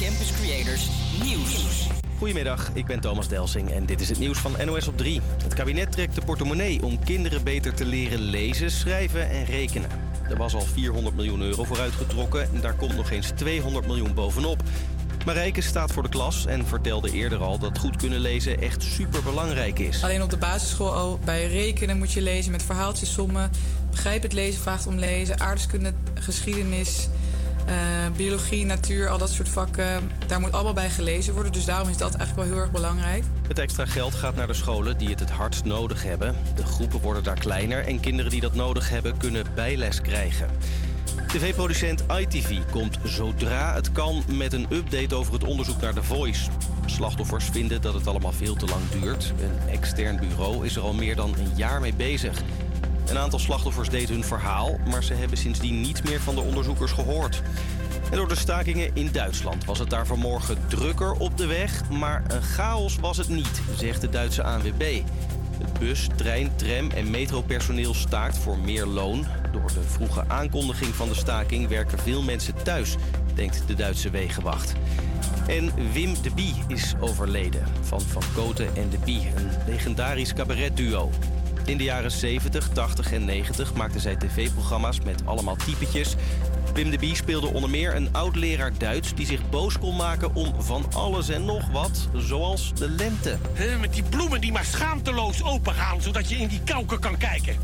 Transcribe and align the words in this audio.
Campus 0.00 0.32
Creators 0.32 0.88
Nieuws. 1.22 1.86
Goedemiddag, 2.18 2.70
ik 2.72 2.86
ben 2.86 3.00
Thomas 3.00 3.28
Delsing 3.28 3.70
en 3.70 3.86
dit 3.86 4.00
is 4.00 4.08
het 4.08 4.18
nieuws 4.18 4.38
van 4.38 4.56
NOS 4.64 4.88
op 4.88 4.96
3. 4.96 5.20
Het 5.42 5.54
kabinet 5.54 5.92
trekt 5.92 6.14
de 6.14 6.20
portemonnee 6.24 6.82
om 6.82 7.04
kinderen 7.04 7.44
beter 7.44 7.74
te 7.74 7.84
leren 7.84 8.18
lezen, 8.18 8.70
schrijven 8.70 9.30
en 9.30 9.44
rekenen. 9.44 9.90
Er 10.28 10.36
was 10.36 10.54
al 10.54 10.60
400 10.60 11.16
miljoen 11.16 11.40
euro 11.40 11.64
voor 11.64 11.80
uitgetrokken 11.80 12.42
en 12.54 12.60
daar 12.60 12.74
komt 12.74 12.96
nog 12.96 13.10
eens 13.10 13.30
200 13.34 13.86
miljoen 13.86 14.14
bovenop. 14.14 14.62
Marijke 15.24 15.60
staat 15.60 15.92
voor 15.92 16.02
de 16.02 16.08
klas 16.08 16.46
en 16.46 16.66
vertelde 16.66 17.12
eerder 17.12 17.38
al 17.38 17.58
dat 17.58 17.78
goed 17.78 17.96
kunnen 17.96 18.20
lezen 18.20 18.60
echt 18.60 18.82
superbelangrijk 18.82 19.78
is. 19.78 20.04
Alleen 20.04 20.22
op 20.22 20.30
de 20.30 20.36
basisschool 20.36 20.94
al 20.94 21.18
bij 21.24 21.46
rekenen 21.48 21.98
moet 21.98 22.12
je 22.12 22.22
lezen 22.22 22.52
met 22.52 22.62
verhaaltjes, 22.62 23.12
sommen. 23.12 23.50
Begrijp 23.90 24.22
het 24.22 24.32
lezen 24.32 24.60
vraagt 24.60 24.86
om 24.86 24.98
lezen. 24.98 25.40
Aardeskunde, 25.40 25.92
geschiedenis, 26.14 27.08
uh, 27.68 27.74
biologie, 28.16 28.64
natuur, 28.64 29.08
al 29.08 29.18
dat 29.18 29.30
soort 29.30 29.48
vakken. 29.48 30.10
Daar 30.26 30.40
moet 30.40 30.52
allemaal 30.52 30.72
bij 30.72 30.90
gelezen 30.90 31.34
worden. 31.34 31.52
Dus 31.52 31.64
daarom 31.64 31.88
is 31.88 31.96
dat 31.96 32.14
eigenlijk 32.14 32.48
wel 32.48 32.56
heel 32.56 32.64
erg 32.64 32.72
belangrijk. 32.72 33.24
Het 33.48 33.58
extra 33.58 33.86
geld 33.86 34.14
gaat 34.14 34.34
naar 34.34 34.46
de 34.46 34.54
scholen 34.54 34.98
die 34.98 35.08
het 35.08 35.20
het 35.20 35.30
hardst 35.30 35.64
nodig 35.64 36.02
hebben. 36.02 36.36
De 36.54 36.64
groepen 36.64 37.00
worden 37.00 37.22
daar 37.22 37.38
kleiner 37.38 37.86
en 37.86 38.00
kinderen 38.00 38.30
die 38.30 38.40
dat 38.40 38.54
nodig 38.54 38.88
hebben 38.88 39.16
kunnen 39.16 39.44
bijles 39.54 40.00
krijgen. 40.00 40.48
TV-producent 41.26 42.04
ITV 42.18 42.58
komt 42.70 42.98
zodra 43.04 43.74
het 43.74 43.92
kan 43.92 44.22
met 44.28 44.52
een 44.52 44.66
update 44.70 45.14
over 45.14 45.32
het 45.32 45.44
onderzoek 45.44 45.80
naar 45.80 45.94
The 45.94 46.02
Voice. 46.02 46.50
Slachtoffers 46.86 47.44
vinden 47.44 47.80
dat 47.80 47.94
het 47.94 48.06
allemaal 48.06 48.32
veel 48.32 48.54
te 48.54 48.66
lang 48.66 48.82
duurt. 49.00 49.32
Een 49.40 49.68
extern 49.70 50.16
bureau 50.16 50.64
is 50.64 50.76
er 50.76 50.82
al 50.82 50.92
meer 50.92 51.16
dan 51.16 51.34
een 51.38 51.52
jaar 51.56 51.80
mee 51.80 51.94
bezig. 51.94 52.42
Een 53.08 53.18
aantal 53.18 53.38
slachtoffers 53.38 53.88
deed 53.88 54.08
hun 54.08 54.24
verhaal, 54.24 54.78
maar 54.90 55.04
ze 55.04 55.14
hebben 55.14 55.38
sindsdien 55.38 55.80
niets 55.80 56.02
meer 56.02 56.20
van 56.20 56.34
de 56.34 56.40
onderzoekers 56.40 56.92
gehoord. 56.92 57.42
En 58.10 58.16
door 58.16 58.28
de 58.28 58.36
stakingen 58.36 58.90
in 58.94 59.08
Duitsland 59.12 59.64
was 59.64 59.78
het 59.78 59.90
daar 59.90 60.06
vanmorgen 60.06 60.58
drukker 60.68 61.12
op 61.12 61.38
de 61.38 61.46
weg, 61.46 61.90
maar 61.90 62.22
een 62.28 62.42
chaos 62.42 62.96
was 62.96 63.16
het 63.16 63.28
niet, 63.28 63.62
zegt 63.76 64.00
de 64.00 64.08
Duitse 64.08 64.42
ANWB. 64.42 65.00
Het 65.58 65.78
bus, 65.78 66.08
trein, 66.16 66.56
tram 66.56 66.90
en 66.90 67.10
metropersoneel 67.10 67.94
staakt 67.94 68.38
voor 68.38 68.58
meer 68.58 68.86
loon. 68.86 69.26
Door 69.52 69.66
de 69.66 69.82
vroege 69.82 70.24
aankondiging 70.28 70.94
van 70.94 71.08
de 71.08 71.14
staking 71.14 71.68
werken 71.68 71.98
veel 71.98 72.22
mensen 72.22 72.54
thuis, 72.62 72.96
denkt 73.34 73.62
de 73.66 73.74
Duitse 73.74 74.10
Wegenwacht. 74.10 74.74
En 75.46 75.92
Wim 75.92 76.14
de 76.22 76.30
Bie 76.34 76.54
is 76.66 76.94
overleden. 77.00 77.66
Van 77.80 78.00
Van 78.00 78.22
Koten 78.34 78.76
en 78.76 78.88
de 78.88 78.98
Bie, 79.04 79.32
een 79.36 79.50
legendarisch 79.66 80.34
cabaretduo. 80.34 81.10
In 81.64 81.76
de 81.76 81.84
jaren 81.84 82.10
70, 82.10 82.68
80 82.68 83.12
en 83.12 83.24
90 83.24 83.74
maakte 83.74 83.98
zij 83.98 84.16
tv-programma's 84.16 85.00
met 85.00 85.22
allemaal 85.24 85.56
typetjes. 85.56 86.14
Wim 86.74 86.90
de 86.90 86.98
Bie 86.98 87.16
speelde 87.16 87.46
onder 87.46 87.70
meer 87.70 87.94
een 87.94 88.08
oud-leraar 88.12 88.78
Duits... 88.78 89.14
die 89.14 89.26
zich 89.26 89.50
boos 89.50 89.78
kon 89.78 89.96
maken 89.96 90.34
om 90.34 90.62
van 90.62 90.86
alles 90.92 91.28
en 91.28 91.44
nog 91.44 91.70
wat, 91.70 92.08
zoals 92.16 92.74
de 92.74 92.90
lente. 92.90 93.38
met 93.80 93.92
die 93.92 94.02
bloemen 94.02 94.40
die 94.40 94.52
maar 94.52 94.64
schaamteloos 94.64 95.42
opengaan... 95.42 96.02
zodat 96.02 96.28
je 96.28 96.36
in 96.36 96.48
die 96.48 96.60
kauken 96.64 97.00
kan 97.00 97.16
kijken. 97.16 97.56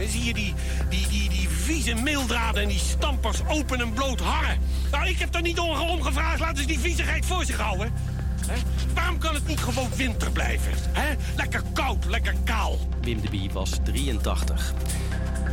En 0.00 0.08
zie 0.08 0.24
je 0.24 0.34
die, 0.34 0.54
die, 0.88 1.08
die, 1.08 1.28
die 1.28 1.48
vieze 1.48 1.94
meeldraden 1.94 2.62
en 2.62 2.68
die 2.68 2.78
stampers 2.78 3.40
open 3.48 3.80
en 3.80 3.92
bloot 3.92 4.20
harren. 4.20 4.58
Nou, 4.90 5.08
ik 5.08 5.18
heb 5.18 5.34
er 5.34 5.42
niet 5.42 5.58
om 5.58 6.02
gevraagd. 6.02 6.40
Laten 6.40 6.56
ze 6.56 6.66
die 6.66 6.78
viezigheid 6.78 7.26
voor 7.26 7.44
zich 7.44 7.56
houden. 7.56 7.92
Waarom 8.94 9.18
kan 9.18 9.34
het 9.34 9.46
niet 9.46 9.60
gewoon 9.60 9.90
winter 9.96 10.30
blijven? 10.30 10.72
Lekker 11.36 11.62
koud, 11.72 12.04
lekker 12.04 12.34
kaal. 12.44 12.78
Wim 13.00 13.20
de 13.20 13.28
Bie 13.28 13.50
was 13.52 13.70
83. 13.84 14.72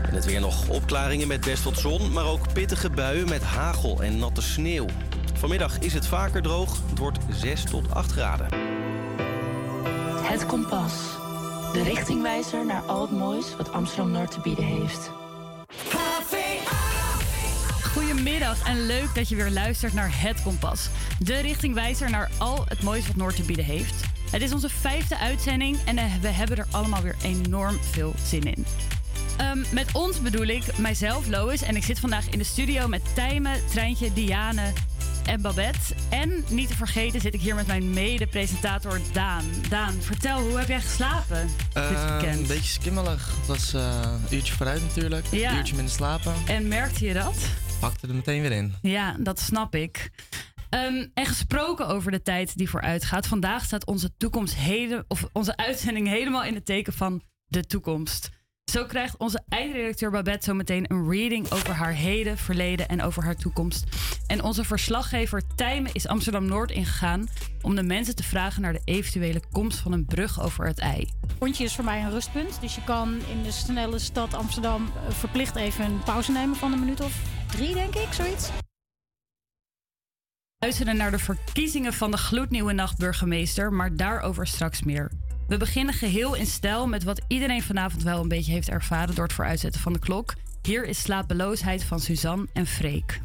En 0.07 0.13
het 0.13 0.25
weer 0.25 0.39
nog 0.39 0.67
opklaringen 0.67 1.27
met 1.27 1.41
best 1.41 1.63
wat 1.63 1.77
zon, 1.77 2.11
maar 2.11 2.25
ook 2.25 2.53
pittige 2.53 2.89
buien 2.89 3.29
met 3.29 3.43
hagel 3.43 4.01
en 4.01 4.19
natte 4.19 4.41
sneeuw. 4.41 4.85
Vanmiddag 5.33 5.79
is 5.79 5.93
het 5.93 6.07
vaker 6.07 6.41
droog. 6.41 6.77
Het 6.89 6.97
wordt 6.97 7.19
6 7.29 7.63
tot 7.63 7.93
8 7.93 8.11
graden. 8.11 8.47
Het 10.21 10.45
kompas. 10.45 10.93
De 11.73 11.83
richtingwijzer 11.83 12.65
naar 12.65 12.81
al 12.81 13.01
het 13.01 13.11
moois 13.11 13.55
wat 13.57 13.71
Amsterdam 13.71 14.11
Noord 14.11 14.31
te 14.31 14.39
bieden 14.39 14.65
heeft. 14.65 15.11
Goedemiddag 17.93 18.67
en 18.67 18.85
leuk 18.85 19.15
dat 19.15 19.29
je 19.29 19.35
weer 19.35 19.51
luistert 19.51 19.93
naar 19.93 20.09
Het 20.11 20.41
Kompas. 20.41 20.89
De 21.19 21.39
richtingwijzer 21.39 22.09
naar 22.09 22.29
al 22.37 22.65
het 22.67 22.83
moois 22.83 23.07
wat 23.07 23.15
Noord 23.15 23.35
te 23.35 23.43
bieden 23.43 23.65
heeft. 23.65 24.03
Het 24.31 24.41
is 24.41 24.53
onze 24.53 24.69
vijfde 24.69 25.17
uitzending 25.17 25.77
en 25.85 25.97
eh, 25.97 26.05
we 26.21 26.27
hebben 26.27 26.57
er 26.57 26.65
allemaal 26.71 27.01
weer 27.01 27.15
enorm 27.23 27.77
veel 27.91 28.13
zin 28.25 28.43
in. 28.43 28.65
Um, 29.41 29.65
met 29.71 29.87
ons 29.91 30.21
bedoel 30.21 30.45
ik 30.45 30.77
mijzelf, 30.77 31.27
Lois, 31.27 31.61
en 31.61 31.75
ik 31.75 31.83
zit 31.83 31.99
vandaag 31.99 32.29
in 32.29 32.37
de 32.37 32.43
studio 32.43 32.87
met 32.87 33.01
Tijmen, 33.15 33.65
Treintje, 33.69 34.13
Diane 34.13 34.73
en 35.25 35.41
Babette. 35.41 35.95
En 36.09 36.45
niet 36.49 36.67
te 36.67 36.75
vergeten 36.75 37.21
zit 37.21 37.33
ik 37.33 37.41
hier 37.41 37.55
met 37.55 37.67
mijn 37.67 37.89
mede-presentator 37.89 38.99
Daan. 39.11 39.45
Daan, 39.69 39.93
vertel, 39.99 40.39
hoe 40.39 40.57
heb 40.57 40.67
jij 40.67 40.81
geslapen 40.81 41.49
uh, 41.77 41.89
dit 41.89 41.97
ehm, 41.97 42.11
weekend? 42.11 42.39
Een 42.39 42.47
beetje 42.47 42.79
skimmelig. 42.79 43.35
Het 43.37 43.47
was 43.47 43.73
uh, 43.73 43.99
een 44.29 44.35
uurtje 44.35 44.53
vooruit 44.53 44.81
natuurlijk. 44.81 45.25
Ja. 45.31 45.51
Een 45.51 45.57
uurtje 45.57 45.75
minder 45.75 45.93
slapen. 45.93 46.33
En 46.45 46.67
merkte 46.67 47.05
je 47.05 47.13
dat? 47.13 47.35
Pakte 47.83 48.07
er 48.07 48.15
meteen 48.15 48.41
weer 48.41 48.51
in. 48.51 48.73
Ja, 48.81 49.15
dat 49.19 49.39
snap 49.39 49.75
ik. 49.75 50.11
Um, 50.69 51.11
en 51.13 51.25
gesproken 51.25 51.87
over 51.87 52.11
de 52.11 52.21
tijd 52.21 52.57
die 52.57 52.69
vooruit 52.69 53.05
gaat. 53.05 53.27
Vandaag 53.27 53.63
staat 53.63 53.85
onze 53.85 54.17
toekomst 54.17 54.55
hele, 54.55 55.05
of 55.07 55.27
onze 55.33 55.57
uitzending 55.57 56.07
helemaal 56.07 56.43
in 56.43 56.53
het 56.53 56.65
teken 56.65 56.93
van 56.93 57.21
de 57.45 57.65
toekomst. 57.65 58.29
Zo 58.71 58.85
krijgt 58.85 59.17
onze 59.17 59.43
eindredacteur 59.49 60.11
Babette 60.11 60.45
zo 60.45 60.53
meteen 60.53 60.85
een 60.87 61.09
reading 61.09 61.51
over 61.51 61.73
haar 61.73 61.93
heden, 61.93 62.37
verleden 62.37 62.87
en 62.87 63.01
over 63.01 63.23
haar 63.23 63.35
toekomst. 63.35 63.85
En 64.27 64.43
onze 64.43 64.63
verslaggever 64.63 65.41
Tijmen 65.55 65.93
is 65.93 66.07
Amsterdam 66.07 66.45
Noord 66.45 66.71
ingegaan 66.71 67.27
om 67.61 67.75
de 67.75 67.83
mensen 67.83 68.15
te 68.15 68.23
vragen 68.23 68.61
naar 68.61 68.73
de 68.73 68.81
eventuele 68.83 69.41
komst 69.51 69.79
van 69.79 69.91
een 69.91 70.05
brug 70.05 70.41
over 70.41 70.65
het 70.65 70.79
ei. 70.79 71.09
Pontje 71.37 71.63
is 71.63 71.75
voor 71.75 71.83
mij 71.83 72.01
een 72.01 72.11
rustpunt, 72.11 72.61
dus 72.61 72.75
je 72.75 72.83
kan 72.83 73.21
in 73.31 73.43
de 73.43 73.51
snelle 73.51 73.99
stad 73.99 74.33
Amsterdam 74.33 74.85
eh, 74.85 75.13
verplicht 75.13 75.55
even 75.55 75.85
een 75.85 76.03
pauze 76.03 76.31
nemen 76.31 76.55
van 76.55 76.73
een 76.73 76.79
minuut 76.79 77.01
of 77.01 77.42
drie, 77.55 77.73
denk 77.73 77.95
ik, 77.95 78.13
zoiets. 78.13 78.49
Luisteren 80.59 80.97
naar 80.97 81.11
de 81.11 81.19
verkiezingen 81.19 81.93
van 81.93 82.11
de 82.11 82.17
gloednieuwe 82.17 82.73
nachtburgemeester, 82.73 83.73
maar 83.73 83.95
daarover 83.95 84.47
straks 84.47 84.83
meer. 84.83 85.11
We 85.47 85.57
beginnen 85.57 85.93
geheel 85.93 86.35
in 86.35 86.45
stijl 86.45 86.87
met 86.87 87.03
wat 87.03 87.21
iedereen 87.27 87.63
vanavond 87.63 88.03
wel 88.03 88.21
een 88.21 88.27
beetje 88.27 88.51
heeft 88.51 88.69
ervaren 88.69 89.15
door 89.15 89.23
het 89.23 89.33
vooruitzetten 89.33 89.81
van 89.81 89.93
de 89.93 89.99
klok. 89.99 90.33
Hier 90.61 90.85
is 90.85 91.01
slapeloosheid 91.01 91.83
van 91.83 91.99
Suzanne 91.99 92.47
en 92.53 92.65
Freek. 92.65 93.21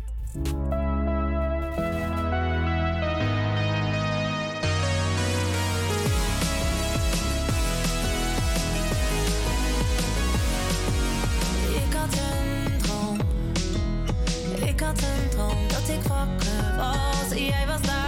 Jij 17.59 17.67
was 17.67 18.08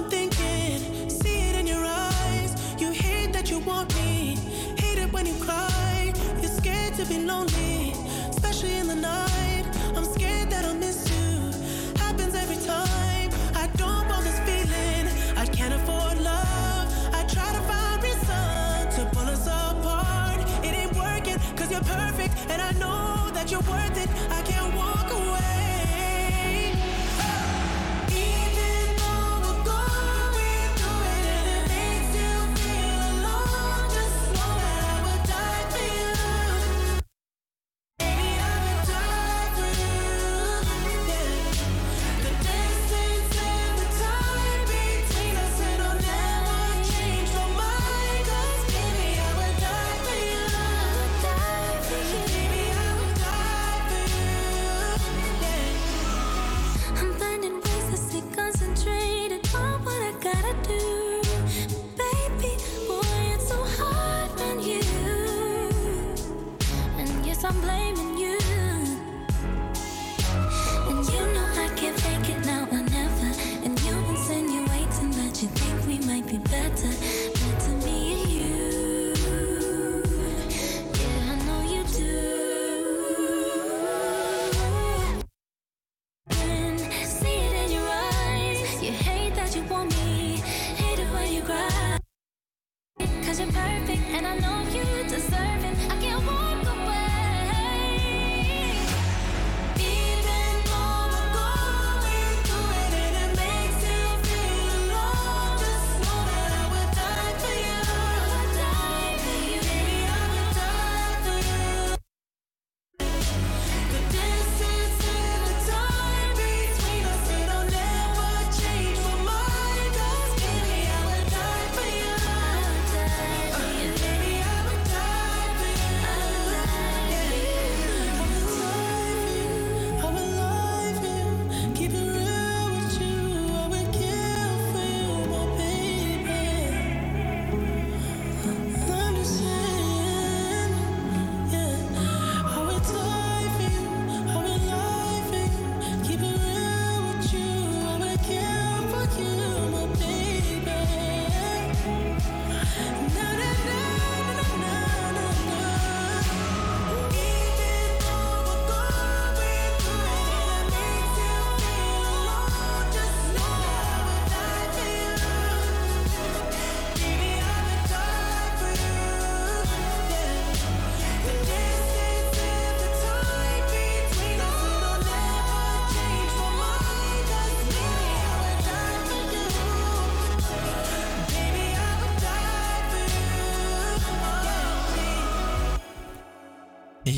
to 7.11 7.25
lonely, 7.25 7.93
especially 8.29 8.75
in 8.77 8.87
the 8.87 8.95
night. 8.95 9.65
I'm 9.95 10.05
scared 10.05 10.49
that 10.49 10.63
I'll 10.65 10.73
miss 10.73 11.09
you. 11.09 11.51
Happens 11.99 12.33
every 12.35 12.55
time. 12.65 13.29
I 13.55 13.67
don't 13.75 14.07
want 14.07 14.23
this 14.23 14.39
feeling. 14.47 15.05
I 15.37 15.45
can't 15.45 15.73
afford 15.73 16.21
love. 16.21 16.85
I 17.13 17.23
try 17.33 17.49
to 17.57 17.61
find 17.71 18.03
reason 18.03 18.79
to 18.95 19.01
pull 19.15 19.27
us 19.35 19.45
apart. 19.47 20.39
It 20.65 20.73
ain't 20.81 20.95
working, 20.95 21.37
cause 21.57 21.69
you're 21.71 21.87
perfect, 21.99 22.33
and 22.49 22.61
I 22.61 22.71
know 22.83 23.29
that 23.33 23.51
you're 23.51 23.67
worth 23.73 23.97
it. 24.03 24.09
I 24.31 24.41
can't 24.43 24.73
walk 24.75 25.11
away. 25.11 25.60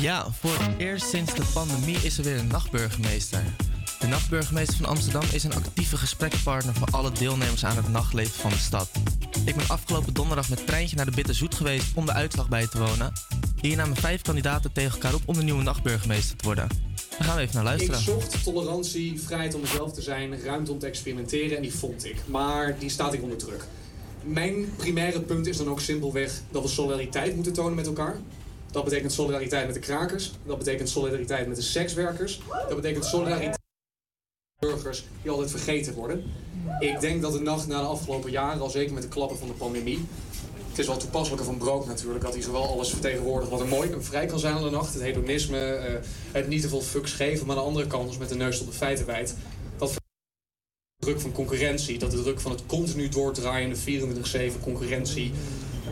Ja, 0.04 0.26
voor 0.30 0.58
het 0.58 0.78
eerst 0.78 1.08
sinds 1.08 1.34
de 1.34 1.50
pandemie 1.52 1.96
is 1.96 2.18
er 2.18 2.24
weer 2.24 2.38
een 2.38 2.46
nachtburgemeester. 2.46 3.42
De 4.00 4.06
nachtburgemeester 4.06 4.76
van 4.76 4.86
Amsterdam 4.86 5.22
is 5.32 5.44
een 5.44 5.54
actieve 5.54 5.96
gesprekspartner 5.96 6.74
voor 6.74 6.88
alle 6.90 7.12
deelnemers 7.12 7.64
aan 7.64 7.76
het 7.76 7.88
nachtleven 7.88 8.40
van 8.40 8.50
de 8.50 8.56
stad. 8.56 8.90
Ik 9.44 9.56
ben 9.56 9.68
afgelopen 9.68 10.14
donderdag 10.14 10.48
met 10.48 10.66
treintje 10.66 10.96
naar 10.96 11.04
de 11.04 11.10
Bitter 11.14 11.34
Zoet 11.34 11.54
geweest 11.54 11.86
om 11.94 12.06
de 12.06 12.12
uitslag 12.12 12.48
bij 12.48 12.66
te 12.66 12.78
wonen. 12.78 13.12
Hier 13.60 13.76
namen 13.76 13.96
vijf 13.96 14.22
kandidaten 14.22 14.72
tegen 14.72 14.92
elkaar 14.92 15.14
op 15.14 15.22
om 15.24 15.34
de 15.34 15.42
nieuwe 15.42 15.62
nachtburgemeester 15.62 16.36
te 16.36 16.44
worden. 16.44 16.68
Daar 17.10 17.28
gaan 17.28 17.36
we 17.36 17.42
even 17.42 17.54
naar 17.54 17.64
luisteren. 17.64 17.98
Ik 17.98 18.04
zocht 18.04 18.42
tolerantie, 18.42 19.20
vrijheid 19.20 19.54
om 19.54 19.60
mezelf 19.60 19.92
te 19.92 20.02
zijn, 20.02 20.40
ruimte 20.40 20.72
om 20.72 20.78
te 20.78 20.86
experimenteren 20.86 21.56
en 21.56 21.62
die 21.62 21.74
vond 21.74 22.04
ik. 22.04 22.16
Maar 22.26 22.78
die 22.78 22.90
staat 22.90 23.14
ik 23.14 23.22
onder 23.22 23.38
druk. 23.38 23.64
Mijn 24.22 24.76
primaire 24.76 25.20
punt 25.20 25.46
is 25.46 25.56
dan 25.56 25.68
ook 25.68 25.80
simpelweg 25.80 26.42
dat 26.50 26.62
we 26.62 26.68
solidariteit 26.68 27.34
moeten 27.34 27.52
tonen 27.52 27.74
met 27.74 27.86
elkaar. 27.86 28.16
Dat 28.74 28.84
betekent 28.84 29.12
solidariteit 29.12 29.66
met 29.66 29.74
de 29.74 29.80
krakers. 29.80 30.32
Dat 30.46 30.58
betekent 30.58 30.88
solidariteit 30.88 31.46
met 31.46 31.56
de 31.56 31.62
sekswerkers. 31.62 32.40
Dat 32.68 32.76
betekent 32.76 33.04
solidariteit 33.04 33.50
met 33.50 34.70
burgers 34.70 35.04
die 35.22 35.30
altijd 35.30 35.50
vergeten 35.50 35.94
worden. 35.94 36.24
Ik 36.78 37.00
denk 37.00 37.22
dat 37.22 37.32
de 37.32 37.40
nacht 37.40 37.66
na 37.66 37.80
de 37.80 37.86
afgelopen 37.86 38.30
jaren, 38.30 38.60
al 38.60 38.70
zeker 38.70 38.94
met 38.94 39.02
de 39.02 39.08
klappen 39.08 39.38
van 39.38 39.48
de 39.48 39.54
pandemie, 39.54 40.04
Het 40.68 40.78
is 40.78 40.86
wel 40.86 40.96
toepasselijker 40.96 41.46
van 41.46 41.58
Brook 41.58 41.86
natuurlijk, 41.86 42.24
dat 42.24 42.32
hij 42.32 42.42
zowel 42.42 42.68
alles 42.68 42.90
vertegenwoordigt 42.90 43.50
wat 43.50 43.60
er 43.60 43.66
mooi 43.66 43.90
en 43.90 44.04
vrij 44.04 44.26
kan 44.26 44.38
zijn 44.38 44.54
aan 44.54 44.62
de 44.62 44.70
nacht. 44.70 44.94
Het 44.94 45.02
hedonisme, 45.02 45.58
eh, 45.58 45.94
het 46.32 46.48
niet 46.48 46.62
te 46.62 46.68
veel 46.68 46.80
fucks 46.80 47.12
geven, 47.12 47.46
maar 47.46 47.56
aan 47.56 47.62
de 47.62 47.68
andere 47.68 47.86
kant, 47.86 48.06
als 48.06 48.18
met 48.18 48.28
de 48.28 48.34
neus 48.34 48.60
op 48.60 48.66
de 48.66 48.72
feiten 48.72 49.06
wijt, 49.06 49.34
dat 49.76 49.94
de 49.94 50.00
druk 50.96 51.20
van 51.20 51.32
concurrentie, 51.32 51.98
dat 51.98 52.10
de 52.10 52.22
druk 52.22 52.40
van 52.40 52.50
het 52.50 52.66
continu 52.66 53.08
doordraaiende 53.08 53.76
24-7 53.76 54.60
concurrentie 54.60 55.32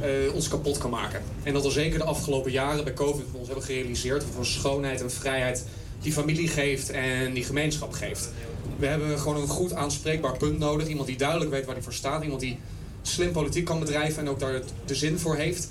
eh, 0.01 0.35
ons 0.35 0.49
kapot 0.49 0.79
kan 0.79 0.91
maken. 0.91 1.23
En 1.43 1.53
dat 1.53 1.65
al 1.65 1.71
zeker 1.71 1.99
de 1.99 2.05
afgelopen 2.05 2.53
jaren 2.53 2.85
bij 2.85 2.95
COVID 2.95 3.31
we 3.33 3.39
ons 3.39 3.47
hebben 3.47 3.65
gerealiseerd 3.65 4.25
van 4.35 4.45
schoonheid 4.45 5.01
en 5.01 5.11
vrijheid 5.11 5.65
die 6.03 6.13
familie 6.13 6.49
geeft 6.49 6.91
en 6.91 7.33
die 7.33 7.45
gemeenschap 7.45 7.93
geeft. 7.93 8.31
We 8.79 8.87
hebben 8.87 9.19
gewoon 9.19 9.43
een 9.43 9.49
goed 9.49 9.73
aanspreekbaar 9.73 10.37
punt 10.37 10.59
nodig. 10.59 10.89
Iemand 10.89 11.07
die 11.07 11.17
duidelijk 11.17 11.51
weet 11.51 11.65
waar 11.65 11.75
hij 11.75 11.85
voor 11.85 11.93
staat. 11.93 12.23
Iemand 12.23 12.41
die 12.41 12.59
slim 13.03 13.33
politiek 13.33 13.65
kan 13.65 13.79
bedrijven 13.79 14.23
en 14.23 14.29
ook 14.29 14.41
daar 14.41 14.61
de 14.85 14.95
zin 14.95 15.19
voor 15.19 15.37
heeft. 15.37 15.69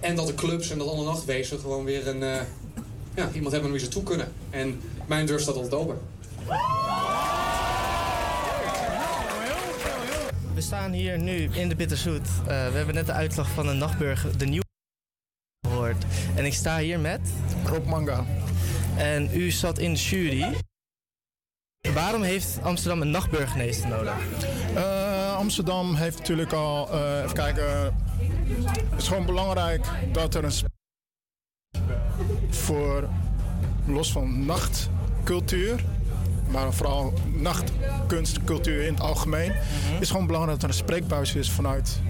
En 0.00 0.16
dat 0.16 0.26
de 0.26 0.34
clubs 0.34 0.70
en 0.70 0.78
dat 0.78 0.88
alle 0.88 1.04
nachtwezen 1.04 1.58
gewoon 1.58 1.84
weer 1.84 2.08
een, 2.08 2.22
eh, 2.22 2.40
ja, 3.14 3.30
iemand 3.32 3.52
hebben 3.52 3.70
wie 3.70 3.80
ze 3.80 3.88
toe 3.88 4.02
kunnen. 4.02 4.32
En 4.50 4.80
mijn 5.06 5.26
deur 5.26 5.40
staat 5.40 5.54
altijd 5.54 5.74
open. 5.74 5.98
We 10.56 10.62
staan 10.62 10.92
hier 10.92 11.18
nu 11.18 11.50
in 11.52 11.68
de 11.68 11.76
Bitterzoet. 11.76 12.28
Eh, 12.38 12.46
we 12.46 12.76
hebben 12.76 12.94
net 12.94 13.06
de 13.06 13.12
uitslag 13.12 13.50
van 13.50 13.66
de 13.66 13.72
nachtburger, 13.72 14.38
de 14.38 14.46
nieuwe 14.46 14.64
gehoord. 15.68 16.04
En 16.36 16.44
ik 16.44 16.54
sta 16.54 16.78
hier 16.78 17.00
met... 17.00 17.20
Rob 17.64 17.86
Manga. 17.86 18.24
En 18.96 19.30
u 19.32 19.50
zat 19.50 19.78
in 19.78 19.92
de 19.92 19.98
jury. 19.98 20.56
Waarom 21.94 22.22
heeft 22.22 22.58
Amsterdam 22.62 23.00
een 23.00 23.10
nachtburgemeester 23.10 23.88
nodig? 23.88 24.14
Eh, 24.74 25.36
Amsterdam 25.36 25.94
heeft 25.94 26.18
natuurlijk 26.18 26.52
al, 26.52 26.90
eh, 26.90 27.22
even 27.22 27.34
kijken, 27.34 27.94
het 28.90 29.00
is 29.00 29.08
gewoon 29.08 29.26
belangrijk 29.26 29.86
dat 30.12 30.34
er 30.34 30.44
een 30.44 30.52
voor, 32.50 33.08
los 33.86 34.12
van 34.12 34.44
nachtcultuur, 34.44 35.84
maar 36.50 36.72
vooral 36.72 37.12
nachtkunstcultuur 37.34 38.82
in 38.82 38.92
het 38.92 39.02
algemeen, 39.02 39.52
is 40.00 40.10
gewoon 40.10 40.26
belangrijk 40.26 40.60
dat 40.60 40.70
er 40.70 40.76
een 40.76 40.82
spreekbuis 40.84 41.34
is 41.34 41.50
vanuit, 41.50 42.00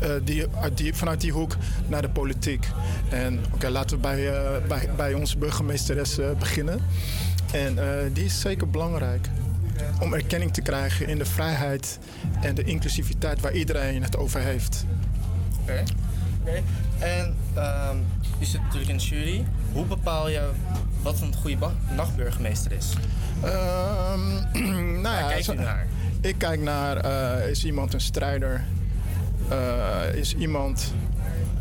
eh, 0.00 0.10
die, 0.24 0.46
uit 0.60 0.76
die, 0.76 0.94
vanuit 0.94 1.20
die 1.20 1.32
hoek 1.32 1.56
naar 1.88 2.02
de 2.02 2.08
politiek. 2.08 2.66
En 3.08 3.40
oké, 3.54 3.68
laten 3.68 3.96
we 3.96 4.02
bij, 4.02 4.32
eh, 4.32 4.66
bij, 4.68 4.88
bij 4.96 5.14
onze 5.14 5.38
burgemeesteres 5.38 6.18
eh, 6.18 6.30
beginnen. 6.38 6.80
En 7.52 7.78
die 8.12 8.24
is 8.24 8.40
zeker 8.40 8.70
belangrijk 8.70 9.28
om 10.00 10.14
erkenning 10.14 10.52
te 10.52 10.60
krijgen 10.60 11.08
in 11.08 11.18
de 11.18 11.24
vrijheid 11.24 11.98
en 12.40 12.54
de 12.54 12.62
inclusiviteit 12.64 13.40
waar 13.40 13.52
iedereen 13.52 14.02
het 14.02 14.16
over 14.16 14.40
heeft. 14.40 14.84
Oké. 15.62 15.82
Oké. 16.40 16.62
En 16.98 17.34
ehm, 17.54 17.96
u 18.40 18.44
zit 18.44 18.60
natuurlijk 18.60 18.90
in 18.90 18.96
de 18.96 19.04
jury. 19.04 19.44
Hoe 19.72 19.84
bepaal 19.84 20.28
je 20.28 20.50
wat 21.02 21.20
een 21.20 21.34
goede 21.34 21.56
ba- 21.56 21.72
nachtburgemeester 21.96 22.72
is? 22.72 22.92
Ehm, 23.42 24.20
nou 25.02 25.16
ja, 25.16 25.52
u 25.52 25.56
naar? 25.56 25.86
Ik 26.20 26.34
kijk 26.38 26.60
naar, 26.60 26.96
eh, 26.96 27.48
is 27.50 27.64
iemand 27.64 27.94
een 27.94 28.00
strijder? 28.00 28.64
Eh, 29.48 30.14
is 30.14 30.34
iemand 30.34 30.94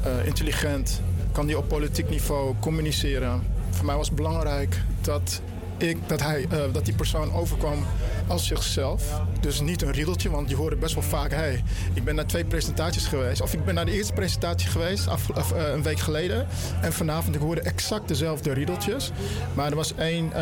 eh, 0.03 0.25
intelligent? 0.25 1.01
Kan 1.31 1.45
die 1.45 1.57
op 1.57 1.67
politiek 1.67 2.09
niveau 2.09 2.55
communiceren? 2.59 3.41
Voor 3.69 3.85
mij 3.85 3.95
was 3.95 4.07
het 4.07 4.15
belangrijk 4.15 4.81
dat, 5.01 5.41
ik, 5.81 5.97
dat, 6.07 6.21
hij, 6.21 6.45
eh, 6.50 6.59
dat 6.71 6.85
die 6.85 6.93
persoon 6.93 7.33
overkwam 7.33 7.85
als 8.27 8.47
zichzelf. 8.47 9.21
Dus 9.39 9.61
niet 9.61 9.81
een 9.81 9.91
riedeltje, 9.91 10.29
want 10.29 10.50
je 10.50 10.55
hoorde 10.55 10.75
best 10.75 10.93
wel 10.93 11.03
vaak... 11.03 11.31
Hey, 11.31 11.63
ik 11.93 12.03
ben 12.03 12.15
naar 12.15 12.25
twee 12.25 12.45
presentaties 12.45 13.05
geweest. 13.05 13.41
Of 13.41 13.53
ik 13.53 13.65
ben 13.65 13.75
naar 13.75 13.85
de 13.85 13.91
eerste 13.91 14.13
presentatie 14.13 14.69
geweest 14.69 15.07
af, 15.07 15.29
eh, 15.29 15.71
een 15.73 15.83
week 15.83 16.00
geleden. 16.00 16.47
En 16.81 16.93
vanavond, 16.93 17.35
ik 17.35 17.41
hoorde 17.41 17.61
exact 17.61 18.07
dezelfde 18.07 18.53
riedeltjes. 18.53 19.11
Maar 19.53 19.69
er 19.69 19.75
was 19.75 19.95
één, 19.95 20.33
eh, 20.33 20.41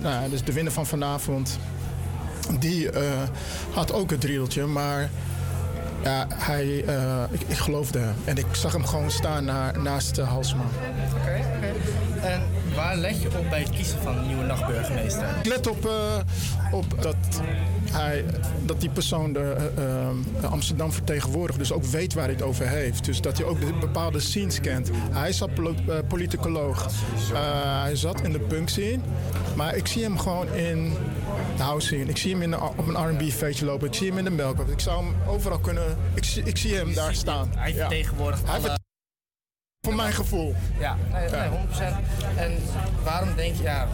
nou 0.00 0.30
dus 0.30 0.44
de 0.44 0.52
winnaar 0.52 0.72
van 0.72 0.86
vanavond... 0.86 1.58
Die 2.58 2.88
had 3.70 3.92
ook 3.92 4.10
het 4.10 4.24
riedeltje, 4.24 4.66
maar 4.66 5.10
ja, 6.02 6.26
hij, 6.34 6.84
ik, 7.46 7.56
geloofde 7.56 7.98
hem. 7.98 8.14
En 8.24 8.36
ik 8.36 8.46
zag 8.52 8.72
hem 8.72 8.84
gewoon 8.84 9.10
staan 9.10 9.44
na, 9.44 9.70
naast 9.70 10.18
uh, 10.18 10.28
Halsma. 10.28 10.62
Oké, 11.20 11.44
oké. 11.56 11.72
Waar 12.76 12.96
let 12.96 13.22
je 13.22 13.28
op 13.38 13.50
bij 13.50 13.60
het 13.60 13.70
kiezen 13.70 13.98
van 14.02 14.16
een 14.18 14.26
nieuwe 14.26 14.44
nachtburgemeester? 14.44 15.28
Ik 15.42 15.46
let 15.46 15.66
op, 15.66 15.86
eh, 15.86 16.18
op 16.72 17.02
dat, 17.02 17.16
hij, 17.90 18.24
dat 18.64 18.80
die 18.80 18.90
persoon 18.90 19.32
de, 19.32 19.56
eh, 19.76 19.84
eh, 20.42 20.50
Amsterdam 20.52 20.92
vertegenwoordigt. 20.92 21.58
Dus 21.58 21.72
ook 21.72 21.84
weet 21.84 22.14
waar 22.14 22.24
hij 22.24 22.32
het 22.32 22.42
over 22.42 22.68
heeft. 22.68 23.04
Dus 23.04 23.20
dat 23.20 23.38
hij 23.38 23.46
ook 23.46 23.60
de 23.60 23.72
bepaalde 23.80 24.20
scenes 24.20 24.60
kent. 24.60 24.90
Hij 25.10 25.28
is 25.28 25.42
politicoloog. 26.08 26.86
Hij 27.82 27.96
zat 27.96 28.20
in 28.20 28.32
de 28.32 28.40
punk 28.40 28.68
scene. 28.68 28.98
Maar 29.56 29.76
ik 29.76 29.86
zie 29.86 30.02
hem 30.02 30.18
gewoon 30.18 30.54
in 30.54 30.92
de 31.56 31.62
house 31.62 31.86
scene. 31.86 32.04
Ik 32.04 32.16
zie 32.16 32.32
hem 32.32 32.42
in 32.42 32.50
de, 32.50 32.60
op 32.60 32.88
een 32.88 33.16
R&B 33.18 33.22
feestje 33.30 33.64
lopen. 33.64 33.86
Ik 33.86 33.94
zie 33.94 34.08
hem 34.08 34.18
in 34.18 34.24
de 34.24 34.30
melk. 34.30 34.68
Ik 34.68 34.80
zou 34.80 35.04
hem 35.04 35.14
overal 35.26 35.58
kunnen... 35.58 35.96
Ik, 36.14 36.24
zie- 36.24 36.42
ik 36.42 36.56
zie 36.56 36.74
hem 36.74 36.94
daar 36.94 37.14
staan. 37.14 37.50
Hij 37.56 37.74
vertegenwoordigt 37.74 38.48
alle... 38.48 38.84
Voor 39.86 39.94
mijn 39.94 40.12
gevoel. 40.12 40.54
Ja, 40.78 40.96
nee, 41.12 41.28
nee, 41.28 41.48
100%. 41.48 42.36
En 42.36 42.58
waarom 43.04 43.34
denk 43.36 43.56
je... 43.56 43.62
Ja, 43.62 43.88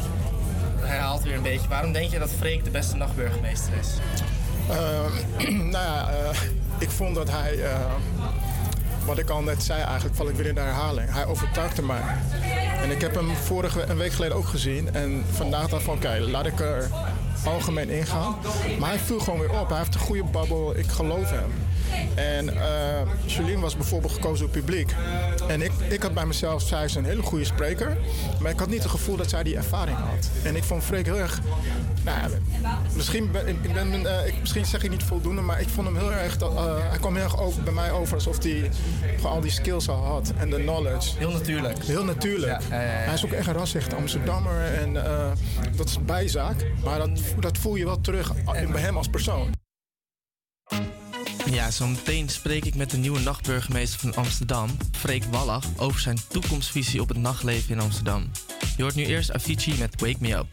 hij 0.80 0.99
haalt 0.99 1.22
weer 1.22 1.34
een 1.34 1.42
beetje. 1.42 1.68
Waarom 1.68 1.92
denk 1.92 2.11
je 2.11 2.18
dat 2.18 2.30
Freek 2.30 2.64
de 2.64 2.70
beste 2.70 2.96
nachtburgemeester 2.96 3.72
is? 3.80 3.88
Ehm, 4.68 5.56
nou 5.75 5.84
ja, 5.84 6.11
eh, 6.11 6.38
ik 6.78 6.90
vond 6.90 7.14
dat 7.14 7.30
hij, 7.30 7.62
eh, 7.62 7.80
wat 9.04 9.18
ik 9.18 9.30
al 9.30 9.42
net 9.42 9.62
zei 9.62 9.82
eigenlijk, 9.82 10.16
val 10.16 10.28
ik 10.28 10.34
weer 10.34 10.46
in 10.46 10.54
de 10.54 10.61
herhaling. 10.61 11.12
Hij 11.12 11.26
overtuigde 11.26 11.82
mij. 11.82 12.02
En 12.82 12.90
ik 12.90 13.00
heb 13.00 13.14
hem 13.14 13.37
vorige 13.37 13.82
een 13.82 13.96
week 13.96 14.12
geleden 14.12 14.37
ook 14.37 14.49
gezien. 14.49 14.94
En 14.94 15.25
vandaag 15.30 15.68
dacht 15.68 15.82
ik 15.82 15.88
van 15.88 15.94
oké, 15.94 16.18
laat 16.20 16.46
ik 16.46 16.61
er 16.61 16.90
algemeen 17.44 17.90
ingaan. 17.90 18.37
Maar 18.78 18.88
hij 18.88 18.99
viel 18.99 19.18
gewoon 19.18 19.40
weer 19.40 19.61
op. 19.61 19.68
Hij 19.68 19.78
heeft 19.78 19.94
een 19.94 20.00
goede 20.00 20.25
babbel. 20.25 20.76
Ik 20.76 20.88
geloof 20.88 21.30
hem. 21.30 21.52
En 22.14 22.49
eh 22.49 22.82
Jolien 23.26 23.61
was 23.61 23.76
bijvoorbeeld 23.76 24.12
gekozen 24.12 24.46
op 24.46 24.52
publiek. 24.52 24.94
En 25.49 25.62
ik, 25.62 25.72
ik 25.88 26.02
had 26.02 26.14
bij 26.14 26.26
mezelf, 26.26 26.62
zij 26.62 26.84
is 26.84 26.94
een 26.94 27.04
hele 27.04 27.22
goede 27.22 27.44
spreker. 27.44 27.96
Maar 28.40 28.50
ik 28.50 28.58
had 28.58 28.68
niet 28.68 28.82
het 28.82 28.90
gevoel 28.90 29.16
dat 29.16 29.30
zij 29.30 29.42
die 29.42 29.56
ervaring 29.56 29.96
had. 29.96 30.30
En 30.42 30.56
ik 30.56 30.64
vond 30.64 30.84
Freek 30.84 31.06
heel 31.06 31.18
erg... 31.18 31.40
Nou 32.04 32.18
ja, 32.18 32.28
misschien, 32.94 33.30
ben, 33.30 33.49
ik 33.49 33.72
ben, 33.72 34.06
eh, 34.06 34.26
ik, 34.26 34.40
misschien 34.40 34.66
zeg 34.66 34.82
ik 34.82 34.90
niet 34.90 35.02
voldoende, 35.02 35.40
maar 35.40 35.61
ik 35.61 35.68
vond 35.68 35.87
hem 35.87 35.96
heel 35.96 36.12
erg... 36.12 36.38
Dat, 36.38 36.56
eh, 36.56 36.88
hij 36.88 36.99
kwam 36.99 37.14
heel 37.14 37.25
erg 37.25 37.40
over, 37.40 37.62
bij 37.62 37.72
mij 37.72 37.90
over 37.90 38.14
alsof 38.14 38.42
hij 38.42 38.70
al 39.22 39.40
die 39.40 39.50
skills 39.50 39.88
al 39.88 40.04
had. 40.04 40.32
En 40.37 40.50
de 40.50 40.56
knowledge. 40.56 41.18
Heel 41.18 41.30
natuurlijk. 41.30 41.84
Heel 41.84 42.04
natuurlijk. 42.04 42.61
Ja. 42.61 42.76
Hij 42.76 43.14
is 43.14 43.25
ook 43.25 43.32
echt 43.32 43.46
een 43.46 43.52
rassicht 43.52 43.94
Amsterdammer. 43.94 44.64
En 44.64 44.92
dat 45.76 45.88
is 45.88 46.04
bijzaak. 46.04 46.66
Maar 46.84 46.99
dat, 46.99 47.11
dat 47.40 47.58
voel 47.58 47.75
je 47.75 47.84
wel 47.84 48.00
terug 48.00 48.32
bij 48.44 48.80
hem 48.80 48.96
als 48.96 49.08
persoon. 49.08 49.50
Ja, 51.50 51.70
zometeen 51.70 52.28
spreek 52.28 52.64
ik 52.64 52.75
met 52.75 52.90
de 52.90 52.96
nieuwe 52.96 53.20
nachtburgemeester 53.20 54.00
van 54.00 54.14
Amsterdam, 54.14 54.68
Freek 54.92 55.25
Wallach, 55.25 55.64
over 55.76 56.00
zijn 56.00 56.18
toekomstvisie 56.28 57.00
op 57.00 57.08
het 57.08 57.18
nachtleven 57.18 57.70
in 57.70 57.80
Amsterdam. 57.80 58.30
Je 58.76 58.82
hoort 58.82 58.94
nu 58.94 59.04
eerst 59.04 59.32
Avicii 59.32 59.78
met 59.78 60.00
Wake 60.00 60.16
Me 60.20 60.34
Up. 60.34 60.46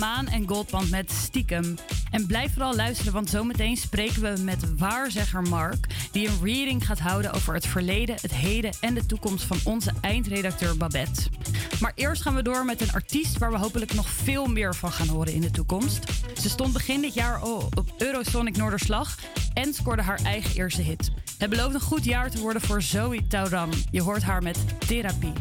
Maan 0.00 0.26
en 0.26 0.48
Goldband 0.48 0.90
met 0.90 1.12
Stiekem. 1.12 1.74
En 2.10 2.26
blijf 2.26 2.52
vooral 2.52 2.74
luisteren, 2.74 3.12
want 3.12 3.30
zometeen 3.30 3.76
spreken 3.76 4.22
we 4.22 4.42
met 4.42 4.78
waarzegger 4.78 5.42
Mark... 5.42 5.86
die 6.12 6.28
een 6.28 6.38
reading 6.42 6.86
gaat 6.86 6.98
houden 6.98 7.32
over 7.32 7.54
het 7.54 7.66
verleden, 7.66 8.16
het 8.20 8.34
heden 8.34 8.72
en 8.80 8.94
de 8.94 9.06
toekomst 9.06 9.44
van 9.44 9.58
onze 9.64 9.92
eindredacteur 10.00 10.76
Babette. 10.76 11.22
Maar 11.80 11.92
eerst 11.94 12.22
gaan 12.22 12.34
we 12.34 12.42
door 12.42 12.64
met 12.64 12.80
een 12.80 12.92
artiest 12.92 13.38
waar 13.38 13.50
we 13.50 13.58
hopelijk 13.58 13.94
nog 13.94 14.08
veel 14.08 14.46
meer 14.46 14.74
van 14.74 14.92
gaan 14.92 15.08
horen 15.08 15.32
in 15.32 15.40
de 15.40 15.50
toekomst. 15.50 16.12
Ze 16.40 16.48
stond 16.48 16.72
begin 16.72 17.00
dit 17.00 17.14
jaar 17.14 17.42
op 17.42 17.94
Eurosonic 17.98 18.56
Noorderslag 18.56 19.18
en 19.54 19.74
scoorde 19.74 20.02
haar 20.02 20.20
eigen 20.24 20.56
eerste 20.56 20.82
hit. 20.82 21.10
Het 21.38 21.50
belooft 21.50 21.74
een 21.74 21.80
goed 21.80 22.04
jaar 22.04 22.30
te 22.30 22.40
worden 22.40 22.62
voor 22.62 22.82
Zoe 22.82 23.26
Tauran. 23.26 23.72
Je 23.90 24.02
hoort 24.02 24.22
haar 24.22 24.42
met 24.42 24.58
Therapie. 24.86 25.32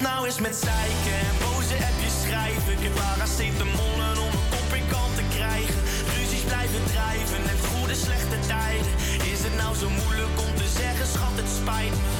Nou 0.00 0.26
eens 0.26 0.40
met 0.40 0.56
zeiken 0.56 1.18
en 1.28 1.34
boze 1.44 1.76
appjes 1.88 2.16
schrijven. 2.24 2.72
Ik 2.72 2.82
heb 2.86 2.94
paracetamollen 2.94 4.16
om 4.26 4.32
een 4.38 4.48
kop 4.54 4.70
in 4.78 4.86
kant 4.94 5.14
te 5.20 5.26
krijgen. 5.36 5.80
Ruzies 6.14 6.44
blijven 6.50 6.84
drijven 6.92 7.42
en 7.52 7.58
goede 7.70 7.94
slechte 7.94 8.38
tijden. 8.52 8.94
Is 9.32 9.40
het 9.46 9.56
nou 9.62 9.72
zo 9.82 9.88
moeilijk 10.00 10.34
om 10.46 10.52
te 10.62 10.68
zeggen, 10.80 11.06
schat, 11.14 11.36
het 11.40 11.50
spijt 11.60 11.94
me. 12.02 12.12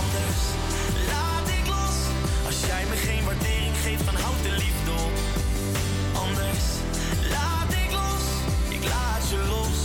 Anders 0.00 0.40
laat 1.12 1.46
ik 1.58 1.64
los. 1.74 1.96
Als 2.48 2.58
jij 2.70 2.82
me 2.90 2.96
geen 3.08 3.24
waardering 3.28 3.76
geeft, 3.84 4.04
dan 4.08 4.16
houd 4.24 4.42
de 4.46 4.54
liefde 4.62 4.92
op. 5.06 5.14
Anders 6.24 6.64
laat 7.34 7.70
ik 7.82 7.90
los. 8.00 8.24
Ik 8.76 8.84
laat 8.94 9.24
je 9.32 9.40
los. 9.54 9.78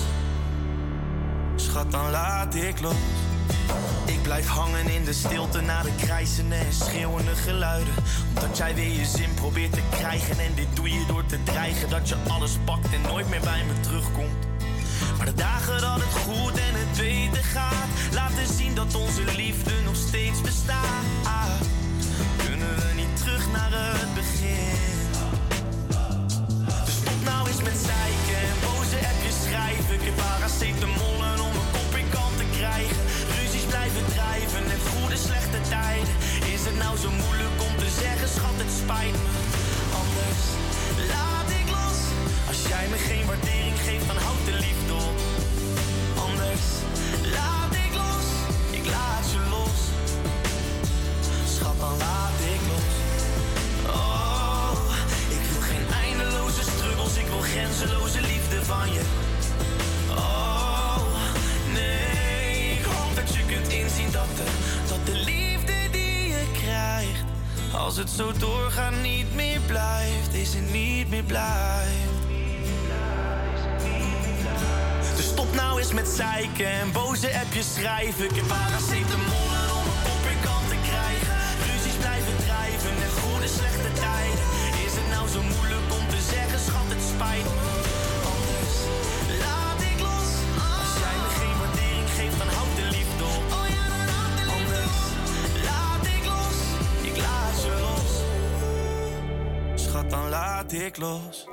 Schat, 1.65 1.91
dan 1.91 2.09
laat 2.09 2.55
ik 2.55 2.79
los. 2.81 3.24
Ik 4.05 4.21
blijf 4.21 4.47
hangen 4.47 4.87
in 4.87 5.03
de 5.03 5.13
stilte 5.13 5.61
na 5.61 5.81
de 5.81 5.95
krijzende 5.97 6.55
en 6.55 6.73
schreeuwende 6.73 7.35
geluiden. 7.35 7.93
Omdat 8.35 8.57
jij 8.57 8.75
weer 8.75 8.99
je 8.99 9.05
zin 9.05 9.33
probeert 9.33 9.73
te 9.73 9.81
krijgen. 9.89 10.39
En 10.39 10.53
dit 10.55 10.75
doe 10.75 10.89
je 10.89 11.05
door 11.07 11.25
te 11.25 11.43
dreigen 11.43 11.89
dat 11.89 12.09
je 12.09 12.15
alles 12.27 12.57
pakt 12.65 12.93
en 12.93 13.01
nooit 13.01 13.29
meer 13.29 13.41
bij 13.41 13.63
me 13.63 13.79
terugkomt. 13.79 14.45
Maar 15.17 15.25
de 15.25 15.33
dagen 15.33 15.81
dat 15.81 15.95
het 15.95 16.15
goed 16.23 16.57
en 16.57 16.73
het 16.73 16.97
beter 16.97 17.43
gaat, 17.43 17.87
laten 18.13 18.53
zien 18.57 18.75
dat 18.75 18.95
onze 18.95 19.23
liefde 19.35 19.71
nog 19.85 19.95
steeds 19.95 20.41
bestaat. 20.41 21.03
Kunnen 22.37 22.75
we 22.75 22.93
niet 22.95 23.17
terug 23.17 23.51
naar 23.51 23.69
het 23.71 24.13
begin? 24.13 24.77
Dus 26.85 26.95
stop 26.95 27.23
nou 27.23 27.47
eens 27.47 27.61
met 27.61 27.77
zeiken 27.91 28.39
en 28.49 28.57
boze 28.61 28.97
appjes 29.11 29.35
schrijven. 29.45 29.93
Ik 29.93 30.01
heb 30.01 30.15
paracetamollen 30.15 31.39
om 31.39 31.44
het 36.65 36.77
nou 36.77 36.97
zo 36.97 37.09
moeilijk 37.23 37.57
om 37.67 37.77
te 37.77 37.89
zeggen, 38.01 38.27
schat, 38.29 38.57
het 38.63 38.73
spijt 38.81 39.17
me. 39.23 39.33
Anders 40.01 40.41
laat 41.11 41.49
ik 41.59 41.67
los. 41.77 41.99
Als 42.47 42.59
jij 42.71 42.85
me 42.91 42.97
geen 43.09 43.25
waardering 43.25 43.77
geeft, 43.87 44.07
dan 44.07 44.17
houd 44.25 44.43
de 44.45 44.55
liefde 44.65 44.93
op. 44.93 45.17
Anders 46.27 46.65
laat 47.37 47.73
ik 47.85 47.91
los. 48.03 48.27
Ik 48.79 48.85
laat 48.95 49.25
je 49.33 49.41
los. 49.55 49.79
Schat, 51.55 51.77
dan 51.79 51.97
laat 52.05 52.39
ik 52.53 52.61
los. 52.71 52.93
Oh, 53.99 54.79
ik 55.37 55.43
wil 55.51 55.63
geen 55.71 55.87
eindeloze 56.03 56.63
struggles, 56.71 57.15
ik 57.23 57.27
wil 57.33 57.43
grenzeloze 57.51 58.21
liefde 58.21 58.57
van 58.71 58.87
je. 58.93 59.03
Oh, 60.09 60.54
dat 64.15 65.05
de, 65.05 65.13
liefde 65.13 65.73
die 65.91 66.27
je 66.27 66.45
krijgt, 66.53 67.23
als 67.73 67.97
het 67.97 68.09
zo 68.09 68.31
doorgaat 68.31 68.93
niet 69.01 69.35
meer 69.35 69.59
blijft, 69.59 70.33
is 70.33 70.53
het 70.53 70.71
niet 70.71 71.09
meer 71.09 71.23
blijft. 71.23 72.13
Dus 75.15 75.25
stop 75.25 75.55
nou 75.55 75.79
eens 75.79 75.93
met 75.93 76.07
zeiken 76.07 76.67
en 76.67 76.91
boze 76.91 77.39
appjes 77.39 77.73
schrijven. 77.73 78.25
Ik 78.25 78.35
heb 78.35 78.47
paracetamol 78.47 79.54
laat 100.71 100.81
ik 100.81 100.97
los. 100.97 101.47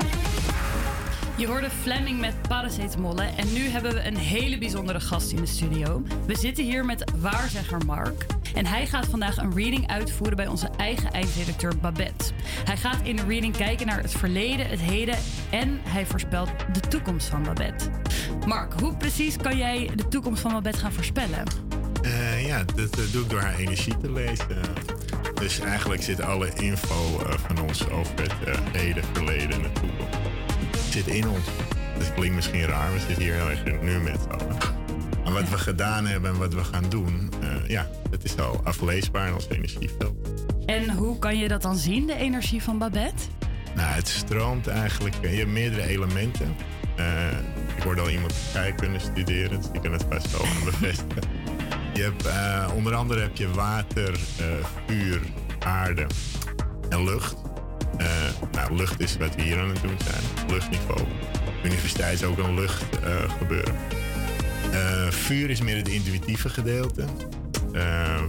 Je 1.36 1.46
hoorde 1.46 1.70
Fleming 1.70 2.20
met 2.20 2.34
paracetamollen 2.48 3.36
en 3.36 3.52
nu 3.52 3.60
hebben 3.60 3.94
we 3.94 4.06
een 4.06 4.16
hele 4.16 4.58
bijzondere 4.58 5.00
gast 5.00 5.30
in 5.30 5.36
de 5.36 5.46
studio. 5.46 6.02
We 6.26 6.36
zitten 6.36 6.64
hier 6.64 6.84
met 6.84 7.12
waarzegger 7.16 7.86
Mark 7.86 8.26
en 8.54 8.66
hij 8.66 8.86
gaat 8.86 9.06
vandaag 9.06 9.36
een 9.36 9.54
reading 9.54 9.88
uitvoeren 9.88 10.36
bij 10.36 10.46
onze 10.46 10.68
eigen 10.76 11.10
eindredacteur 11.10 11.76
Babette. 11.80 12.32
Hij 12.64 12.76
gaat 12.76 12.98
in 13.02 13.16
de 13.16 13.24
reading 13.28 13.56
kijken 13.56 13.86
naar 13.86 14.02
het 14.02 14.12
verleden, 14.12 14.68
het 14.68 14.80
heden 14.80 15.18
en 15.50 15.80
hij 15.82 16.06
voorspelt 16.06 16.50
de 16.72 16.80
toekomst 16.80 17.26
van 17.26 17.42
Babette. 17.42 17.90
Mark, 18.46 18.72
hoe 18.80 18.96
precies 18.96 19.36
kan 19.36 19.56
jij 19.56 19.90
de 19.94 20.08
toekomst 20.08 20.42
van 20.42 20.52
Babette 20.52 20.78
gaan 20.78 20.92
voorspellen? 20.92 21.44
Eh, 22.02 22.46
ja, 22.46 22.64
dat 22.64 22.98
eh, 22.98 23.12
doe 23.12 23.22
ik 23.22 23.30
door 23.30 23.40
haar 23.40 23.58
energie 23.58 23.96
te 23.96 24.12
lezen. 24.12 24.46
Dus 25.42 25.60
eigenlijk 25.60 26.02
zit 26.02 26.20
alle 26.20 26.50
info 26.54 27.18
eh, 27.18 27.34
van 27.46 27.60
ons 27.62 27.90
over 27.90 28.14
het 28.20 28.34
eh, 28.46 28.54
heden, 28.72 29.04
verleden 29.12 29.50
en 29.50 29.62
de 29.62 29.72
toekomst 29.72 30.16
zit 30.90 31.06
in 31.06 31.28
ons. 31.28 31.44
Dat 31.98 32.14
klinkt 32.14 32.34
misschien 32.34 32.64
raar, 32.64 32.92
we 32.92 32.98
zitten 32.98 33.22
hier 33.22 33.34
heel 33.34 33.50
erg 33.50 33.82
nu 33.82 33.98
met 33.98 34.28
allen. 34.28 34.56
Maar 35.24 35.32
wat 35.32 35.48
we 35.48 35.58
gedaan 35.58 36.06
hebben 36.06 36.30
en 36.30 36.38
wat 36.38 36.54
we 36.54 36.64
gaan 36.64 36.84
doen, 36.88 37.30
eh, 37.40 37.68
ja, 37.68 37.86
dat 38.10 38.24
is 38.24 38.38
al 38.38 38.60
afleesbaar 38.64 39.28
in 39.28 39.34
ons 39.34 39.48
energieveld. 39.48 40.14
En 40.66 40.90
hoe 40.90 41.18
kan 41.18 41.38
je 41.38 41.48
dat 41.48 41.62
dan 41.62 41.76
zien, 41.76 42.06
de 42.06 42.14
energie 42.14 42.62
van 42.62 42.78
Babette? 42.78 43.22
Nou, 43.74 43.88
het 43.88 44.08
stroomt 44.08 44.66
eigenlijk. 44.66 45.14
Je 45.20 45.28
hebt 45.28 45.50
meerdere 45.50 45.86
elementen. 45.86 46.54
Ik 47.76 47.82
hoorde 47.82 48.00
al 48.00 48.10
iemand 48.10 48.34
kunnen 48.76 49.00
studeren, 49.00 49.60
dus 49.60 49.70
die 49.70 49.80
kan 49.80 49.92
het 49.92 50.04
vast 50.10 50.30
wel 50.30 50.46
bevestigen. 50.70 51.22
Eh, 52.02 52.70
onder 52.74 52.94
andere 52.94 53.20
heb 53.20 53.36
je 53.36 53.50
water, 53.50 54.12
eh, 54.38 54.46
vuur, 54.86 55.20
aarde 55.58 56.06
en 56.88 57.04
lucht. 57.04 57.36
Eh, 57.96 58.06
nou, 58.52 58.76
lucht 58.76 59.00
is 59.00 59.16
wat 59.16 59.34
we 59.34 59.42
hier 59.42 59.58
aan 59.58 59.68
het 59.68 59.82
doen 59.82 59.98
zijn, 60.04 60.50
luchtniveau. 60.50 61.00
Universiteit 61.64 62.14
is 62.14 62.24
ook 62.24 62.38
een 62.38 62.54
luchtgebeuren. 62.54 63.30
gebeuren. 63.30 63.74
Vuur 65.12 65.50
is 65.50 65.60
meer 65.60 65.76
het 65.76 65.88
intuïtieve 65.88 66.48
gedeelte. 66.48 67.04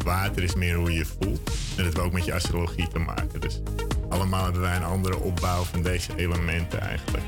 Water 0.03 0.43
is 0.43 0.55
meer 0.55 0.75
hoe 0.75 0.91
je 0.91 0.97
je 0.97 1.05
voelt. 1.05 1.47
En 1.47 1.75
dat 1.75 1.85
heeft 1.85 1.99
ook 1.99 2.11
met 2.11 2.25
je 2.25 2.33
astrologie 2.33 2.87
te 2.87 2.99
maken. 2.99 3.39
Dus 3.39 3.61
allemaal 4.09 4.43
hebben 4.43 4.61
wij 4.61 4.75
een 4.75 4.83
andere 4.83 5.19
opbouw 5.19 5.63
van 5.63 5.81
deze 5.81 6.11
elementen 6.15 6.81
eigenlijk. 6.81 7.23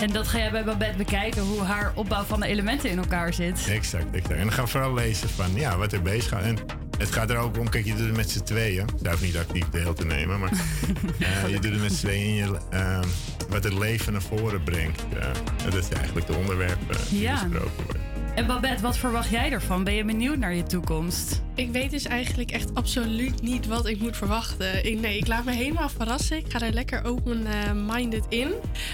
En 0.00 0.12
dat 0.12 0.28
ga 0.28 0.38
jij 0.38 0.50
bij 0.50 0.64
Babette 0.64 0.96
bekijken, 0.96 1.42
hoe 1.42 1.62
haar 1.62 1.92
opbouw 1.94 2.22
van 2.24 2.40
de 2.40 2.46
elementen 2.46 2.90
in 2.90 2.98
elkaar 2.98 3.34
zit. 3.34 3.66
Exact, 3.68 4.04
exact. 4.12 4.30
En 4.34 4.38
dan 4.44 4.52
gaan 4.52 4.64
we 4.64 4.70
vooral 4.70 4.94
lezen 4.94 5.28
van 5.28 5.54
ja, 5.54 5.76
wat 5.76 5.92
er 5.92 6.02
bezig 6.02 6.28
gaat. 6.28 6.42
En 6.42 6.56
het 6.98 7.12
gaat 7.12 7.30
er 7.30 7.36
ook 7.36 7.58
om, 7.58 7.68
kijk, 7.68 7.84
je 7.84 7.94
doet 7.94 8.06
het 8.06 8.16
met 8.16 8.30
z'n 8.30 8.42
tweeën. 8.42 8.86
Daar 9.00 9.12
hoeft 9.12 9.24
niet 9.24 9.36
actief 9.36 9.68
deel 9.68 9.92
te 9.92 10.06
nemen, 10.06 10.40
maar 10.40 10.50
eh, 11.18 11.48
je 11.48 11.58
doet 11.60 11.72
het 11.72 11.82
met 11.82 11.92
z'n 11.92 12.06
tweeën 12.06 12.28
in 12.28 12.34
je, 12.34 12.58
eh, 12.70 13.00
wat 13.48 13.64
het 13.64 13.72
leven 13.74 14.12
naar 14.12 14.22
voren 14.22 14.62
brengt. 14.62 15.02
Eh, 15.20 15.26
dat 15.64 15.74
is 15.74 15.88
eigenlijk 15.88 16.26
de 16.26 16.34
onderwerpen 16.36 16.96
die 17.10 17.20
Ja. 17.20 17.32
besproken 17.32 17.84
worden. 17.84 18.02
En 18.38 18.46
Babette, 18.46 18.82
wat 18.82 18.96
verwacht 18.96 19.30
jij 19.30 19.50
ervan? 19.52 19.84
Ben 19.84 19.94
je 19.94 20.04
benieuwd 20.04 20.38
naar 20.38 20.54
je 20.54 20.62
toekomst? 20.62 21.42
Ik 21.54 21.70
weet 21.70 21.90
dus 21.90 22.04
eigenlijk 22.04 22.50
echt 22.50 22.74
absoluut 22.74 23.42
niet 23.42 23.66
wat 23.66 23.86
ik 23.86 24.00
moet 24.00 24.16
verwachten. 24.16 24.84
Ik, 24.84 25.00
nee, 25.00 25.18
ik 25.18 25.26
laat 25.26 25.44
me 25.44 25.52
helemaal 25.52 25.88
verrassen. 25.88 26.36
Ik 26.36 26.44
ga 26.48 26.60
er 26.60 26.72
lekker 26.72 27.04
open-minded 27.04 28.24
in. 28.28 28.52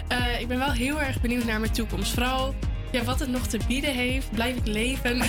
Eh, 0.09 0.40
ik 0.40 0.48
ben 0.48 0.59
wel 0.59 0.70
heel 0.70 1.00
erg 1.00 1.20
benieuwd 1.20 1.44
naar 1.44 1.61
mijn 1.61 1.72
toekomst. 1.72 2.12
Vooral 2.12 2.54
ja, 2.94 3.04
wat 3.04 3.20
het 3.20 3.28
nog 3.28 3.46
te 3.46 3.59
bieden 3.66 3.92
heeft. 3.94 4.30
Blijf 4.30 4.57
ik 4.57 4.66
leven? 4.66 5.16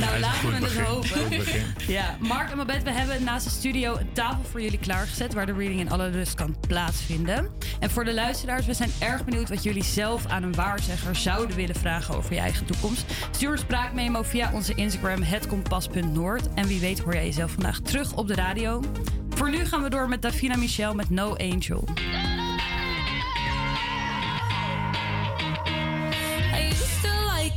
Nou, 0.00 0.18
laten 0.18 0.48
we 0.48 0.54
het 0.54 0.60
begin. 0.60 0.84
hopen. 0.84 1.38
Ja, 1.86 2.16
Mark 2.20 2.50
en 2.50 2.56
Babette, 2.56 2.84
we 2.84 2.90
hebben 2.90 3.24
naast 3.24 3.44
de 3.44 3.50
studio 3.50 3.96
een 3.96 4.12
tafel 4.12 4.44
voor 4.50 4.62
jullie 4.62 4.78
klaargezet... 4.78 5.34
waar 5.34 5.46
de 5.46 5.52
reading 5.52 5.80
in 5.80 5.90
alle 5.90 6.10
rust 6.10 6.34
kan 6.34 6.56
plaatsvinden. 6.68 7.50
En 7.80 7.90
voor 7.90 8.04
de 8.04 8.14
luisteraars, 8.14 8.66
we 8.66 8.74
zijn 8.74 8.90
erg 8.98 9.24
benieuwd 9.24 9.48
wat 9.48 9.62
jullie 9.62 9.84
zelf 9.84 10.26
aan 10.26 10.42
een 10.42 10.54
waarzegger 10.54 11.16
zouden 11.16 11.56
willen 11.56 11.74
vragen 11.74 12.16
over 12.16 12.32
je 12.32 12.40
eigen 12.40 12.66
toekomst. 12.66 13.04
Stuur 13.30 13.52
een 13.52 13.58
spraakmemo 13.58 14.22
via 14.22 14.50
onze 14.52 14.74
Instagram, 14.74 15.22
hetkompas.noord. 15.22 16.54
En 16.54 16.66
wie 16.66 16.80
weet 16.80 16.98
hoor 16.98 17.14
jij 17.14 17.24
jezelf 17.24 17.50
vandaag 17.50 17.80
terug 17.80 18.14
op 18.14 18.28
de 18.28 18.34
radio. 18.34 18.82
Voor 19.28 19.50
nu 19.50 19.64
gaan 19.64 19.82
we 19.82 19.90
door 19.90 20.08
met 20.08 20.22
Davina 20.22 20.56
Michel 20.56 20.94
met 20.94 21.10
No 21.10 21.34
Angel. 21.36 21.84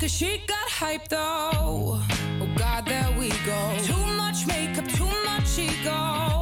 Her, 0.02 0.08
she 0.08 0.42
got 0.48 0.70
hype 0.70 1.08
though. 1.08 2.00
Oh 2.42 2.50
God, 2.56 2.86
there 2.86 3.12
we 3.18 3.30
go. 3.46 3.78
Too 3.84 4.06
much 4.16 4.48
makeup, 4.48 4.88
too 4.88 5.12
much 5.26 5.58
ego. 5.58 6.42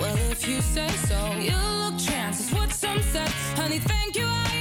Well, 0.00 0.16
if 0.30 0.48
you 0.48 0.60
say 0.60 0.88
so, 1.08 1.32
you 1.38 1.56
look 1.82 2.00
what 2.52 2.72
some 2.72 3.00
said. 3.12 3.28
Honey, 3.56 3.78
thank 3.78 4.16
you, 4.16 4.26
I 4.26 4.51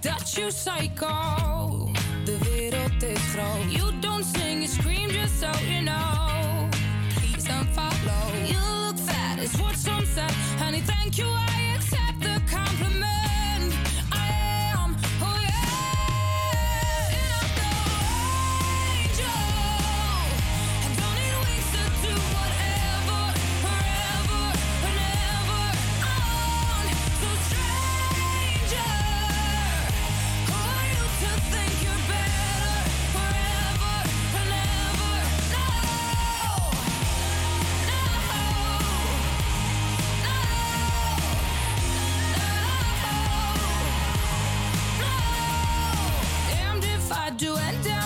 sucks, 0.00 0.34
that 0.34 0.40
you 0.40 0.50
psycho. 0.50 1.92
De 2.24 2.38
wereld 2.44 3.02
is 3.02 3.34
groot. 3.34 3.70
You 3.70 3.92
don't 4.00 4.24
sing, 4.24 4.62
you 4.62 4.68
scream 4.68 5.10
just 5.10 5.40
so 5.40 5.50
you 5.68 5.82
know. 5.82 6.68
Please 7.16 7.44
don't 7.44 7.68
follow. 7.74 8.32
You 8.46 8.60
look 8.86 8.98
fat, 8.98 9.38
is 9.38 9.54
what 9.60 9.76
some 9.76 10.06
said. 10.06 10.30
Honey, 10.58 10.80
thank 10.80 11.18
you, 11.18 11.26
I 11.26 11.61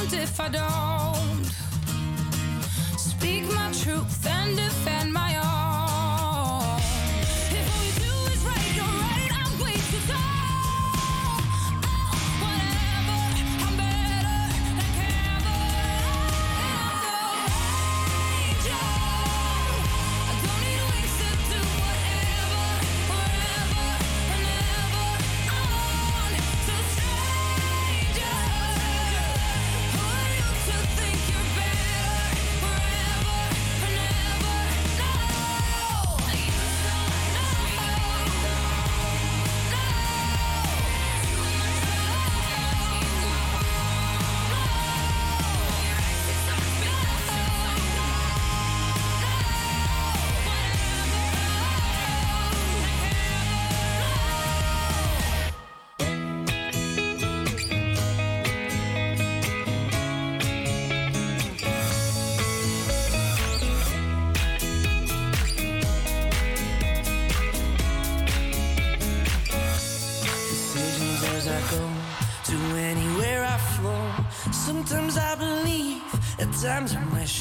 count 0.08 0.22
if 0.22 0.40
I 0.40 0.48
don't 0.48 1.44
speak 2.98 3.44
my 3.52 3.72
truth 3.72 4.26
and 4.26 4.56
defend 4.56 5.12
my 5.12 5.36
own. 5.38 5.45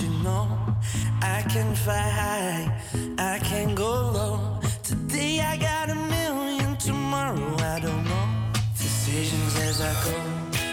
You 0.01 0.09
know 0.23 0.45
I 1.21 1.41
can 1.47 1.73
fly 1.73 1.95
high, 1.95 2.81
I 3.17 3.39
can 3.39 3.75
go 3.75 3.91
low. 4.11 4.59
Today 4.83 5.39
I 5.39 5.55
got 5.55 5.89
a 5.89 5.95
million, 5.95 6.75
tomorrow 6.75 7.55
I 7.59 7.79
don't 7.79 8.03
know. 8.03 8.27
Decisions 8.77 9.55
as 9.55 9.79
I 9.79 9.93
go 10.03 10.17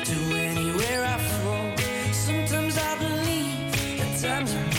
to 0.05 0.17
anywhere 0.37 1.05
I 1.05 1.19
flow. 1.19 1.75
Sometimes 2.13 2.77
I 2.77 2.99
believe, 2.99 4.01
at 4.01 4.21
times 4.21 4.55
I 4.55 4.72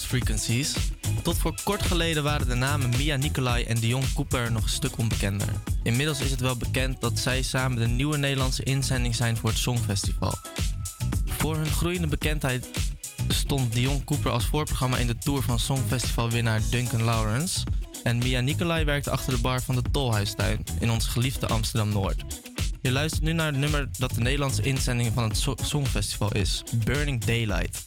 Frequencies. 0.00 0.74
Tot 1.22 1.38
voor 1.38 1.54
kort 1.64 1.82
geleden 1.82 2.22
waren 2.22 2.48
de 2.48 2.54
namen 2.54 2.90
Mia 2.96 3.16
Nicolai 3.16 3.64
en 3.64 3.78
Dion 3.78 4.12
Cooper 4.14 4.52
nog 4.52 4.62
een 4.62 4.68
stuk 4.68 4.98
onbekender. 4.98 5.48
Inmiddels 5.82 6.20
is 6.20 6.30
het 6.30 6.40
wel 6.40 6.56
bekend 6.56 7.00
dat 7.00 7.18
zij 7.18 7.42
samen 7.42 7.78
de 7.78 7.86
nieuwe 7.86 8.16
Nederlandse 8.16 8.62
inzending 8.62 9.14
zijn 9.14 9.36
voor 9.36 9.48
het 9.48 9.58
Songfestival. 9.58 10.34
Voor 11.24 11.56
hun 11.56 11.70
groeiende 11.70 12.06
bekendheid 12.06 12.68
stond 13.28 13.72
Dion 13.72 14.04
Cooper 14.04 14.30
als 14.30 14.46
voorprogramma 14.46 14.96
in 14.96 15.06
de 15.06 15.18
tour 15.18 15.42
van 15.42 15.58
Songfestivalwinnaar 15.58 16.60
Duncan 16.70 17.02
Lawrence. 17.02 17.60
En 18.02 18.18
Mia 18.18 18.40
Nicolai 18.40 18.84
werkte 18.84 19.10
achter 19.10 19.34
de 19.34 19.40
bar 19.40 19.62
van 19.62 19.74
de 19.74 19.82
Tolhuistuin 19.90 20.64
in 20.80 20.90
ons 20.90 21.06
geliefde 21.06 21.46
Amsterdam 21.46 21.88
Noord. 21.88 22.24
Je 22.82 22.92
luistert 22.92 23.22
nu 23.22 23.32
naar 23.32 23.46
het 23.46 23.56
nummer 23.56 23.88
dat 23.98 24.14
de 24.14 24.20
Nederlandse 24.20 24.62
inzending 24.62 25.12
van 25.14 25.22
het 25.22 25.46
Songfestival 25.62 26.32
is: 26.32 26.62
Burning 26.84 27.24
Daylight. 27.24 27.81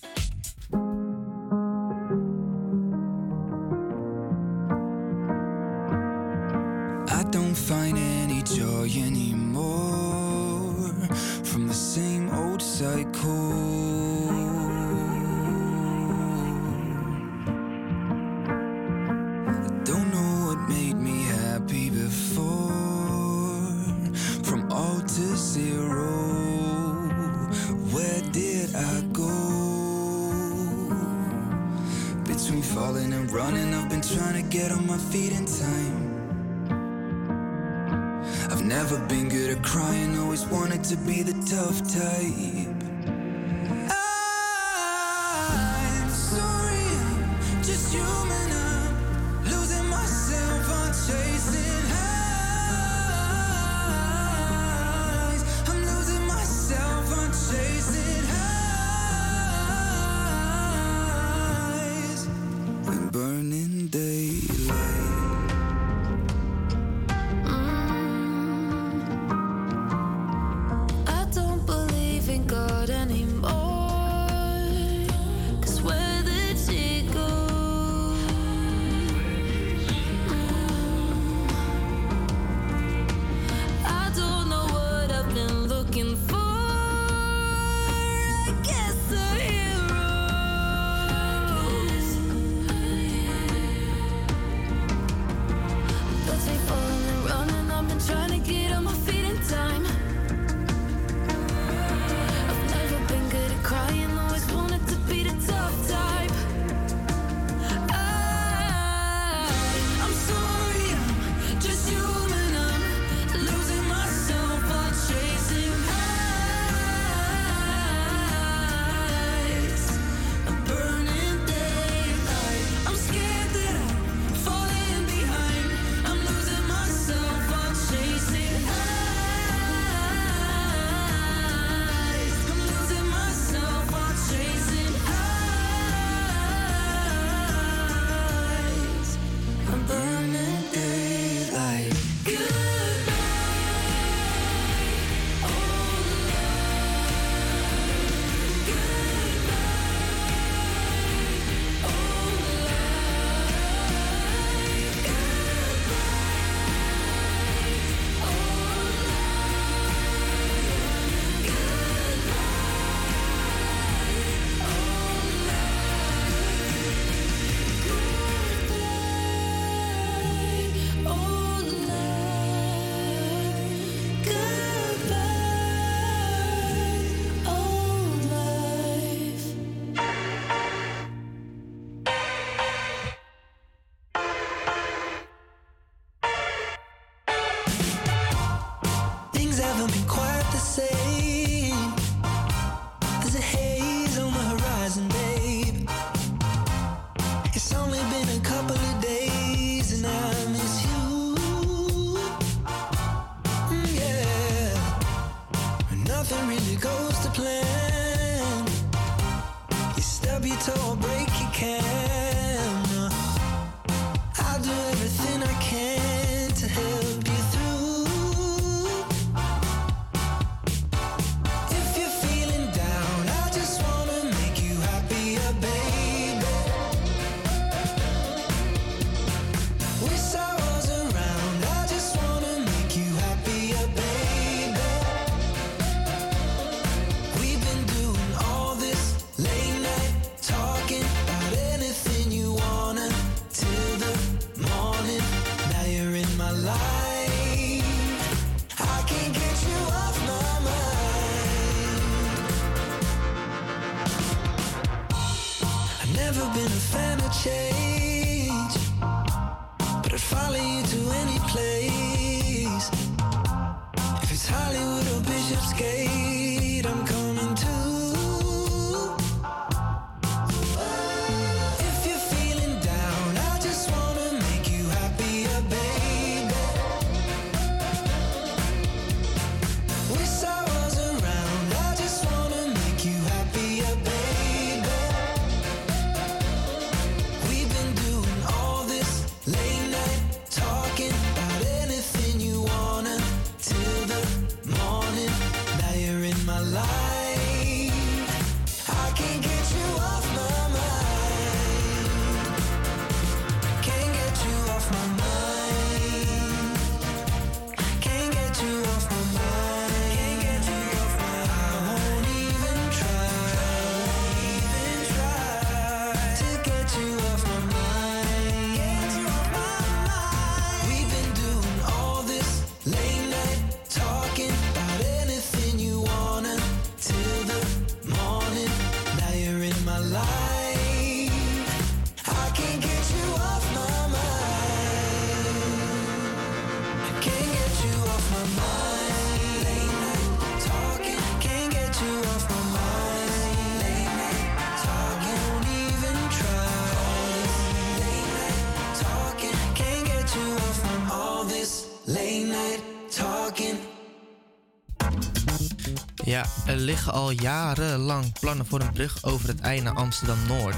Liggen 356.85 357.13
al 357.13 357.31
jarenlang 357.31 358.39
plannen 358.39 358.65
voor 358.65 358.81
een 358.81 358.91
brug 358.91 359.23
over 359.23 359.47
het 359.47 359.59
ei 359.59 359.81
naar 359.81 359.93
Amsterdam-Noord. 359.93 360.75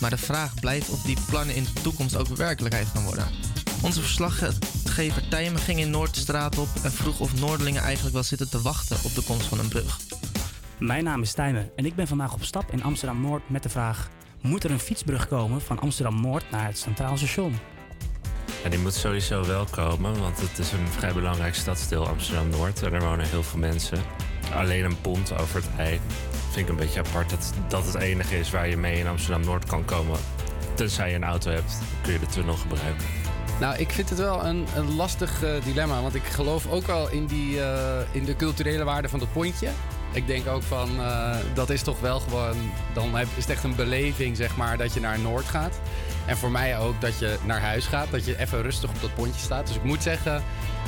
Maar 0.00 0.10
de 0.10 0.18
vraag 0.18 0.54
blijft 0.54 0.88
of 0.88 1.02
die 1.02 1.16
plannen 1.28 1.54
in 1.54 1.64
de 1.74 1.82
toekomst 1.82 2.16
ook 2.16 2.26
werkelijkheid 2.26 2.86
gaan 2.94 3.04
worden. 3.04 3.26
Onze 3.82 4.00
verslaggever 4.00 5.28
Tijmen 5.28 5.60
ging 5.60 5.78
in 5.78 5.90
Noord 5.90 6.14
de 6.14 6.20
straat 6.20 6.58
op 6.58 6.68
en 6.82 6.92
vroeg 6.92 7.20
of 7.20 7.40
Noordelingen 7.40 7.82
eigenlijk 7.82 8.14
wel 8.14 8.22
zitten 8.22 8.50
te 8.50 8.62
wachten 8.62 8.96
op 9.02 9.14
de 9.14 9.22
komst 9.22 9.46
van 9.46 9.58
een 9.58 9.68
brug. 9.68 9.98
Mijn 10.78 11.04
naam 11.04 11.22
is 11.22 11.32
Tijmen 11.32 11.70
en 11.76 11.86
ik 11.86 11.94
ben 11.94 12.08
vandaag 12.08 12.34
op 12.34 12.44
stap 12.44 12.72
in 12.72 12.82
Amsterdam-Noord 12.82 13.50
met 13.50 13.62
de 13.62 13.68
vraag... 13.68 14.08
moet 14.40 14.64
er 14.64 14.70
een 14.70 14.80
fietsbrug 14.80 15.28
komen 15.28 15.60
van 15.60 15.78
Amsterdam-Noord 15.78 16.50
naar 16.50 16.66
het 16.66 16.78
Centraal 16.78 17.16
Station? 17.16 17.58
Ja, 18.62 18.68
die 18.68 18.78
moet 18.78 18.94
sowieso 18.94 19.46
wel 19.46 19.66
komen, 19.70 20.20
want 20.20 20.40
het 20.40 20.58
is 20.58 20.72
een 20.72 20.88
vrij 20.88 21.12
belangrijk 21.12 21.54
stadsdeel 21.54 22.08
Amsterdam-Noord. 22.08 22.82
En 22.82 22.92
er 22.92 23.00
wonen 23.00 23.28
heel 23.28 23.42
veel 23.42 23.58
mensen. 23.58 23.98
Alleen 24.54 24.84
een 24.84 25.00
pont 25.00 25.38
over 25.38 25.56
het 25.56 25.68
ei 25.76 26.00
vind 26.50 26.66
ik 26.66 26.68
een 26.68 26.76
beetje 26.76 27.00
apart. 27.00 27.30
Dat 27.30 27.52
dat 27.68 27.84
het 27.84 27.94
enige 27.94 28.38
is 28.38 28.50
waar 28.50 28.68
je 28.68 28.76
mee 28.76 28.98
in 28.98 29.06
Amsterdam-Noord 29.06 29.64
kan 29.64 29.84
komen. 29.84 30.18
Tenzij 30.74 31.10
je 31.10 31.14
een 31.14 31.24
auto 31.24 31.50
hebt, 31.50 31.78
kun 32.02 32.12
je 32.12 32.18
de 32.18 32.26
tunnel 32.26 32.54
gebruiken. 32.54 33.06
Nou, 33.60 33.76
ik 33.78 33.90
vind 33.90 34.08
het 34.08 34.18
wel 34.18 34.44
een, 34.44 34.66
een 34.76 34.94
lastig 34.94 35.42
eh, 35.42 35.50
dilemma. 35.64 36.02
Want 36.02 36.14
ik 36.14 36.24
geloof 36.24 36.70
ook 36.70 36.86
wel 36.86 37.10
in, 37.10 37.26
die, 37.26 37.62
eh, 37.62 38.00
in 38.12 38.24
de 38.24 38.36
culturele 38.36 38.84
waarde 38.84 39.08
van 39.08 39.18
dat 39.18 39.32
pontje. 39.32 39.68
Ik 40.12 40.26
denk 40.26 40.46
ook 40.46 40.62
van, 40.62 40.88
eh, 41.00 41.36
dat 41.54 41.70
is 41.70 41.82
toch 41.82 42.00
wel 42.00 42.20
gewoon... 42.20 42.56
Dan 42.94 43.18
is 43.18 43.26
het 43.36 43.50
echt 43.50 43.64
een 43.64 43.74
beleving, 43.74 44.36
zeg 44.36 44.56
maar, 44.56 44.76
dat 44.76 44.94
je 44.94 45.00
naar 45.00 45.18
Noord 45.18 45.44
gaat. 45.44 45.80
En 46.26 46.36
voor 46.36 46.50
mij 46.50 46.78
ook 46.78 47.00
dat 47.00 47.18
je 47.18 47.36
naar 47.44 47.60
huis 47.60 47.86
gaat. 47.86 48.10
Dat 48.10 48.24
je 48.24 48.38
even 48.38 48.62
rustig 48.62 48.90
op 48.90 49.00
dat 49.00 49.14
pontje 49.14 49.40
staat. 49.40 49.66
Dus 49.66 49.76
ik 49.76 49.84
moet 49.84 50.02
zeggen, 50.02 50.42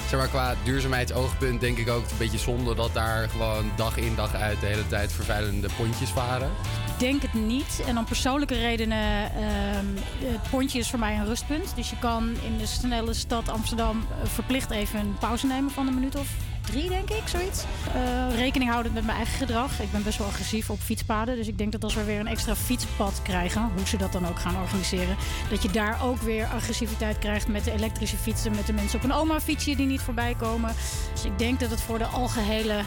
zeg 0.09 0.19
maar, 0.19 0.29
qua 0.29 0.55
duurzaamheidsoogpunt... 0.65 1.61
denk 1.61 1.79
ik 1.79 1.89
ook 1.89 2.11
een 2.11 2.19
beetje 2.19 2.39
zonde 2.39 2.75
dat 2.75 2.91
daar 2.93 3.29
gewoon 3.29 3.73
dag 3.77 3.97
in 3.97 4.15
dag 4.15 4.35
uit... 4.35 4.61
de 4.61 4.67
hele 4.67 4.87
tijd 4.87 5.13
vervuilende 5.13 5.69
pontjes 5.77 6.11
varen. 6.11 6.51
Ik 6.95 7.01
denk 7.01 7.23
het 7.23 7.35
niet. 7.35 7.83
En 7.87 7.99
om 7.99 8.05
persoonlijke 8.05 8.55
redenen, 8.55 9.33
ehm, 9.35 9.87
het 10.19 10.51
pontje 10.51 10.79
is 10.79 10.91
voor 10.91 10.99
mij 10.99 11.17
een 11.17 11.27
rustpunt. 11.27 11.77
Dus 11.77 11.91
je 11.91 11.99
kan 11.99 12.37
in 12.45 12.59
de 12.59 12.67
snelle 12.67 13.15
stad 13.15 13.49
Amsterdam 13.49 14.07
eh, 14.11 14.29
verplicht 14.29 14.71
even 14.71 15.01
een 15.01 15.17
pauze 15.19 15.47
nemen 15.47 15.71
van 15.71 15.87
een 15.87 15.95
minuut 15.95 16.17
of 16.17 16.29
drie, 16.65 16.89
denk 16.89 17.11
ik, 17.11 17.23
zoiets. 17.29 17.65
Eh, 17.95 18.37
rekening 18.37 18.71
houdend 18.71 18.95
met 18.95 19.05
mijn 19.05 19.17
eigen 19.17 19.37
gedrag. 19.37 19.81
Ik 19.81 19.93
ben 19.93 20.03
best 20.03 20.19
wel 20.19 20.27
agressief 20.27 20.71
op 20.71 20.81
fietspaden. 20.81 21.37
Dus 21.37 21.49
ik 21.49 21.59
denk 21.59 21.73
dat 21.73 21.85
als 21.85 21.95
we 21.95 22.05
weer 22.05 22.21
een 22.21 22.27
extra 22.27 22.57
fietspad 22.57 23.21
krijgen, 23.23 23.71
hoe 23.77 23.87
ze 23.87 23.97
dat 23.97 24.13
dan 24.13 24.29
ook 24.29 24.39
gaan 24.39 24.57
organiseren, 24.57 25.17
dat 25.51 25.63
je 25.63 25.71
daar 25.71 26.03
ook 26.03 26.21
weer 26.21 26.47
agressiviteit 26.47 27.19
krijgt 27.19 27.49
met 27.49 27.65
de 27.65 27.73
elektrische 27.73 28.17
fietsen, 28.17 28.55
met 28.55 28.67
de 28.67 28.73
mensen 28.73 28.99
op 28.99 29.05
een 29.05 29.13
oma-fietsje 29.13 29.77
die 29.77 29.87
niet 29.87 30.01
voorbij 30.01 30.35
komen. 30.39 30.75
Dus 31.13 31.25
ik 31.25 31.39
denk 31.39 31.61
dat 31.61 31.71
het 31.71 31.81
voor 31.81 31.99
de 31.99 32.07
algehele 32.07 32.81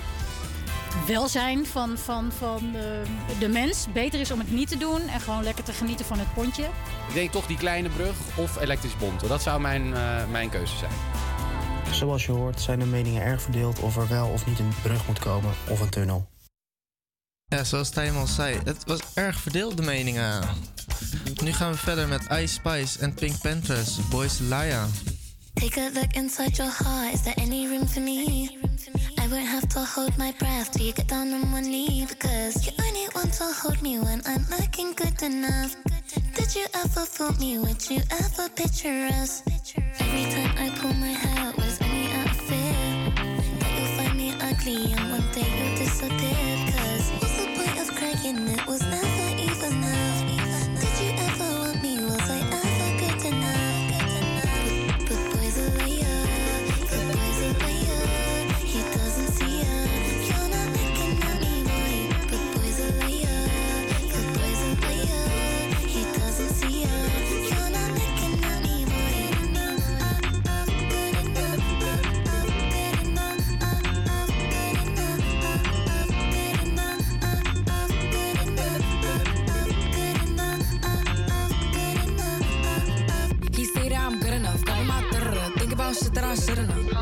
welzijn 1.07 1.65
van, 1.65 1.97
van, 1.97 2.31
van 2.31 2.71
de, 2.71 3.01
de 3.39 3.49
mens 3.49 3.87
beter 3.93 4.19
is 4.19 4.31
om 4.31 4.39
het 4.39 4.51
niet 4.51 4.69
te 4.69 4.77
doen 4.77 5.07
en 5.07 5.19
gewoon 5.19 5.43
lekker 5.43 5.63
te 5.63 5.73
genieten 5.73 6.05
van 6.05 6.19
het 6.19 6.33
pontje. 6.33 6.63
Ik 7.07 7.13
denk 7.13 7.31
toch 7.31 7.45
die 7.45 7.57
kleine 7.57 7.89
brug 7.89 8.15
of 8.35 8.61
elektrisch 8.61 8.97
bonten. 8.97 9.27
Dat 9.27 9.41
zou 9.41 9.61
mijn, 9.61 9.93
eh, 9.93 10.01
mijn 10.31 10.49
keuze 10.49 10.75
zijn. 10.77 10.91
Zoals 11.91 12.25
je 12.25 12.31
hoort 12.31 12.61
zijn 12.61 12.79
de 12.79 12.85
meningen 12.85 13.21
erg 13.21 13.41
verdeeld 13.41 13.79
of 13.79 13.97
er 13.97 14.07
wel 14.07 14.27
of 14.27 14.45
niet 14.45 14.59
een 14.59 14.73
brug 14.81 15.07
moet 15.07 15.19
komen 15.19 15.53
of 15.69 15.79
een 15.79 15.89
tunnel. 15.89 16.29
Ja, 17.45 17.63
zoals 17.63 17.89
Tijmen 17.89 18.19
al 18.19 18.27
zei, 18.27 18.59
het 18.63 18.83
was 18.85 18.99
erg 19.13 19.39
verdeeld 19.39 19.77
de 19.77 19.83
meningen. 19.83 20.43
Nu 21.43 21.53
gaan 21.53 21.71
we 21.71 21.77
verder 21.77 22.07
met 22.07 22.21
Ice 22.31 22.53
Spice 22.53 22.99
en 22.99 23.13
Pink 23.13 23.39
Panthers, 23.41 24.07
Boys 24.09 24.39
Laya. 24.39 24.85
Take 25.53 25.81
a 25.81 25.89
look 25.93 26.13
inside 26.13 26.55
your 26.55 26.71
heart. 26.71 27.13
Is 27.13 27.21
there 27.21 27.35
any 27.37 27.67
room 27.67 27.87
for 27.87 28.01
me? 28.01 28.49
I 29.17 29.27
won't 29.29 29.47
have 29.47 29.67
to 29.67 29.79
hold 29.79 30.17
my 30.17 30.33
breath 30.37 30.71
till 30.71 30.85
you 30.85 30.93
get 30.93 31.07
down 31.07 31.33
on 31.33 31.51
one 31.51 31.69
knee. 31.69 32.05
Because 32.07 32.65
you 32.65 32.71
only 32.85 33.07
want 33.15 33.33
to 33.33 33.45
hold 33.61 33.81
me 33.81 33.97
when 33.97 34.21
I'm 34.25 34.45
looking 34.49 34.93
good 34.93 35.21
enough. 35.21 35.75
Did 36.35 36.55
you 36.55 36.65
ever 36.73 37.05
fool 37.05 37.33
me? 37.39 37.57
Would 37.57 37.89
you 37.89 38.01
ever 38.11 38.49
picture 38.49 39.09
us? 39.21 39.41
Every 39.99 40.25
time 40.31 40.53
I 40.57 40.69
pull 40.79 40.93
my 40.93 41.13
hair 41.23 41.36
me 44.67 44.91
and 44.91 45.11
one 45.11 45.23
day 45.31 45.47
you'll 45.57 45.77
disappear. 45.77 46.56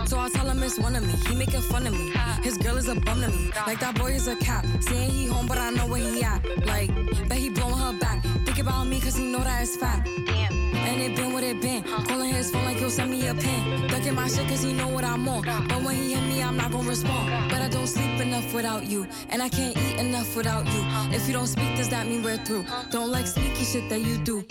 So 0.05 0.19
I 0.19 0.29
tell 0.29 0.47
him 0.47 0.63
it's 0.63 0.79
one 0.79 0.95
of 0.95 1.05
me. 1.05 1.13
He 1.27 1.35
making 1.35 1.61
fun 1.61 1.85
of 1.85 1.93
me. 1.93 2.11
His 2.41 2.57
girl 2.57 2.77
is 2.77 2.87
a 2.87 2.95
bum 2.95 3.21
to 3.21 3.27
me. 3.27 3.51
Like 3.67 3.79
that 3.79 3.95
boy 3.95 4.11
is 4.11 4.27
a 4.27 4.35
cap. 4.35 4.65
Saying 4.79 5.09
he 5.09 5.25
home, 5.27 5.47
but 5.47 5.57
I 5.57 5.69
know 5.71 5.87
where 5.87 6.01
he 6.01 6.23
at. 6.23 6.43
Like, 6.65 6.89
bet 7.27 7.37
he 7.37 7.49
blowing 7.49 7.77
her 7.77 7.93
back. 7.93 8.23
Think 8.45 8.59
about 8.59 8.85
me, 8.85 8.99
cause 8.99 9.15
he 9.15 9.25
know 9.25 9.39
that 9.39 9.61
it's 9.61 9.75
fat. 9.75 10.07
Damn. 10.25 10.53
And 10.75 11.01
it 11.01 11.15
been 11.15 11.33
what 11.33 11.43
it 11.43 11.61
been. 11.61 11.83
Calling 11.83 12.33
his 12.33 12.51
phone 12.51 12.65
like 12.65 12.77
he'll 12.77 12.89
send 12.89 13.11
me 13.11 13.27
a 13.27 13.33
pin. 13.33 13.87
Ducking 13.87 14.15
my 14.15 14.27
shit 14.27 14.47
cause 14.47 14.63
he 14.63 14.73
know 14.73 14.87
what 14.87 15.03
I'm 15.03 15.27
on. 15.27 15.43
But 15.67 15.83
when 15.83 15.95
he 15.95 16.13
hit 16.13 16.23
me, 16.23 16.41
I'm 16.43 16.57
not 16.57 16.71
gonna 16.71 16.87
respond. 16.87 17.49
But 17.49 17.61
I 17.61 17.67
don't 17.67 17.87
sleep 17.87 18.19
enough 18.21 18.53
without 18.53 18.85
you. 18.85 19.07
And 19.29 19.41
I 19.41 19.49
can't 19.49 19.77
eat 19.77 19.99
enough 19.99 20.35
without 20.35 20.65
you. 20.65 20.81
If 21.15 21.27
you 21.27 21.33
don't 21.33 21.47
speak, 21.47 21.75
does 21.75 21.89
that 21.89 22.07
mean 22.07 22.23
we're 22.23 22.37
through? 22.45 22.65
Don't 22.91 23.11
like 23.11 23.27
sneaky 23.27 23.63
shit 23.63 23.89
that 23.89 24.01
you 24.01 24.17
do. 24.17 24.45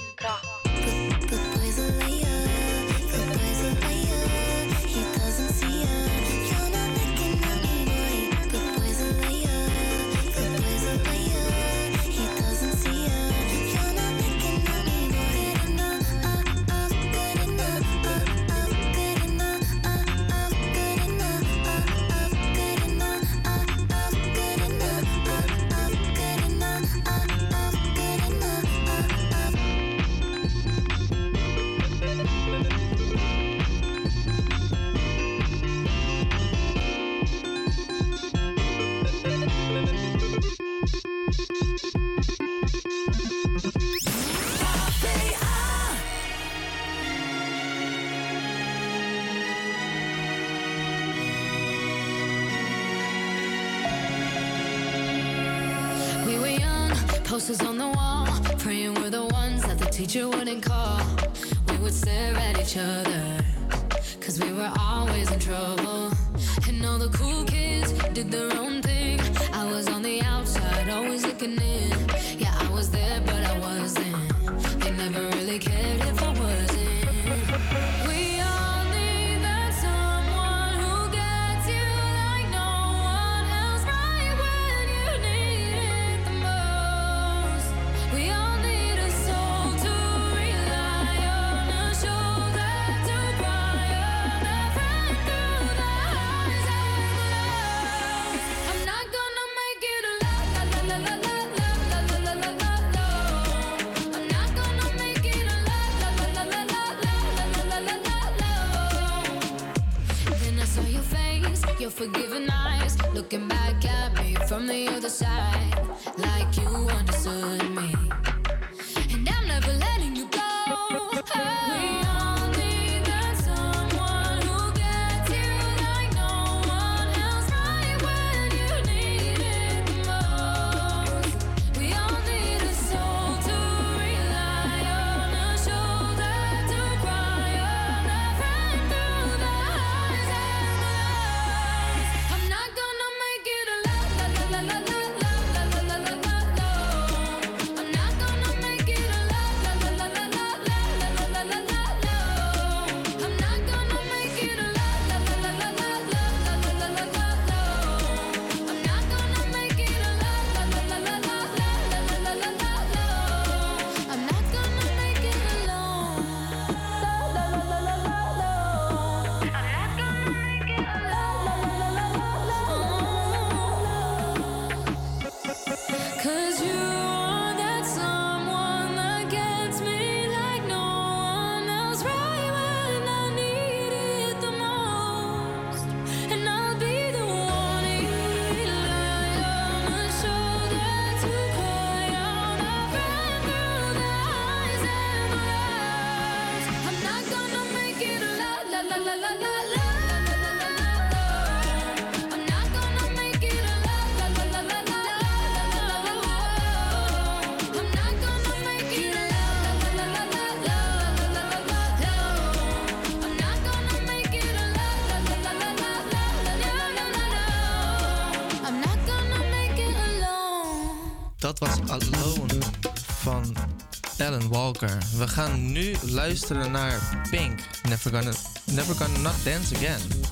We 225.17 225.29
gaan 225.29 225.73
nu 225.73 225.95
luisteren 226.03 226.71
naar 226.71 227.27
Pink. 227.31 227.59
Never 227.89 228.13
gonna, 228.13 228.33
never 228.65 228.95
gonna 228.95 229.19
not 229.19 229.45
dance 229.45 229.75
again. 229.75 230.24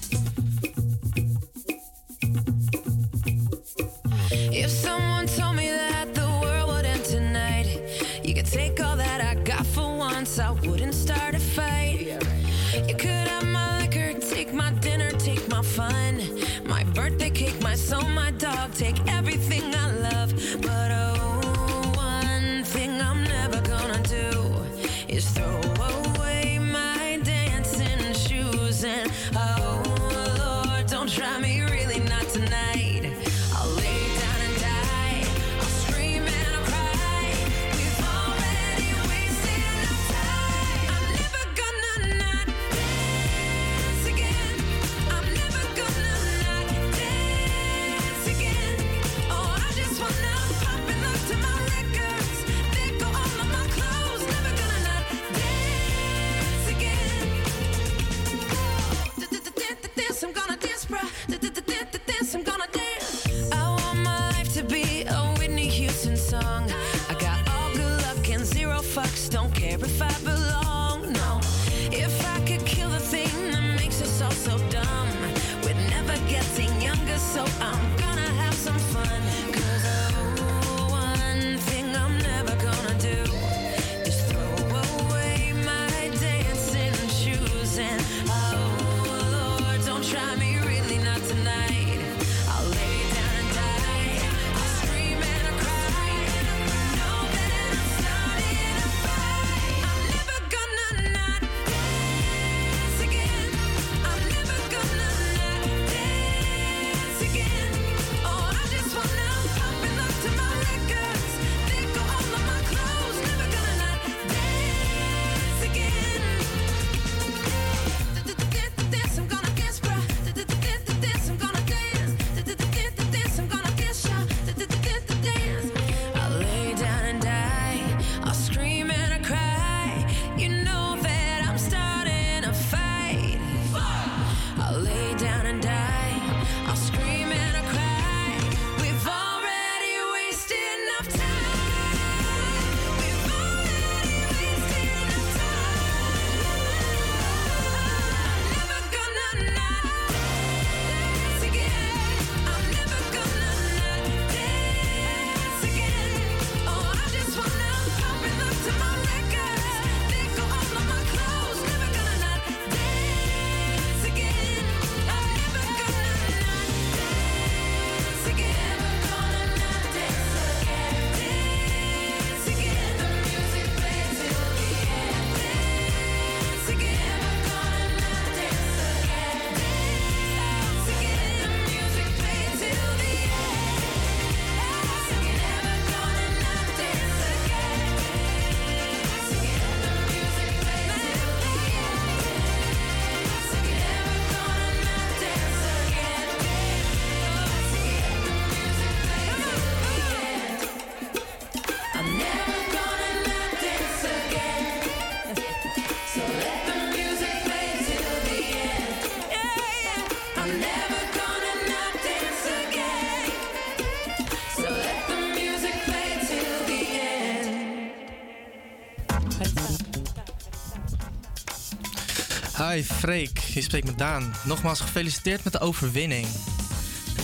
Hi 222.73 222.83
Freek, 222.83 223.39
je 223.39 223.61
spreekt 223.61 223.87
met 223.87 223.99
Daan. 223.99 224.33
Nogmaals 224.45 224.81
gefeliciteerd 224.81 225.45
met 225.45 225.53
de 225.53 225.61
overwinning. 225.61 226.27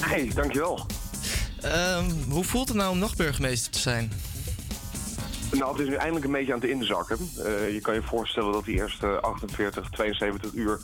Hey, 0.01 0.31
dankjewel. 0.35 0.87
Ehm, 1.61 2.11
hoe 2.29 2.45
voelt 2.45 2.69
het 2.69 2.77
nou 2.77 2.91
om 2.91 2.99
nog 2.99 3.17
burgemeester 3.17 3.73
te 3.73 3.79
zijn? 3.79 4.13
Nou, 5.53 5.73
het 5.73 5.81
is 5.81 5.89
nu 5.89 5.95
eindelijk 5.95 6.25
een 6.25 6.33
beetje 6.33 6.53
aan 6.53 6.61
het 6.61 6.71
inzakken. 6.71 7.19
Eh, 7.45 7.73
je 7.73 7.81
kan 7.81 7.95
je 7.95 8.03
voorstellen 8.03 8.53
dat 8.53 8.65
die 8.65 8.75
eerste 8.75 9.21
48, 9.21 9.91
72 9.91 10.53
uur 10.53 10.81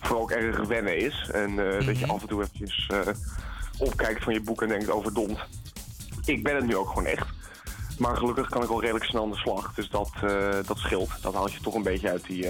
vooral 0.00 0.22
ook 0.22 0.30
erg 0.30 0.66
wennen 0.66 0.98
is. 0.98 1.30
En 1.32 1.78
eh, 1.78 1.86
dat 1.86 1.98
je 1.98 2.06
af 2.06 2.22
en 2.22 2.28
toe 2.28 2.42
eventjes 2.42 2.86
eh, 2.86 3.00
opkijkt 3.78 4.24
van 4.24 4.32
je 4.32 4.40
boek 4.40 4.62
en 4.62 4.68
denkt 4.68 4.90
overdomd. 4.90 5.38
Ik 6.24 6.42
ben 6.42 6.54
het 6.54 6.66
nu 6.66 6.76
ook 6.76 6.88
gewoon 6.88 7.06
echt. 7.06 7.26
Maar 7.98 8.16
gelukkig 8.16 8.48
kan 8.48 8.62
ik 8.62 8.70
al 8.70 8.80
redelijk 8.80 9.04
snel 9.04 9.22
aan 9.22 9.30
de 9.30 9.36
slag. 9.36 9.74
Dus 9.74 9.88
dat, 9.88 10.10
dat 10.66 10.78
scheelt. 10.78 11.10
Dat 11.20 11.34
haalt 11.34 11.52
je 11.52 11.60
toch 11.60 11.74
een 11.74 11.82
beetje 11.82 12.10
uit 12.10 12.26
die 12.26 12.46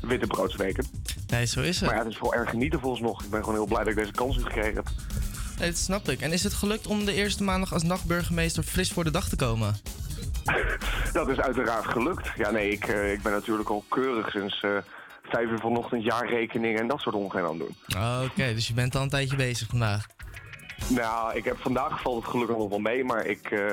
wittebroodsweken. 0.00 0.84
Nee, 1.26 1.46
zo 1.46 1.60
is 1.60 1.80
het. 1.80 1.88
Maar 1.88 1.98
ja, 1.98 2.04
het 2.04 2.12
is 2.12 2.18
vooral 2.18 2.40
erg 2.40 2.50
genieten 2.50 2.80
volgens 2.80 3.02
nog. 3.02 3.24
Ik 3.24 3.30
ben 3.30 3.40
gewoon 3.40 3.54
heel 3.54 3.66
blij 3.66 3.78
dat 3.78 3.88
ik 3.88 3.98
deze 3.98 4.12
kans 4.12 4.36
heb 4.36 4.44
gekregen. 4.44 4.82
Nee, 5.58 5.68
dat 5.68 5.78
snap 5.78 6.08
ik. 6.08 6.20
En 6.20 6.32
is 6.32 6.42
het 6.42 6.54
gelukt 6.54 6.86
om 6.86 7.04
de 7.04 7.12
eerste 7.12 7.42
maandag 7.42 7.72
als 7.72 7.82
nachtburgemeester 7.82 8.62
fris 8.62 8.92
voor 8.92 9.04
de 9.04 9.10
dag 9.10 9.28
te 9.28 9.36
komen? 9.36 9.74
dat 11.12 11.28
is 11.28 11.40
uiteraard 11.40 11.86
gelukt. 11.86 12.28
Ja, 12.36 12.50
nee, 12.50 12.70
ik, 12.70 12.88
uh, 12.88 13.12
ik 13.12 13.22
ben 13.22 13.32
natuurlijk 13.32 13.68
al 13.68 13.84
keurig 13.88 14.30
sinds 14.30 14.62
uh, 14.62 14.70
vijf 15.22 15.50
uur 15.50 15.58
vanochtend 15.58 16.04
jaarrekeningen 16.04 16.80
en 16.80 16.88
dat 16.88 17.00
soort 17.00 17.14
ongein 17.14 17.44
aan 17.44 17.58
het 17.58 17.58
doen. 17.58 17.76
Oké, 18.24 18.54
dus 18.54 18.68
je 18.68 18.74
bent 18.74 18.94
al 18.94 19.02
een 19.02 19.08
tijdje 19.08 19.36
bezig 19.36 19.68
vandaag. 19.68 20.06
Nou, 20.88 21.36
ik 21.36 21.44
heb 21.44 21.56
vandaag 21.58 22.00
valt 22.00 22.22
het 22.22 22.30
gelukkig 22.30 22.56
nog 22.56 22.68
wel 22.68 22.78
mee, 22.78 23.04
maar 23.04 23.26
ik 23.26 23.50
uh, 23.50 23.72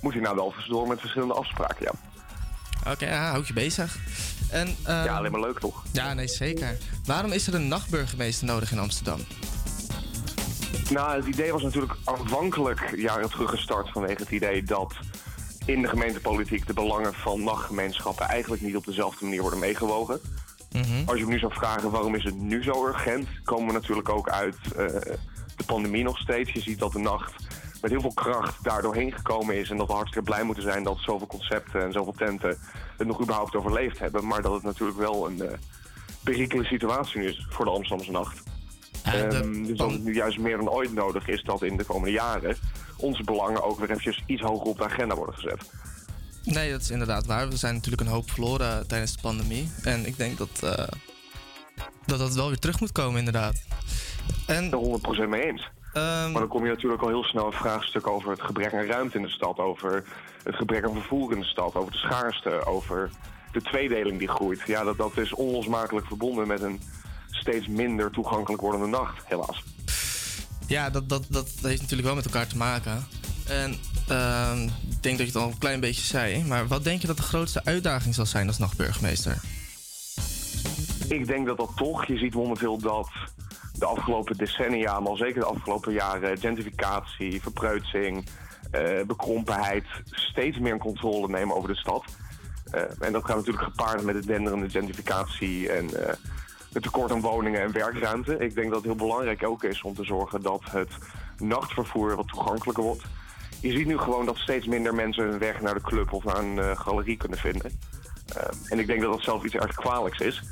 moet 0.00 0.12
hier 0.12 0.22
nou 0.22 0.36
wel 0.36 0.54
door 0.68 0.88
met 0.88 1.00
verschillende 1.00 1.34
afspraken, 1.34 1.84
ja. 1.84 1.92
Oké, 2.86 2.94
okay, 2.94 3.08
ja, 3.08 3.30
houd 3.30 3.46
je 3.46 3.52
bezig. 3.52 3.98
En, 4.50 4.68
uh, 4.68 4.74
ja, 4.84 5.16
alleen 5.16 5.30
maar 5.30 5.40
leuk 5.40 5.58
toch? 5.58 5.82
Ja, 5.92 6.14
nee, 6.14 6.28
zeker. 6.28 6.76
Waarom 7.04 7.32
is 7.32 7.46
er 7.46 7.54
een 7.54 7.68
nachtburgemeester 7.68 8.46
nodig 8.46 8.72
in 8.72 8.78
Amsterdam? 8.78 9.20
Nou, 10.90 11.16
het 11.16 11.26
idee 11.26 11.52
was 11.52 11.62
natuurlijk 11.62 11.92
aanvankelijk 12.04 12.92
jaren 12.96 13.30
terug 13.30 13.50
gestart 13.50 13.90
vanwege 13.90 14.22
het 14.22 14.30
idee 14.30 14.62
dat 14.62 14.94
in 15.64 15.82
de 15.82 15.88
gemeentepolitiek 15.88 16.66
de 16.66 16.72
belangen 16.72 17.14
van 17.14 17.44
nachtgemeenschappen 17.44 18.26
eigenlijk 18.26 18.62
niet 18.62 18.76
op 18.76 18.84
dezelfde 18.84 19.24
manier 19.24 19.40
worden 19.40 19.58
meegewogen. 19.58 20.20
Mm 20.72 20.82
-hmm. 20.82 21.02
Als 21.06 21.18
je 21.18 21.24
me 21.24 21.32
nu 21.32 21.38
zou 21.38 21.52
vragen 21.52 21.90
waarom 21.90 22.14
is 22.14 22.24
het 22.24 22.36
nu 22.36 22.62
zo 22.62 22.86
urgent, 22.86 23.28
komen 23.44 23.66
we 23.66 23.72
natuurlijk 23.72 24.08
ook 24.08 24.28
uit 24.28 24.56
uh, 24.66 24.86
de 25.56 25.64
pandemie 25.66 26.04
nog 26.04 26.18
steeds. 26.18 26.52
Je 26.52 26.60
ziet 26.60 26.78
dat 26.78 26.92
de 26.92 26.98
nacht 26.98 27.34
met 27.92 28.02
heel 28.02 28.10
veel 28.12 28.24
kracht 28.24 28.64
daar 28.64 28.82
doorheen 28.82 29.12
gekomen 29.12 29.56
is 29.56 29.70
en 29.70 29.76
dat 29.76 29.86
we 29.86 29.92
hartstikke 29.92 30.30
blij 30.30 30.42
moeten 30.42 30.62
zijn 30.62 30.82
dat 30.82 30.98
zoveel 31.00 31.26
concepten 31.26 31.82
en 31.82 31.92
zoveel 31.92 32.12
tenten 32.12 32.58
het 32.96 33.06
nog 33.06 33.20
überhaupt 33.20 33.54
overleefd 33.54 33.98
hebben. 33.98 34.26
Maar 34.26 34.42
dat 34.42 34.52
het 34.52 34.62
natuurlijk 34.62 34.98
wel 34.98 35.26
een 35.26 35.36
uh, 35.36 35.50
perikele 36.24 36.64
situatie 36.64 37.20
nu 37.20 37.26
is 37.26 37.46
voor 37.50 37.64
de 37.64 37.70
Amsterdamse 37.70 38.10
nacht. 38.10 38.42
Um, 39.14 39.66
dus 39.66 39.78
dat 39.78 39.90
het 39.90 40.04
nu 40.04 40.14
juist 40.14 40.38
meer 40.38 40.56
dan 40.56 40.68
ooit 40.68 40.92
nodig 40.92 41.28
is 41.28 41.42
dat 41.42 41.62
in 41.62 41.76
de 41.76 41.84
komende 41.84 42.10
jaren 42.10 42.56
onze 42.96 43.24
belangen 43.24 43.62
ook 43.62 43.78
weer 43.78 43.90
eventjes 43.90 44.22
iets 44.26 44.42
hoger 44.42 44.66
op 44.66 44.78
de 44.78 44.84
agenda 44.84 45.14
worden 45.14 45.34
gezet. 45.34 45.70
Nee, 46.44 46.70
dat 46.70 46.80
is 46.80 46.90
inderdaad 46.90 47.26
waar. 47.26 47.48
We 47.48 47.56
zijn 47.56 47.74
natuurlijk 47.74 48.02
een 48.02 48.14
hoop 48.14 48.30
verloren 48.30 48.86
tijdens 48.86 49.12
de 49.12 49.20
pandemie. 49.20 49.70
En 49.82 50.06
ik 50.06 50.16
denk 50.16 50.38
dat 50.38 50.60
uh, 50.64 50.70
dat, 52.06 52.18
dat 52.18 52.34
wel 52.34 52.48
weer 52.48 52.58
terug 52.58 52.80
moet 52.80 52.92
komen, 52.92 53.18
inderdaad. 53.18 53.62
En, 54.46 54.72
er 54.72 55.00
100% 55.26 55.28
mee 55.28 55.42
eens. 55.42 55.74
Um, 55.96 56.02
maar 56.02 56.40
dan 56.40 56.48
kom 56.48 56.64
je 56.64 56.70
natuurlijk 56.70 57.02
al 57.02 57.08
heel 57.08 57.24
snel 57.24 57.46
een 57.46 57.52
vraagstuk 57.52 58.06
over 58.06 58.30
het 58.30 58.42
gebrek 58.42 58.74
aan 58.74 58.84
ruimte 58.84 59.16
in 59.16 59.22
de 59.22 59.28
stad, 59.28 59.58
over 59.58 60.04
het 60.42 60.54
gebrek 60.54 60.84
aan 60.84 60.92
vervoer 60.92 61.32
in 61.32 61.40
de 61.40 61.46
stad, 61.46 61.74
over 61.74 61.92
de 61.92 61.98
schaarste, 61.98 62.66
over 62.66 63.10
de 63.52 63.62
tweedeling 63.62 64.18
die 64.18 64.28
groeit. 64.28 64.62
Ja, 64.66 64.84
dat, 64.84 64.96
dat 64.96 65.16
is 65.16 65.32
onlosmakelijk 65.32 66.06
verbonden 66.06 66.46
met 66.46 66.62
een 66.62 66.80
steeds 67.30 67.66
minder 67.66 68.10
toegankelijk 68.10 68.62
wordende 68.62 68.86
nacht, 68.86 69.22
helaas. 69.24 69.64
Ja, 70.66 70.90
dat, 70.90 71.08
dat, 71.08 71.24
dat 71.28 71.48
heeft 71.62 71.80
natuurlijk 71.80 72.08
wel 72.08 72.14
met 72.14 72.24
elkaar 72.24 72.46
te 72.46 72.56
maken. 72.56 73.06
En 73.46 73.74
uh, 74.10 74.52
ik 74.90 75.02
denk 75.02 75.18
dat 75.18 75.26
je 75.26 75.32
het 75.32 75.42
al 75.42 75.48
een 75.48 75.58
klein 75.58 75.80
beetje 75.80 76.02
zei. 76.02 76.44
Maar 76.44 76.66
wat 76.66 76.84
denk 76.84 77.00
je 77.00 77.06
dat 77.06 77.16
de 77.16 77.22
grootste 77.22 77.64
uitdaging 77.64 78.14
zal 78.14 78.26
zijn 78.26 78.46
als 78.46 78.58
nachtburgemeester? 78.58 79.40
Ik 81.08 81.26
denk 81.26 81.46
dat 81.46 81.56
dat 81.56 81.72
toch, 81.76 82.06
je 82.06 82.16
ziet 82.16 82.34
momenteel 82.34 82.78
dat 82.78 83.08
de 83.72 83.86
afgelopen 83.86 84.36
decennia, 84.36 85.00
maar 85.00 85.16
zeker 85.16 85.40
de 85.40 85.46
afgelopen 85.46 85.92
jaren, 85.92 86.38
gentrificatie, 86.38 87.42
verpreutsing, 87.42 88.26
uh, 88.72 89.02
bekrompenheid 89.06 89.84
steeds 90.04 90.58
meer 90.58 90.78
controle 90.78 91.28
nemen 91.28 91.56
over 91.56 91.68
de 91.68 91.76
stad. 91.76 92.04
Uh, 92.74 92.80
en 93.00 93.12
dat 93.12 93.24
gaat 93.24 93.36
natuurlijk 93.36 93.64
gepaard 93.64 94.02
met 94.02 94.14
de 94.14 94.26
denderende 94.26 94.70
gentrificatie 94.70 95.70
en 95.70 95.84
uh, 95.84 96.06
het 96.72 96.82
tekort 96.82 97.12
aan 97.12 97.20
woningen 97.20 97.60
en 97.60 97.72
werkruimte. 97.72 98.38
Ik 98.38 98.54
denk 98.54 98.66
dat 98.66 98.76
het 98.76 98.84
heel 98.84 99.06
belangrijk 99.06 99.46
ook 99.46 99.64
is 99.64 99.82
om 99.82 99.94
te 99.94 100.04
zorgen 100.04 100.42
dat 100.42 100.62
het 100.70 100.90
nachtvervoer 101.38 102.16
wat 102.16 102.28
toegankelijker 102.28 102.84
wordt. 102.84 103.04
Je 103.60 103.70
ziet 103.70 103.86
nu 103.86 103.98
gewoon 103.98 104.26
dat 104.26 104.36
steeds 104.36 104.66
minder 104.66 104.94
mensen 104.94 105.24
hun 105.24 105.38
weg 105.38 105.60
naar 105.60 105.74
de 105.74 105.80
club 105.80 106.12
of 106.12 106.24
naar 106.24 106.38
een 106.38 106.76
galerie 106.76 107.16
kunnen 107.16 107.38
vinden. 107.38 107.80
En 108.68 108.78
ik 108.78 108.86
denk 108.86 109.00
dat 109.00 109.12
dat 109.12 109.22
zelf 109.22 109.44
iets 109.44 109.54
erg 109.54 109.74
kwalijks 109.74 110.18
is. 110.18 110.42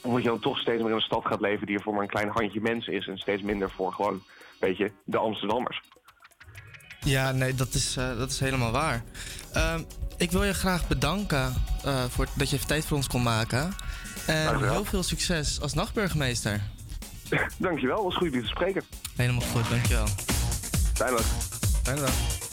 Omdat 0.00 0.22
je 0.22 0.28
dan 0.28 0.40
toch 0.40 0.58
steeds 0.58 0.80
meer 0.80 0.90
in 0.90 0.96
een 0.96 1.00
stad 1.00 1.26
gaat 1.26 1.40
leven 1.40 1.66
die 1.66 1.76
er 1.76 1.82
voor 1.82 1.92
maar 1.92 2.02
een 2.02 2.08
klein 2.08 2.28
handje 2.28 2.60
mensen 2.60 2.92
is. 2.92 3.06
En 3.06 3.18
steeds 3.18 3.42
minder 3.42 3.70
voor 3.70 3.92
gewoon, 3.92 4.22
weet 4.58 4.76
je, 4.76 4.92
de 5.04 5.18
Amsterdammers. 5.18 5.82
Ja, 7.00 7.32
nee, 7.32 7.54
dat 7.54 7.74
is, 7.74 7.96
uh, 7.96 8.18
dat 8.18 8.30
is 8.30 8.40
helemaal 8.40 8.72
waar. 8.72 9.04
Ehm, 9.52 9.82
ik 10.16 10.30
wil 10.30 10.44
je 10.44 10.54
graag 10.54 10.88
bedanken 10.88 11.54
voor 12.08 12.26
dat 12.34 12.50
je 12.50 12.56
even 12.56 12.68
tijd 12.68 12.84
voor 12.84 12.96
ons 12.96 13.06
kon 13.06 13.22
maken. 13.22 13.74
En 14.26 14.68
heel 14.68 14.84
veel 14.84 15.02
succes 15.02 15.60
als 15.60 15.74
nachtburgemeester. 15.74 16.60
dankjewel, 17.58 18.04
was 18.04 18.16
goed 18.16 18.32
je 18.32 18.40
te 18.40 18.46
spreken. 18.46 18.82
Helemaal 19.16 19.48
goed, 19.52 19.70
dankjewel. 19.70 20.06
Fijne 20.94 21.16
dag. 21.16 21.26
Fijne 21.82 22.00
dag. 22.00 22.49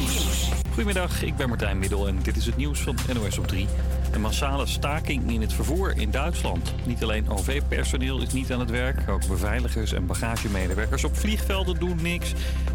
Nieuws. 0.00 0.50
Goedemiddag, 0.68 1.22
ik 1.22 1.36
ben 1.36 1.48
Martijn 1.48 1.78
Middel 1.78 2.08
en 2.08 2.18
dit 2.22 2.36
is 2.36 2.46
het 2.46 2.56
nieuws 2.56 2.80
van 2.80 2.96
NOS 3.14 3.38
op 3.38 3.46
3. 3.46 3.66
Een 4.12 4.20
massale 4.20 4.66
staking 4.66 5.30
in 5.30 5.40
het 5.40 5.52
vervoer 5.52 5.96
in 5.96 6.10
Duitsland. 6.10 6.74
Niet 6.84 7.02
alleen 7.02 7.28
OV-personeel 7.28 8.22
is 8.22 8.32
niet 8.32 8.52
aan 8.52 8.60
het 8.60 8.70
werk, 8.70 9.08
ook 9.08 9.26
beveiligers 9.26 9.92
en 9.92 10.06
bagagemedewerkers 10.06 11.04
op 11.04 11.16
vliegvelden 11.16 11.78
doen 11.78 11.98
niks. 12.02 12.32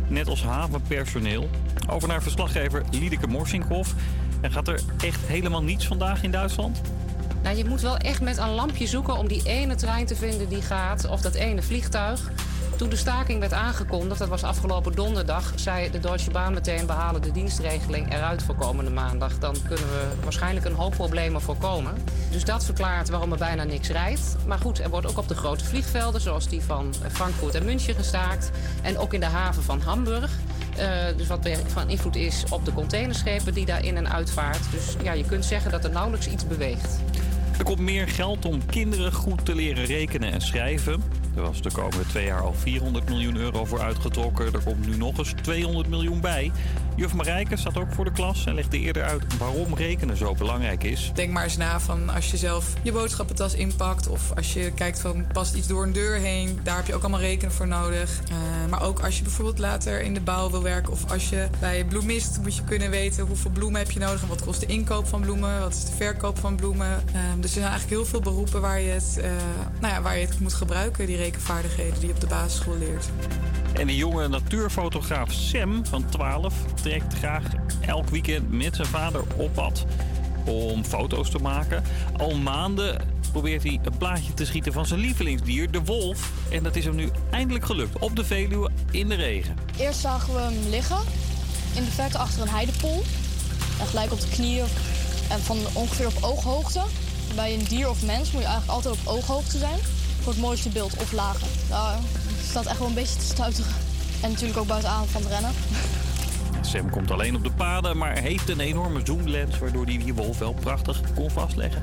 Net 0.07 0.28
als 0.28 0.43
havenpersoneel. 0.43 1.49
Over 1.89 2.07
naar 2.07 2.21
verslaggever 2.21 2.84
Liedeke 2.91 3.28
Morsinkhoff. 3.28 3.93
En 4.41 4.51
gaat 4.51 4.67
er 4.67 4.80
echt 5.03 5.26
helemaal 5.26 5.63
niets 5.63 5.88
vandaag 5.88 6.23
in 6.23 6.32
Duitsland? 6.32 6.82
Nou, 7.43 7.57
je 7.57 7.65
moet 7.65 7.82
wel 7.82 7.97
echt 7.97 8.21
met 8.21 8.38
een 8.38 8.53
lampje 8.53 8.88
zoeken 8.88 9.17
om 9.17 9.28
die 9.28 9.43
ene 9.45 9.76
trein 9.76 10.05
te 10.05 10.15
vinden 10.15 10.49
die 10.49 10.61
gaat, 10.61 11.07
of 11.07 11.21
dat 11.21 11.34
ene 11.34 11.61
vliegtuig. 11.61 12.32
Toen 12.76 12.89
de 12.89 12.95
staking 12.95 13.39
werd 13.39 13.53
aangekondigd, 13.53 14.19
dat 14.19 14.28
was 14.28 14.43
afgelopen 14.43 14.91
donderdag, 14.91 15.53
zei 15.55 15.91
de 15.91 15.99
Deutsche 15.99 16.32
Bahn 16.32 16.53
meteen: 16.53 16.88
we 16.88 16.91
halen 16.91 17.21
de 17.21 17.32
dienstregeling 17.32 18.13
eruit 18.13 18.43
voor 18.43 18.55
komende 18.55 18.91
maandag. 18.91 19.39
Dan 19.39 19.55
kunnen 19.67 19.86
we 19.86 20.07
waarschijnlijk 20.23 20.65
een 20.65 20.73
hoop 20.73 20.91
problemen 20.91 21.41
voorkomen. 21.41 21.93
Dus 22.32 22.43
dat 22.43 22.65
verklaart 22.65 23.09
waarom 23.09 23.32
er 23.32 23.38
bijna 23.38 23.63
niks 23.63 23.89
rijdt. 23.89 24.36
Maar 24.47 24.59
goed, 24.59 24.80
er 24.80 24.89
wordt 24.89 25.07
ook 25.07 25.17
op 25.17 25.28
de 25.28 25.36
grote 25.36 25.65
vliegvelden, 25.65 26.21
zoals 26.21 26.47
die 26.47 26.61
van 26.61 26.93
Frankfurt 27.11 27.55
en 27.55 27.65
München, 27.65 27.95
gestaakt. 27.95 28.51
En 28.82 28.97
ook 28.97 29.13
in 29.13 29.19
de 29.19 29.26
haven 29.26 29.63
van 29.63 29.82
Hamburg. 29.82 30.32
Eh, 30.78 30.88
dus 31.17 31.28
wat 31.28 31.49
van 31.67 31.89
invloed 31.89 32.15
is 32.15 32.43
op 32.49 32.65
de 32.65 32.73
containerschepen 32.73 33.53
die 33.53 33.65
daar 33.65 33.86
in 33.86 33.97
en 33.97 34.11
uitvaart. 34.11 34.71
Dus 34.71 34.95
ja, 35.03 35.11
je 35.11 35.26
kunt 35.26 35.45
zeggen 35.45 35.71
dat 35.71 35.84
er 35.84 35.91
nauwelijks 35.91 36.28
iets 36.28 36.47
beweegt. 36.47 36.99
Er 37.57 37.63
komt 37.63 37.80
meer 37.80 38.07
geld 38.07 38.45
om 38.45 38.65
kinderen 38.65 39.13
goed 39.13 39.45
te 39.45 39.55
leren 39.55 39.86
rekenen 39.86 40.32
en 40.32 40.41
schrijven. 40.41 41.24
Er 41.36 41.41
was 41.41 41.61
de 41.61 41.71
komende 41.71 42.05
twee 42.07 42.25
jaar 42.25 42.41
al 42.41 42.53
400 42.53 43.09
miljoen 43.09 43.38
euro 43.38 43.65
voor 43.65 43.81
uitgetrokken. 43.81 44.53
Er 44.53 44.63
komt 44.63 44.88
nu 44.88 44.97
nog 44.97 45.17
eens 45.17 45.33
200 45.41 45.88
miljoen 45.88 46.21
bij. 46.21 46.51
Juf 46.96 47.14
Marijke 47.14 47.58
staat 47.58 47.78
ook 47.78 47.93
voor 47.93 48.06
de 48.06 48.12
klas 48.12 48.46
en 48.46 48.56
legde 48.56 48.80
eerder 48.80 49.04
uit 49.04 49.38
waarom 49.38 49.76
rekenen 49.76 50.18
zo 50.18 50.34
belangrijk 50.34 50.84
is. 50.84 51.12
Denk 51.14 51.32
maar 51.32 51.43
eens 51.43 51.58
na 51.58 51.80
van 51.80 52.10
als 52.10 52.32
je 52.32 52.38
zelf 52.38 52.74
je 52.82 52.91
boodschappentas 52.91 53.54
inpakt. 53.54 54.08
Of 54.08 54.32
als 54.36 54.54
je 54.54 54.72
kijkt 54.72 55.00
van 55.00 55.28
past 55.34 55.56
iets 55.56 55.68
door 55.68 55.84
een 55.84 55.93
deur 55.93 56.16
heen. 56.16 56.60
Daar 56.64 56.76
heb 56.76 56.88
je 56.88 56.96
ook 56.96 57.02
allemaal 57.02 57.20
rekenen 57.20 57.54
voor 57.54 57.68
nodig. 57.68 58.20
Eh, 58.30 58.36
maar 58.70 58.84
ook 58.84 59.00
als 59.00 59.18
je 59.18 59.24
bijvoorbeeld 59.24 59.60
later 59.60 60.02
in 60.02 60.14
de 60.14 60.22
bouw 60.22 60.50
wil 60.50 60.64
werken. 60.64 60.91
Of 60.91 61.12
als 61.12 61.30
je 61.30 61.48
bij 61.60 61.86
bloemist 61.86 62.39
moet 62.41 62.56
je 62.56 62.64
kunnen 62.64 62.89
weten 62.89 63.26
hoeveel 63.26 63.52
bloemen 63.52 63.80
heb 63.80 63.91
je 63.91 64.00
nodig. 64.00 64.22
En 64.22 64.28
wat 64.28 64.43
kost 64.43 64.60
de 64.60 64.66
inkoop 64.66 65.08
van 65.08 65.22
bloemen. 65.22 65.60
Wat 65.60 65.74
is 65.74 65.86
de 65.86 65.96
verkoop 65.96 66.39
van 66.39 66.56
bloemen. 66.56 67.04
Ehm, 67.14 67.36
dus 67.36 67.56
er 67.56 67.60
zijn 67.60 67.72
eigenlijk 67.72 67.89
heel 67.89 68.06
veel 68.06 68.20
beroepen 68.20 68.62
waar 68.62 68.80
je 68.80 68.91
het, 68.91 69.18
eh, 69.18 69.30
nou 69.80 69.93
ja, 69.93 70.02
waar 70.02 70.18
je 70.18 70.26
het 70.26 70.39
moet 70.39 70.54
gebruiken. 70.54 71.06
Die 71.06 71.18
rekenvaardigheden 71.18 72.00
die 72.00 72.08
je 72.08 72.14
op 72.14 72.22
de 72.22 72.28
basisschool 72.28 72.78
leert. 72.78 73.10
En 73.74 73.88
de 73.88 73.96
jonge 73.96 74.28
natuurfotograaf 74.28 75.32
Sam 75.32 75.86
van 75.86 76.06
12 76.06 76.54
trekt 76.89 77.13
graag 77.13 77.43
elk 77.79 78.09
weekend 78.09 78.51
met 78.51 78.75
zijn 78.75 78.88
vader 78.88 79.23
op 79.38 79.53
pad 79.53 79.86
om 80.45 80.83
foto's 80.83 81.29
te 81.29 81.38
maken. 81.38 81.83
Al 82.17 82.36
maanden 82.36 83.01
probeert 83.31 83.63
hij 83.63 83.79
een 83.83 83.97
plaatje 83.97 84.33
te 84.33 84.45
schieten 84.45 84.73
van 84.73 84.86
zijn 84.86 84.99
lievelingsdier, 84.99 85.71
de 85.71 85.83
wolf. 85.83 86.31
En 86.49 86.63
dat 86.63 86.75
is 86.75 86.86
hem 86.86 86.95
nu 86.95 87.09
eindelijk 87.31 87.65
gelukt 87.65 87.99
op 87.99 88.15
de 88.15 88.25
Veluwe 88.25 88.69
in 88.91 89.07
de 89.07 89.15
regen. 89.15 89.57
Eerst 89.77 89.99
zagen 89.99 90.33
we 90.33 90.39
hem 90.39 90.69
liggen 90.69 90.97
in 91.75 91.83
de 91.83 91.91
verte 91.91 92.17
achter 92.17 92.41
een 92.41 92.49
heidepol. 92.49 93.03
En 93.79 93.88
gelijk 93.88 94.11
op 94.11 94.21
de 94.21 94.29
knieën 94.29 94.65
en 95.29 95.39
van 95.39 95.57
ongeveer 95.73 96.07
op 96.07 96.17
ooghoogte. 96.21 96.81
Bij 97.36 97.53
een 97.53 97.65
dier 97.69 97.89
of 97.89 98.03
mens 98.03 98.31
moet 98.31 98.41
je 98.41 98.47
eigenlijk 98.47 98.71
altijd 98.71 98.93
op 98.93 99.07
ooghoogte 99.07 99.57
zijn. 99.57 99.79
Voor 100.21 100.33
het 100.33 100.41
mooiste 100.41 100.69
beeld 100.69 100.97
of 100.97 101.11
lager. 101.11 101.47
Het 101.69 102.49
staat 102.49 102.65
echt 102.65 102.79
wel 102.79 102.88
een 102.88 102.93
beetje 102.93 103.17
te 103.17 103.25
stuiteren. 103.25 103.71
En 104.21 104.29
natuurlijk 104.29 104.59
ook 104.59 104.67
buiten 104.67 104.89
adem 104.89 105.07
van 105.07 105.27
rennen. 105.27 105.51
Sam 106.66 106.89
komt 106.89 107.11
alleen 107.11 107.36
op 107.36 107.43
de 107.43 107.51
paden, 107.51 107.97
maar 107.97 108.18
heeft 108.18 108.49
een 108.49 108.59
enorme 108.59 109.01
zoomlens... 109.03 109.57
waardoor 109.57 109.86
hij 109.86 109.97
die 109.97 110.13
wolf 110.13 110.39
wel 110.39 110.53
prachtig 110.53 111.01
kon 111.13 111.32
vastleggen. 111.32 111.82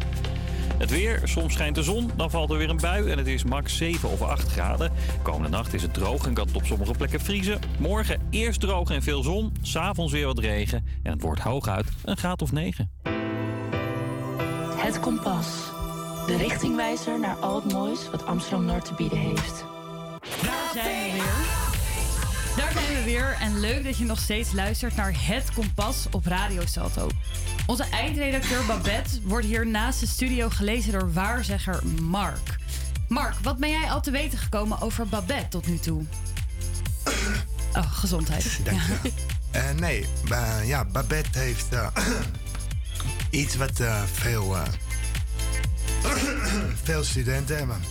Het 0.79 0.91
weer, 0.91 1.21
soms 1.25 1.53
schijnt 1.53 1.75
de 1.75 1.83
zon, 1.83 2.11
dan 2.17 2.31
valt 2.31 2.51
er 2.51 2.57
weer 2.57 2.71
een 2.71 2.77
bui 2.81 3.11
en 3.11 3.19
het 3.19 3.27
is 3.27 3.45
max 3.45 3.77
7 3.77 4.11
of 4.11 4.23
8 4.23 4.49
graden. 4.49 4.93
Komende 5.23 5.49
nacht 5.49 5.75
is 5.75 5.83
het 5.83 5.95
droog 5.95 6.27
en 6.27 6.35
kan 6.35 6.47
het 6.47 6.57
op 6.57 6.67
sommige 6.67 6.93
plekken 6.93 7.21
vriezen. 7.21 7.61
Morgen 7.79 8.21
eerst 8.31 8.61
droog 8.61 8.91
en 8.91 9.03
veel 9.03 9.23
zon, 9.23 9.53
s'avonds 9.63 10.13
weer 10.13 10.27
wat 10.27 10.39
regen 10.39 10.87
en 11.03 11.13
het 11.13 11.23
wordt 11.23 11.41
hooguit 11.41 11.87
een 12.05 12.17
graad 12.17 12.43
of 12.43 12.53
9. 12.53 12.91
Het 14.77 15.01
Kompas. 15.01 15.47
De 16.27 16.37
richtingwijzer 16.37 17.21
naar 17.21 17.37
al 17.37 17.55
het 17.55 17.73
moois 17.73 18.11
wat 18.11 18.27
Amsterdam-Noord 18.27 18.85
te 18.85 18.95
bieden 18.95 19.19
heeft. 19.19 19.65
Daar 20.43 20.71
zijn 20.73 21.13
we 21.13 21.13
weer. 21.13 21.62
Daar 22.57 22.73
zijn 22.73 22.95
we 22.95 23.03
weer 23.05 23.37
en 23.41 23.61
leuk 23.61 23.85
dat 23.85 23.99
je 23.99 24.05
nog 24.05 24.19
steeds 24.19 24.53
luistert 24.53 24.97
naar 24.97 25.13
Het 25.17 25.53
Kompas 25.55 26.07
op 26.11 26.27
Radio 26.27 26.63
Salto. 26.67 27.09
Onze 27.67 27.85
eindredacteur 27.85 28.65
Babette 28.67 29.19
wordt 29.23 29.47
hier 29.47 29.67
naast 29.67 30.01
de 30.01 30.07
studio 30.07 30.49
gelezen 30.49 30.93
door 30.93 31.13
waarzegger 31.13 31.83
Mark. 32.03 32.57
Mark, 33.09 33.35
wat 33.43 33.59
ben 33.59 33.71
jij 33.71 33.91
al 33.91 34.01
te 34.01 34.11
weten 34.11 34.39
gekomen 34.39 34.81
over 34.81 35.07
Babette 35.09 35.49
tot 35.49 35.67
nu 35.67 35.79
toe? 35.79 36.03
Oh, 37.77 37.93
gezondheid. 37.93 38.59
Dank 38.65 38.81
je. 38.81 39.11
Eh, 39.51 39.71
nee, 39.71 40.07
ba- 40.29 40.61
ja, 40.61 40.85
Babette 40.85 41.39
heeft 41.39 41.67
eh, 41.73 41.87
iets 43.31 43.57
wat 43.57 43.81
eh, 43.81 44.03
veel, 44.13 44.57
eh, 44.57 44.63
veel 46.85 47.05
studenten 47.05 47.57
hebben. 47.57 47.83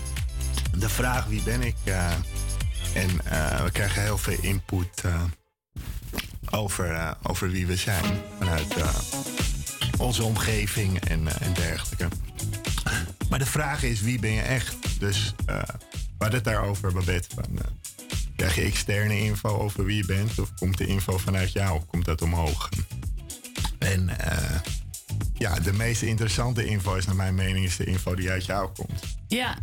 De 0.77 0.89
vraag 0.89 1.25
wie 1.25 1.41
ben 1.41 1.61
ik? 1.61 1.75
En 2.93 3.25
eh, 3.25 3.63
we 3.63 3.71
krijgen 3.71 4.01
heel 4.01 4.17
veel 4.17 4.37
input 4.41 5.01
eh, 5.03 5.23
over, 6.49 6.91
eh, 6.91 7.11
over 7.23 7.49
wie 7.49 7.67
we 7.67 7.75
zijn 7.75 8.21
vanuit 8.37 8.75
onze 9.97 10.23
omgeving 10.23 10.99
en, 10.99 11.41
en 11.41 11.53
dergelijke. 11.53 12.07
Maar 13.29 13.39
de 13.39 13.45
vraag 13.45 13.83
is, 13.83 14.01
wie 14.01 14.19
ben 14.19 14.31
je 14.31 14.41
echt? 14.41 14.75
Dus 14.99 15.33
eh 15.45 15.61
we 16.17 16.27
het 16.27 16.43
daarover, 16.43 16.93
Babette. 16.93 17.27
Van, 17.35 17.59
krijg 18.35 18.55
je 18.55 18.61
externe 18.61 19.19
info 19.19 19.49
over 19.49 19.85
wie 19.85 19.97
je 19.97 20.05
bent? 20.05 20.39
Of 20.39 20.53
komt 20.53 20.77
de 20.77 20.85
info 20.85 21.17
vanuit 21.17 21.51
jou 21.51 21.75
of 21.75 21.85
komt 21.85 22.05
dat 22.05 22.21
omhoog? 22.21 22.69
En 23.79 24.09
ja, 25.41 25.59
de 25.59 25.73
meest 25.73 26.01
interessante 26.01 26.65
info 26.65 26.95
is 26.95 27.05
naar 27.05 27.15
mijn 27.15 27.35
mening 27.35 27.65
is 27.65 27.75
de 27.75 27.85
info 27.85 28.15
die 28.15 28.29
uit 28.29 28.45
jou 28.45 28.69
komt. 28.69 29.03
Ja, 29.27 29.57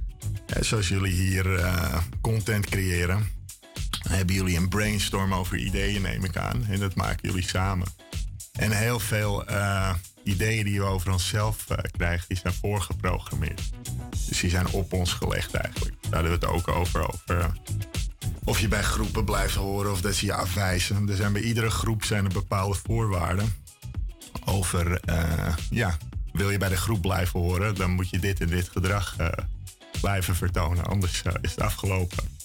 zoals 0.60 0.88
jullie 0.88 1.12
hier 1.12 1.54
eh, 1.54 1.98
content 2.20 2.66
creëren, 2.66 3.28
hebben 4.08 4.34
jullie 4.34 4.56
een 4.56 4.68
brainstorm 4.68 5.34
over 5.34 5.56
ideeën, 5.56 6.02
neem 6.02 6.24
ik 6.24 6.36
aan. 6.36 6.66
En 6.68 6.80
dat 6.80 6.94
maken 6.94 7.28
jullie 7.28 7.48
samen. 7.48 7.86
En 8.52 8.70
heel 8.70 9.00
veel 9.00 9.46
eh, 9.46 9.94
ideeën 10.22 10.64
die 10.64 10.80
we 10.80 10.86
over 10.86 11.12
onszelf 11.12 11.70
eh, 11.70 11.78
krijgen, 11.96 12.24
die 12.28 12.36
zijn 12.36 12.54
voorgeprogrammeerd. 12.54 13.62
Dus 14.28 14.40
die 14.40 14.50
zijn 14.50 14.68
op 14.68 14.92
ons 14.92 15.12
gelegd 15.12 15.54
eigenlijk. 15.54 15.94
Daar 16.00 16.12
hadden 16.12 16.40
we 16.40 16.46
het 16.46 16.54
ook 16.54 16.68
over. 16.68 17.08
over 17.08 17.52
of 18.44 18.60
je 18.60 18.68
bij 18.68 18.82
groepen 18.82 19.24
blijft 19.24 19.54
horen 19.54 19.90
of 19.90 20.00
dat 20.00 20.14
ze 20.14 20.26
je 20.26 20.34
afwijzen. 20.34 21.08
Er 21.08 21.16
zijn 21.16 21.32
bij 21.32 21.42
iedere 21.42 21.70
groep 21.70 22.04
zijn 22.04 22.24
er 22.24 22.32
bepaalde 22.32 22.78
voorwaarden. 22.86 23.54
Over, 24.48 25.00
eh, 25.00 25.54
ja, 25.70 25.96
wil 26.32 26.50
je 26.50 26.58
bij 26.58 26.68
de 26.68 26.76
groep 26.76 27.00
blijven 27.00 27.40
horen, 27.40 27.74
dan 27.74 27.90
moet 27.90 28.10
je 28.10 28.18
dit 28.18 28.40
en 28.40 28.46
dit 28.46 28.68
gedrag 28.68 29.14
eh, 29.18 29.28
blijven 30.00 30.36
vertonen. 30.36 30.84
Anders 30.84 31.22
eh, 31.22 31.32
is 31.40 31.50
het 31.50 31.60
afgelopen. 31.60 32.36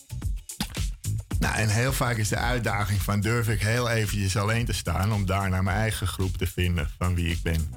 Nou, 1.39 1.55
en 1.55 1.69
heel 1.69 1.93
vaak 1.93 2.17
is 2.17 2.29
de 2.29 2.37
uitdaging 2.37 3.01
van 3.01 3.21
durf 3.21 3.49
ik 3.49 3.61
heel 3.61 3.89
eventjes 3.89 4.37
alleen 4.37 4.65
te 4.65 4.73
staan 4.73 5.13
om 5.13 5.25
daarna 5.25 5.61
mijn 5.61 5.77
eigen 5.77 6.07
groep 6.07 6.37
te 6.37 6.47
vinden 6.47 6.89
van 6.97 7.15
wie 7.15 7.31
ik 7.31 7.41
ben. 7.41 7.69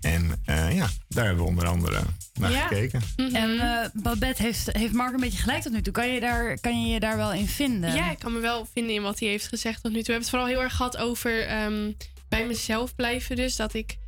En 0.00 0.32
eh, 0.44 0.74
ja, 0.76 0.88
daar 1.08 1.24
hebben 1.24 1.44
we 1.44 1.50
onder 1.50 1.66
andere 1.66 2.00
naar 2.34 2.50
Ja. 2.50 2.66
gekeken. 2.66 3.00
En 3.16 3.58
eh, 3.60 3.88
Babette 3.94 4.42
heeft, 4.42 4.68
heeft 4.72 4.92
Mark 4.92 5.14
een 5.14 5.20
beetje 5.20 5.38
gelijk 5.42 5.62
tot 5.62 5.72
nu 5.72 5.82
toe. 5.82 5.92
Kan 5.92 6.08
je, 6.08 6.20
daar, 6.20 6.60
kan 6.60 6.82
je 6.82 6.92
je 6.92 7.00
daar 7.00 7.16
wel 7.16 7.32
in 7.32 7.48
vinden? 7.48 7.94
Ja, 7.94 8.10
ik 8.10 8.18
kan 8.18 8.32
me 8.32 8.38
wel 8.40 8.66
vinden 8.72 8.94
in 8.94 9.02
wat 9.02 9.18
hij 9.20 9.28
heeft 9.28 9.48
gezegd 9.48 9.82
tot 9.82 9.92
nu 9.92 9.96
toe. 10.02 10.06
We 10.06 10.12
hebben 10.12 10.28
het 10.28 10.30
vooral 10.30 10.48
heel 10.48 10.62
erg 10.62 10.76
gehad 10.76 10.96
over 10.96 11.46
ehm, 11.46 11.90
bij 12.28 12.46
mezelf 12.46 12.94
blijven. 12.94 13.36
Dus 13.36 13.56
dat 13.56 13.74
ik 13.74 13.98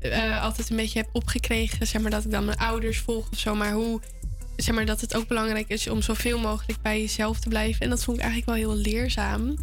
eh, 0.00 0.42
altijd 0.42 0.70
een 0.70 0.76
beetje 0.76 0.98
heb 0.98 1.08
opgekregen, 1.12 1.86
zeg 1.86 2.02
maar, 2.02 2.10
dat 2.10 2.24
ik 2.24 2.30
dan 2.30 2.44
mijn 2.44 2.58
ouders 2.58 2.98
volg 2.98 3.30
of 3.30 3.38
zo. 3.38 3.54
Maar 3.54 3.72
hoe, 3.72 4.00
zeg 4.56 4.74
maar, 4.74 4.86
dat 4.86 5.00
het 5.00 5.16
ook 5.16 5.28
belangrijk 5.28 5.68
is 5.68 5.88
om 5.88 6.02
zoveel 6.02 6.38
mogelijk 6.38 6.82
bij 6.82 7.00
jezelf 7.00 7.40
te 7.40 7.48
blijven. 7.48 7.80
En 7.80 7.90
dat 7.90 8.04
vond 8.04 8.16
ik 8.16 8.22
eigenlijk 8.22 8.58
wel 8.58 8.68
heel 8.68 8.82
leerzaam. 8.82 9.56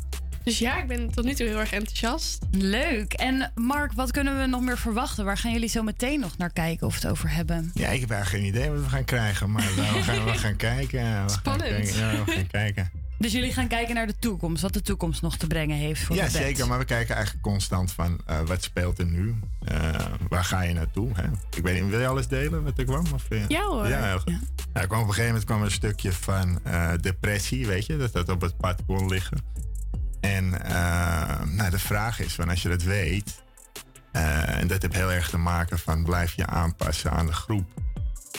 Dus 0.43 0.60
ja, 0.60 0.82
ik 0.82 0.88
ben 0.88 1.12
tot 1.12 1.26
nu 1.26 1.34
toe 1.34 1.47
heel 1.47 1.60
erg 1.60 1.72
enthousiast. 1.72 2.43
Leuk. 2.52 3.14
En 3.14 3.52
Mark, 3.56 3.93
wat 3.93 4.12
kunnen 4.12 4.39
we 4.39 4.45
nog 4.45 4.62
meer 4.62 4.78
verwachten? 4.78 5.26
Waar 5.26 5.38
gaan 5.38 5.52
jullie 5.52 5.70
zo 5.70 5.84
meteen 5.84 6.20
nog 6.20 6.38
naar 6.38 6.54
kijken 6.54 6.88
of 6.88 6.95
het 6.95 7.08
over 7.08 7.34
hebben? 7.34 7.72
Ja, 7.74 7.88
ik 7.89 7.99
heb 7.99 8.12
eigenlijk 8.12 8.43
geen 8.43 8.54
idee 8.56 8.70
wat 8.70 8.84
we 8.84 8.89
gaan 8.89 9.06
krijgen, 9.06 9.52
maar 9.52 9.62
we 9.76 10.02
gaan, 10.02 10.26
we 10.26 10.34
gaan 10.34 10.56
kijken. 10.56 10.99
We 10.99 11.06
gaan 11.06 11.30
Spannend. 11.30 11.70
kijken. 11.70 11.95
Ja, 11.99 12.24
we 12.26 12.32
gaan 12.32 12.47
kijken. 12.47 12.91
Dus 13.22 13.32
jullie 13.32 13.54
gaan 13.54 13.68
kijken 13.68 13.96
naar 13.96 14.08
de 14.08 14.16
toekomst, 14.20 14.62
wat 14.62 14.74
de 14.74 14.82
toekomst 14.82 15.22
nog 15.22 15.38
te 15.38 15.48
brengen 15.48 15.78
heeft 15.78 16.02
voor 16.04 16.16
Ja, 16.16 16.26
de 16.26 16.32
band. 16.32 16.44
zeker. 16.44 16.68
Maar 16.68 16.80
we 16.80 16.86
kijken 16.86 17.16
eigenlijk 17.16 17.44
constant 17.46 17.92
van 17.92 18.22
eh, 18.26 18.40
wat 18.40 18.64
speelt 18.64 19.00
er 19.00 19.06
nu? 19.06 19.36
Eh, 19.64 19.90
waar 20.30 20.44
ga 20.44 20.62
je 20.62 20.74
naartoe? 20.74 21.10
Hè? 21.14 21.24
Ik 21.58 21.64
weet 21.64 21.82
niet, 21.82 21.90
wil 21.90 22.00
je 22.00 22.08
alles 22.08 22.28
delen 22.28 22.64
wat 22.64 22.78
er 22.78 22.86
kwam? 22.86 23.06
Of, 23.14 23.30
eh? 23.30 23.48
Ja, 23.48 23.64
hoor. 23.64 23.88
Ja, 23.88 24.04
heel 24.04 24.20
goed. 24.20 24.26
Nou, 24.26 24.42
er 24.74 24.88
kwam 24.88 25.00
op 25.02 25.08
een 25.08 25.14
gegeven 25.14 25.26
moment 25.26 25.46
kwam 25.46 25.62
een 25.62 25.72
stukje 25.72 26.14
van 26.14 26.60
depressie, 27.02 27.68
weet 27.68 27.86
je, 27.86 27.98
dat 27.98 28.14
dat 28.14 28.30
op 28.30 28.42
het 28.42 28.58
pad 28.58 28.80
kon 28.88 29.08
liggen. 29.08 29.38
En 30.20 30.50
nou, 31.56 31.70
de 31.70 31.80
vraag 31.80 32.20
is 32.20 32.34
van 32.34 32.50
als 32.50 32.62
je 32.62 32.70
dat 32.70 32.84
weet, 32.84 33.44
en 34.12 34.68
dat 34.68 34.82
heeft 34.82 34.96
heel 34.96 35.12
erg 35.12 35.30
te 35.30 35.38
maken 35.38 35.80
van 35.80 36.04
blijf 36.04 36.34
je 36.34 36.46
aanpassen 36.46 37.12
aan 37.12 37.26
de 37.26 37.34
groep. 37.34 37.70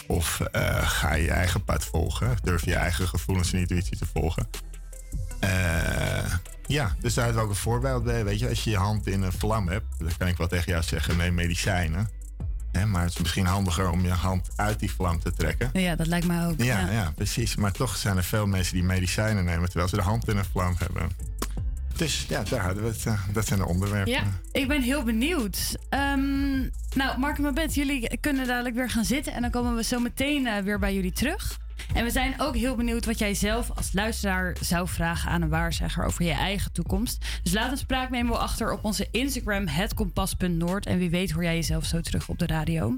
Of 0.07 0.41
ga 0.83 1.15
je 1.15 1.23
je 1.23 1.31
eigen 1.31 1.65
pad 1.65 1.85
volgen? 1.85 2.37
Durf 2.43 2.65
je 2.65 2.71
je 2.71 2.77
eigen 2.77 3.09
gevoelens 3.09 3.53
en 3.53 3.59
intuïtie 3.59 3.97
te 3.97 4.07
volgen? 4.15 4.49
Eh, 5.43 6.35
ja, 6.67 6.95
dus 7.01 7.15
daar 7.15 7.35
we 7.35 7.41
ook 7.41 7.49
een 7.49 7.55
voorbeeld 7.55 8.05
bij. 8.05 8.25
Weet 8.25 8.39
je, 8.39 8.49
als 8.49 8.65
je 8.65 8.71
je 8.71 8.77
hand 8.77 9.07
in 9.07 9.23
een 9.23 9.33
vlam 9.33 9.69
hebt, 9.69 9.99
dan 9.99 10.17
kan 10.19 10.29
ik 10.29 10.37
wel 10.37 10.49
tegen 10.49 10.73
jou 10.73 10.83
zeggen: 10.83 11.17
neem 11.17 11.35
medicijnen. 11.35 12.09
Hè, 12.73 12.87
maar 12.87 13.03
het 13.03 13.13
is 13.13 13.19
misschien 13.19 13.47
handiger 13.47 13.91
om 13.91 14.03
je 14.03 14.11
hand 14.11 14.49
uit 14.57 14.79
die 14.79 14.91
vlam 14.91 15.21
te 15.21 15.33
trekken. 15.33 15.71
Ja, 15.73 15.97
dat 15.97 16.07
lijkt 16.07 16.27
mij 16.27 16.47
ook. 16.47 16.63
Ja, 16.63 16.91
ja. 16.91 17.13
precies. 17.15 17.57
Maar 17.57 17.73
toch 17.73 17.97
zijn 17.97 18.17
er 18.17 18.25
veel 18.25 18.47
mensen 18.47 18.75
die 18.75 18.85
medicijnen 18.85 19.45
nemen 19.45 19.65
terwijl 19.65 19.89
ze 19.89 19.97
de 19.97 20.03
hand 20.03 20.29
in 20.29 20.37
een 20.37 20.45
vlam 20.45 20.75
hebben. 20.79 21.11
Dus 21.97 22.27
ja, 22.29 22.43
daar 22.43 22.77
eh, 22.77 23.15
dat 23.33 23.47
zijn 23.47 23.59
de 23.59 23.67
onderwerpen. 23.67 24.13
Ja, 24.13 24.23
ik 24.53 24.69
ben 24.69 24.83
heel 24.83 25.03
benieuwd. 25.03 25.77
Ehm, 25.89 26.61
nou, 26.95 27.19
Mark 27.19 27.37
en 27.37 27.43
Babette, 27.43 27.75
jullie 27.75 28.19
kunnen 28.21 28.47
dadelijk 28.47 28.75
weer 28.75 28.91
gaan 28.91 29.05
zitten. 29.05 29.33
En 29.33 29.43
dan 29.43 29.51
komen 29.51 29.75
we 29.75 29.83
zo 29.83 29.99
meteen 29.99 30.47
eh, 30.47 30.63
weer 30.63 30.79
bij 30.79 30.95
jullie 30.95 31.13
terug. 31.13 31.61
En 31.95 32.05
we 32.05 32.11
zijn 32.11 32.35
ook 32.39 32.57
heel 32.57 32.75
benieuwd 32.75 33.05
wat 33.05 33.19
jij 33.19 33.35
zelf 33.35 33.71
als 33.75 33.93
luisteraar 33.93 34.57
zou 34.61 34.89
vragen 34.89 35.31
aan 35.31 35.43
een 35.43 35.49
waarzegger 35.49 36.05
over 36.05 36.25
je 36.25 36.33
eigen 36.33 36.73
toekomst. 36.73 37.25
Dus 37.43 37.53
laat 37.53 37.71
een 37.71 37.77
spraakmemo 37.77 38.35
achter 38.35 38.73
op 38.73 38.85
onze 38.85 39.09
Instagram, 39.11 39.67
hetkompas.noord. 39.67 40.87
En 40.87 40.99
wie 40.99 41.11
weet 41.11 41.31
hoor 41.31 41.43
jij 41.43 41.55
jezelf 41.55 41.85
zo 41.85 42.01
terug 42.01 42.29
op 42.29 42.39
de 42.39 42.47
radio. 42.47 42.95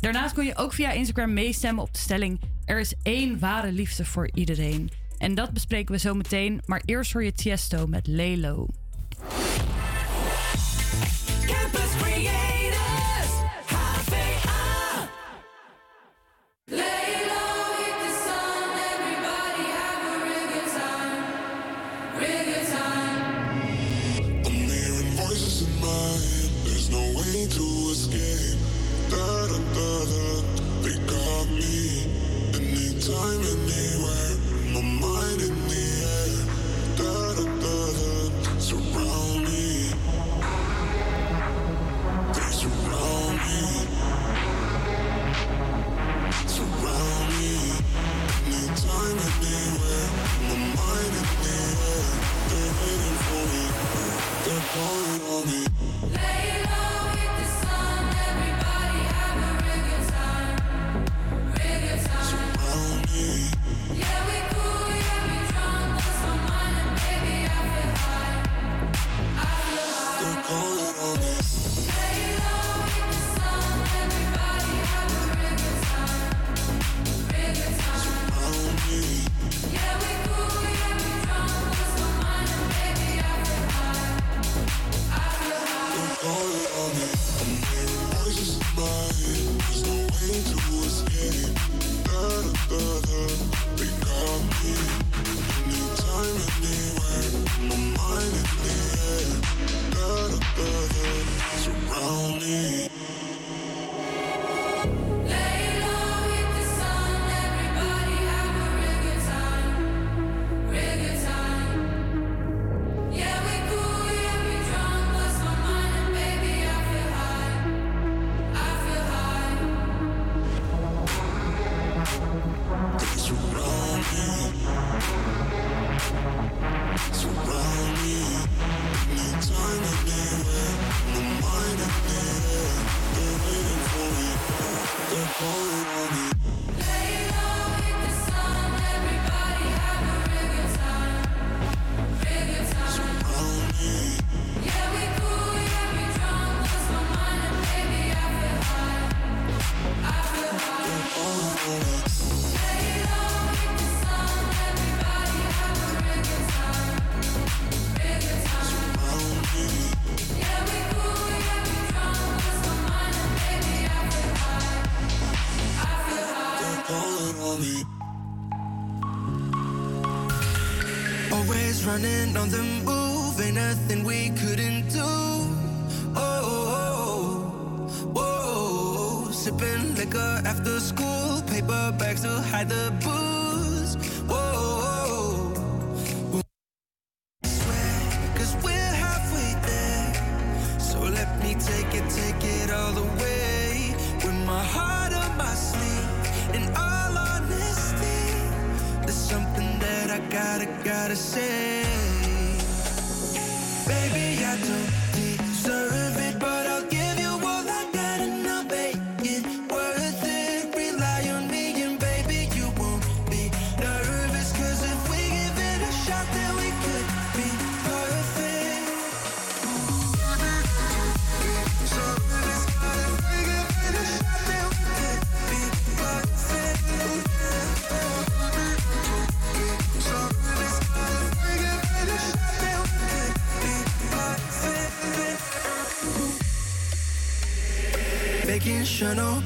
Daarnaast 0.00 0.34
kun 0.34 0.44
je 0.44 0.56
ook 0.56 0.72
via 0.72 0.90
Instagram 0.90 1.32
meestemmen 1.32 1.84
op 1.84 1.92
de 1.92 1.98
stelling... 1.98 2.40
er 2.64 2.80
is 2.80 2.94
één 3.02 3.38
ware 3.38 3.72
liefde 3.72 4.04
voor 4.04 4.30
iedereen. 4.34 4.90
En 5.22 5.34
dat 5.34 5.52
bespreken 5.52 5.94
we 5.94 6.00
zo 6.00 6.14
meteen. 6.14 6.62
Maar 6.66 6.82
eerst 6.84 7.12
hoor 7.12 7.24
je 7.24 7.32
Tiesto 7.32 7.86
met 7.86 8.06
Lelo. 8.06 8.66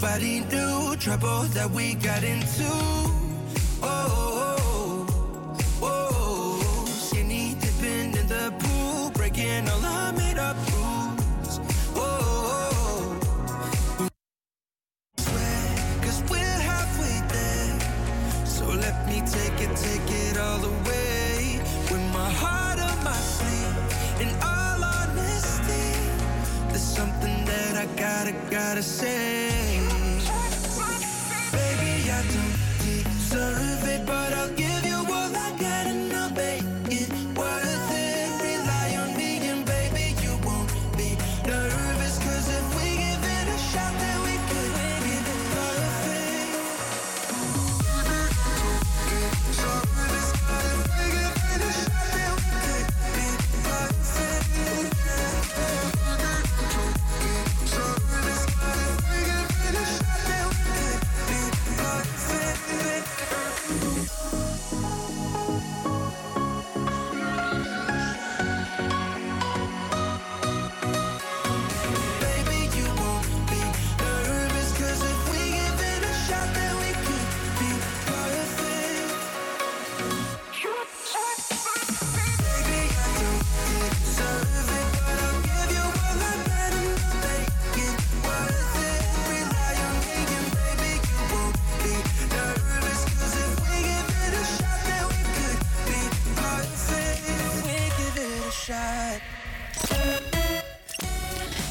Nobody 0.00 0.40
knew 0.40 0.96
trouble 0.96 1.42
that 1.54 1.70
we 1.70 1.94
got 1.94 2.22
into. 2.22 2.95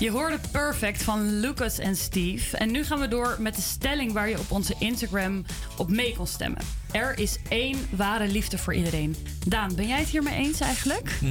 Je 0.06 0.12
hoorde 0.12 0.40
Perfect 0.52 1.04
van 1.04 1.40
Lucas 1.40 1.80
en 1.80 1.96
Steve. 1.96 2.58
En 2.58 2.72
nu 2.72 2.84
gaan 2.84 3.00
we 3.00 3.08
door 3.08 3.36
met 3.40 3.56
de 3.56 3.62
stelling 3.62 4.12
waar 4.12 4.30
je 4.30 4.40
op 4.40 4.52
onze 4.52 4.76
Instagram 4.80 5.46
op 5.78 5.90
mee 5.90 6.16
kon 6.16 6.28
stemmen. 6.28 6.62
Er 6.92 7.20
is 7.20 7.38
één 7.50 7.78
ware 7.90 8.28
liefde 8.28 8.58
voor 8.58 8.74
iedereen. 8.74 9.16
Daan, 9.48 9.76
ben 9.76 9.88
jij 9.88 10.00
het 10.00 10.08
hiermee 10.08 10.34
eens 10.34 10.60
eigenlijk? 10.60 11.22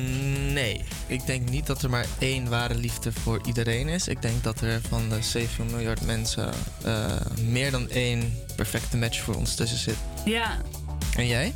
Nee, 0.53 0.85
ik 1.07 1.27
denk 1.27 1.51
niet 1.51 1.67
dat 1.67 1.83
er 1.83 1.91
maar 1.91 2.07
één 2.19 2.49
ware 2.49 2.75
liefde 2.75 3.13
voor 3.13 3.41
iedereen 3.47 3.89
is. 3.89 4.09
Ik 4.09 4.23
denk 4.23 4.43
dat 4.43 4.61
er 4.61 4.81
van 4.89 5.09
de 5.09 5.23
7 5.23 5.67
miljard 5.67 6.01
mensen 6.07 6.53
eh, 6.85 7.21
meer 7.49 7.71
dan 7.71 7.91
één 7.91 8.39
perfecte 8.57 8.97
match 8.97 9.21
voor 9.21 9.35
ons 9.35 9.55
tussen 9.55 9.79
zit. 9.79 9.99
Ja. 10.25 10.57
En 11.17 11.27
jij? 11.27 11.55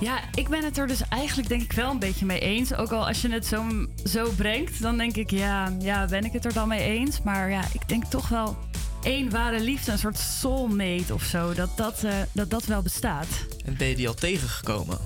Ja, 0.00 0.20
ik 0.34 0.48
ben 0.48 0.64
het 0.64 0.78
er 0.78 0.86
dus 0.86 1.08
eigenlijk 1.08 1.48
denk 1.48 1.62
ik 1.62 1.72
wel 1.72 1.90
een 1.90 1.98
beetje 1.98 2.26
mee 2.26 2.40
eens. 2.40 2.74
Ook 2.74 2.92
al 2.92 3.06
als 3.06 3.20
je 3.20 3.30
het 3.30 3.46
zo, 3.46 3.64
zo 4.04 4.30
brengt, 4.36 4.82
dan 4.82 4.96
denk 4.96 5.16
ik, 5.16 5.30
ja, 5.30 5.72
ja, 5.78 6.06
ben 6.06 6.24
ik 6.24 6.32
het 6.32 6.44
er 6.44 6.52
dan 6.52 6.68
mee 6.68 6.82
eens? 6.82 7.22
Maar 7.22 7.50
ja, 7.50 7.64
ik 7.72 7.88
denk 7.88 8.04
toch 8.04 8.28
wel 8.28 8.56
één 9.02 9.30
ware 9.30 9.60
liefde, 9.60 9.92
een 9.92 9.98
soort 9.98 10.18
soulmate 10.18 11.14
of 11.14 11.22
zo, 11.22 11.54
dat 11.54 11.76
dat, 11.76 12.04
eh, 12.04 12.14
dat, 12.32 12.50
dat 12.50 12.64
wel 12.64 12.82
bestaat. 12.82 13.26
En 13.64 13.76
ben 13.76 13.88
je 13.88 13.96
die 13.96 14.08
al 14.08 14.14
tegengekomen? 14.14 14.98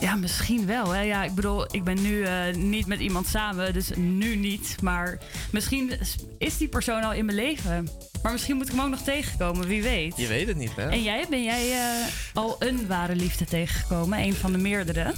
Ja, 0.00 0.14
misschien 0.14 0.66
wel. 0.66 0.90
Hè? 0.90 1.00
Ja, 1.00 1.24
ik 1.24 1.34
bedoel, 1.34 1.74
ik 1.74 1.84
ben 1.84 2.02
nu 2.02 2.22
eh, 2.22 2.54
niet 2.54 2.86
met 2.86 3.00
iemand 3.00 3.26
samen, 3.26 3.72
dus 3.72 3.90
nu 3.96 4.36
niet. 4.36 4.76
Maar 4.82 5.18
misschien 5.50 5.92
is 6.38 6.56
die 6.56 6.68
persoon 6.68 7.02
al 7.02 7.12
in 7.12 7.24
mijn 7.24 7.36
leven. 7.38 7.88
Maar 8.22 8.32
misschien 8.32 8.56
moet 8.56 8.66
ik 8.66 8.72
hem 8.74 8.80
ook 8.84 8.90
nog 8.90 9.02
tegenkomen, 9.02 9.66
wie 9.66 9.82
weet. 9.82 10.16
Je 10.16 10.26
weet 10.26 10.46
het 10.46 10.56
niet, 10.56 10.76
hè? 10.76 10.88
En 10.88 11.02
jij, 11.02 11.26
ben 11.30 11.42
jij 11.42 11.72
eh, 11.72 12.06
al 12.34 12.56
een 12.58 12.86
ware 12.86 13.14
liefde 13.14 13.44
tegengekomen? 13.44 14.18
Een 14.18 14.34
van 14.34 14.52
de 14.52 14.58
meerdere? 14.58 15.12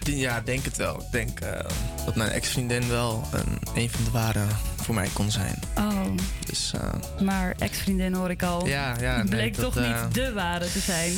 Ja, 0.00 0.40
denk 0.40 0.64
het 0.64 0.76
wel. 0.76 1.00
Ik 1.00 1.10
denk 1.12 1.40
eh, 1.40 1.70
dat 2.04 2.16
mijn 2.16 2.30
ex-vriendin 2.30 2.88
wel 2.88 3.28
een, 3.32 3.58
een 3.82 3.90
van 3.90 4.04
de 4.04 4.10
ware 4.10 4.44
voor 4.76 4.94
mij 4.94 5.08
kon 5.12 5.30
zijn. 5.30 5.58
Oh, 5.78 6.04
Dus 6.46 6.72
maar 7.22 7.54
ex-vriendin 7.58 8.12
hoor 8.12 8.30
ik 8.30 8.42
al. 8.42 8.66
Ja, 8.66 8.96
ja, 9.00 9.16
nee, 9.16 9.28
Bleek 9.28 9.56
dat, 9.56 9.72
toch 9.72 9.84
niet 9.86 10.14
de 10.14 10.32
ware 10.32 10.72
te 10.72 10.78
zijn. 10.78 11.12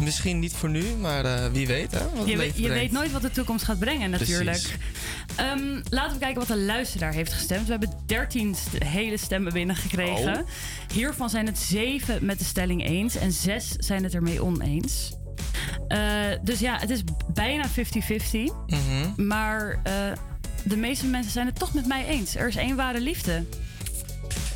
Misschien 0.00 0.38
niet 0.38 0.52
voor 0.52 0.68
nu, 0.68 0.84
maar 1.00 1.24
eh, 1.24 1.46
wie 1.52 1.66
weet, 1.66 1.92
hè? 1.92 1.98
Wat 2.14 2.28
Je, 2.28 2.36
weet, 2.36 2.56
je 2.56 2.88
nooit 2.90 3.12
wat 3.12 3.22
de 3.22 3.30
toekomst 3.30 3.64
gaat 3.64 3.78
brengen, 3.78 4.10
natuurlijk. 4.10 4.76
Ehm, 5.36 5.80
laten 5.88 6.12
we 6.12 6.18
kijken 6.18 6.38
wat 6.38 6.48
de 6.48 6.58
luisteraar 6.58 7.12
heeft 7.12 7.32
gestemd. 7.32 7.64
We 7.64 7.70
hebben 7.70 7.92
13 8.06 8.54
st- 8.54 8.84
hele 8.84 9.16
stemmen 9.16 9.52
binnengekregen. 9.52 10.36
Oh. 10.36 10.48
Hiervan 10.92 11.30
zijn 11.30 11.46
het 11.46 11.58
7 11.58 12.24
met 12.24 12.38
de 12.38 12.44
stelling 12.44 12.84
eens 12.86 13.16
en 13.16 13.32
6 13.32 13.70
zijn 13.78 14.02
het 14.02 14.14
ermee 14.14 14.42
oneens. 14.44 15.14
Eh, 15.88 15.98
dus 16.42 16.58
ja, 16.58 16.78
het 16.78 16.90
is 16.90 17.02
bijna 17.34 17.68
50-50. 17.68 18.52
Mhm. 18.66 19.26
Maar 19.26 19.80
eh, 19.82 19.92
de 20.62 20.76
meeste 20.76 21.06
mensen 21.06 21.32
zijn 21.32 21.46
het 21.46 21.58
toch 21.58 21.74
met 21.74 21.86
mij 21.86 22.06
eens. 22.06 22.36
Er 22.36 22.48
is 22.48 22.56
één 22.56 22.76
ware 22.76 23.00
liefde. 23.00 23.44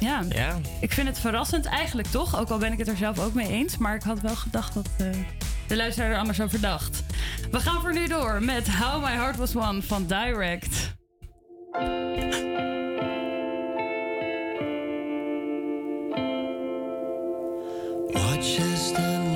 Ja. 0.01 0.25
Ja. 0.29 0.59
Ik 0.81 0.93
vind 0.93 1.09
het 1.09 1.19
verrassend 1.19 1.65
eigenlijk 1.65 2.09
toch. 2.09 2.39
Ook 2.39 2.51
al 2.51 2.59
ben 2.59 2.73
ik 2.73 2.79
het 2.79 2.89
er 2.89 2.97
zelf 2.97 3.19
ook 3.19 3.35
mee 3.35 3.49
eens. 3.49 3.79
Maar 3.79 3.95
ik 3.95 4.03
had 4.03 4.21
wel 4.21 4.37
gedacht 4.37 4.75
dat 4.75 4.89
eh, 4.99 5.07
de 5.67 5.77
luisteraar 5.77 6.11
er 6.11 6.19
anders 6.19 6.41
over 6.41 6.61
dacht. 6.61 7.03
We 7.51 7.61
gaan 7.61 7.81
voor 7.81 7.93
nu 7.93 8.07
door 8.09 8.43
met 8.45 8.69
How 8.69 9.05
My 9.05 9.11
Heart 9.11 9.37
Was 9.37 9.53
Won 9.53 9.83
van 9.83 10.07
Direct. 10.07 10.99
Watch 18.13 18.59
as 18.59 18.93
the 18.93 19.30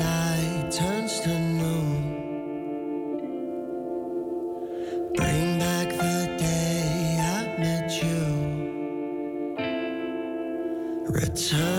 turn 11.34 11.73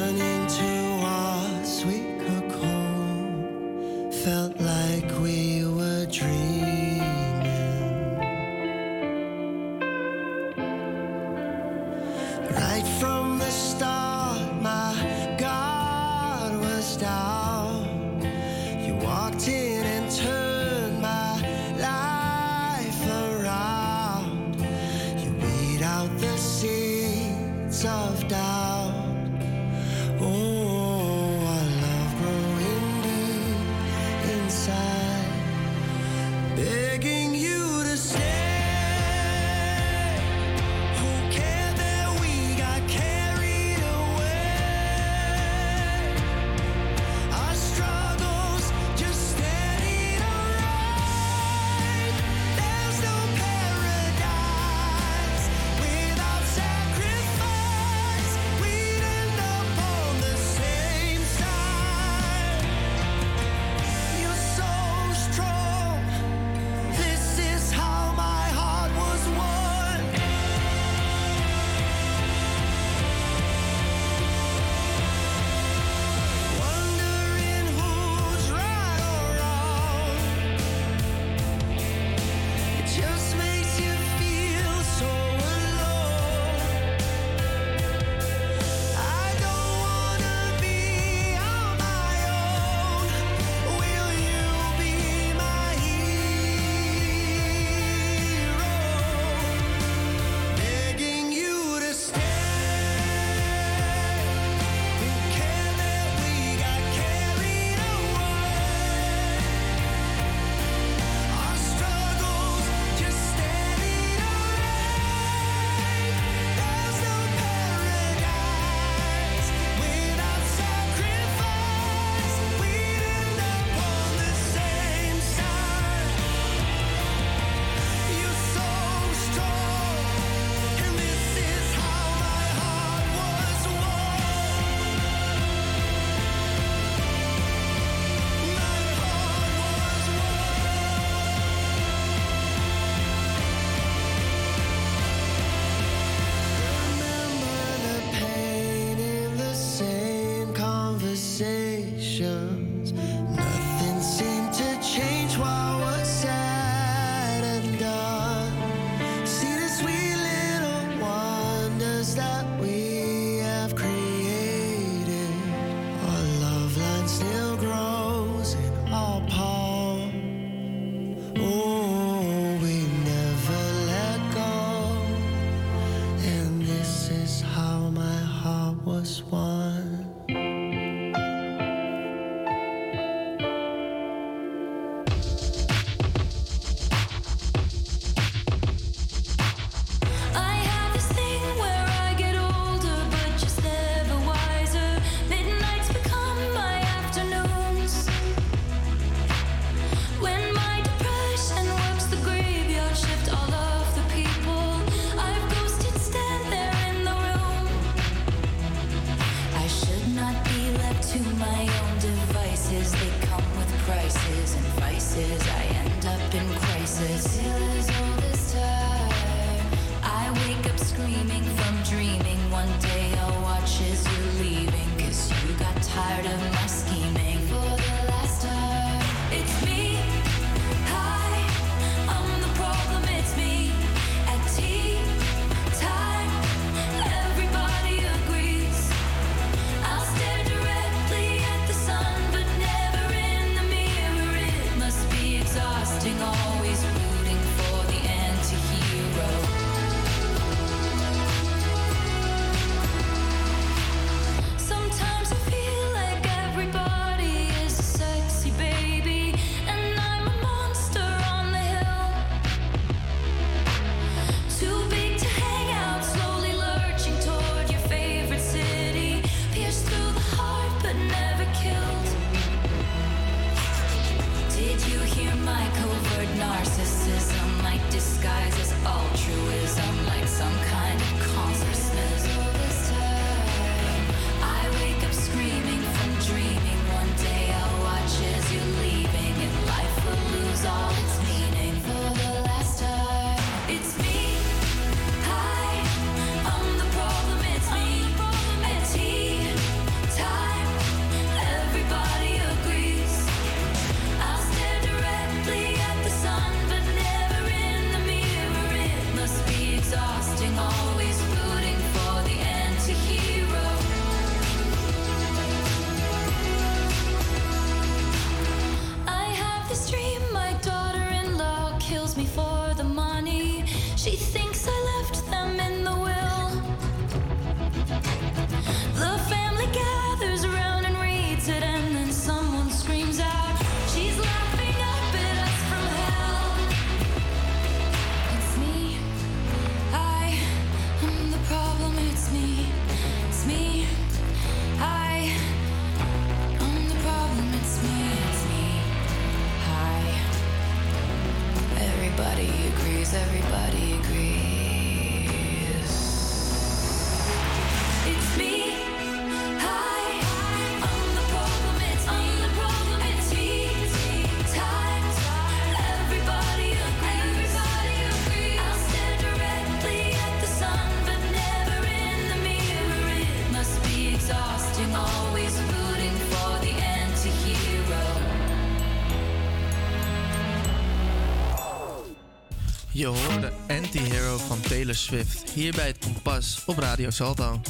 Swift 384.96 385.50
hier 385.50 385.74
bij 385.76 385.88
het 385.88 385.98
Kompas 385.98 386.64
op 386.66 386.78
Radio 386.78 387.10
Salto. 387.10 387.62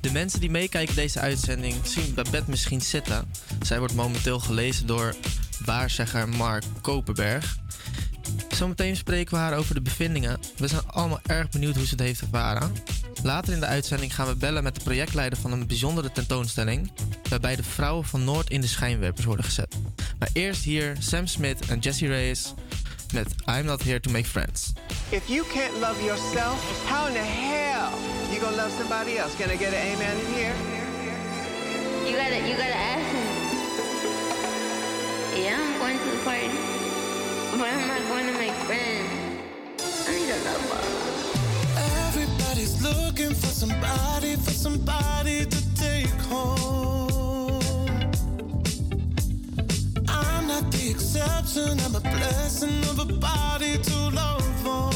De 0.00 0.12
mensen 0.12 0.40
die 0.40 0.50
meekijken 0.50 0.94
deze 0.94 1.20
uitzending 1.20 1.74
zien 1.82 2.14
Babette 2.14 2.50
misschien 2.50 2.80
zitten. 2.80 3.30
Zij 3.62 3.78
wordt 3.78 3.94
momenteel 3.94 4.38
gelezen 4.38 4.86
door 4.86 5.14
waarzegger 5.64 6.28
Mark 6.28 6.64
Koperberg. 6.80 7.56
Zometeen 8.48 8.96
spreken 8.96 9.34
we 9.34 9.40
haar 9.40 9.56
over 9.56 9.74
de 9.74 9.80
bevindingen. 9.80 10.40
We 10.56 10.68
zijn 10.68 10.86
allemaal 10.86 11.20
erg 11.26 11.48
benieuwd 11.50 11.76
hoe 11.76 11.84
ze 11.86 11.90
het 11.90 12.00
heeft 12.00 12.20
ervaren. 12.20 12.72
Later 13.22 13.52
in 13.52 13.60
de 13.60 13.66
uitzending 13.66 14.14
gaan 14.14 14.26
we 14.26 14.36
bellen 14.36 14.62
met 14.62 14.74
de 14.74 14.82
projectleider 14.84 15.38
van 15.38 15.52
een 15.52 15.66
bijzondere 15.66 16.12
tentoonstelling, 16.12 16.92
waarbij 17.28 17.56
de 17.56 17.62
vrouwen 17.62 18.04
van 18.04 18.24
Noord 18.24 18.50
in 18.50 18.60
de 18.60 18.66
schijnwerpers 18.66 19.26
worden 19.26 19.44
gezet. 19.44 19.76
Maar 20.18 20.30
eerst 20.32 20.64
hier 20.64 20.96
Sam 20.98 21.26
Smith 21.26 21.66
en 21.66 21.78
Jesse 21.78 22.06
Reyes 22.06 22.54
met 23.12 23.34
I'm 23.46 23.64
Not 23.64 23.82
Here 23.82 24.00
to 24.00 24.10
Make 24.10 24.28
Friends. 24.28 24.72
If 25.12 25.28
you 25.28 25.44
can't 25.44 25.78
love 25.78 26.02
yourself, 26.02 26.58
how 26.86 27.06
in 27.06 27.12
the 27.12 27.20
hell 27.20 27.92
you 28.32 28.40
gonna 28.40 28.56
love 28.56 28.72
somebody 28.72 29.18
else? 29.18 29.36
Can 29.36 29.50
I 29.50 29.56
get 29.56 29.74
an 29.74 29.92
amen 29.92 30.16
in 30.18 30.26
here? 30.32 30.54
You 32.08 32.16
gotta, 32.16 32.38
you 32.48 32.56
gotta 32.56 32.74
ask 32.74 33.04
him. 33.12 33.26
Yeah, 35.36 35.58
I'm 35.60 35.78
going 35.78 35.98
to 35.98 36.04
the 36.16 36.24
party, 36.24 36.48
but 37.58 37.68
I'm 37.68 37.88
not 37.88 38.00
going 38.08 38.26
to 38.26 38.32
make 38.38 38.52
friends. 38.64 39.10
I 40.08 40.12
need 40.14 40.30
a 40.30 40.38
lover. 40.48 40.80
Everybody's 42.06 42.80
looking 42.82 43.34
for 43.34 43.52
somebody, 43.52 44.36
for 44.36 44.52
somebody 44.52 45.44
to 45.44 45.74
take 45.74 46.08
home. 46.32 47.60
I'm 50.08 50.46
not 50.46 50.72
the 50.72 50.88
exception, 50.88 51.78
I'm 51.80 51.96
a 51.96 52.00
blessing 52.00 52.82
of 52.84 52.98
a 52.98 53.12
body 53.12 53.76
to 53.76 53.96
love 54.08 54.42
for. 54.62 54.91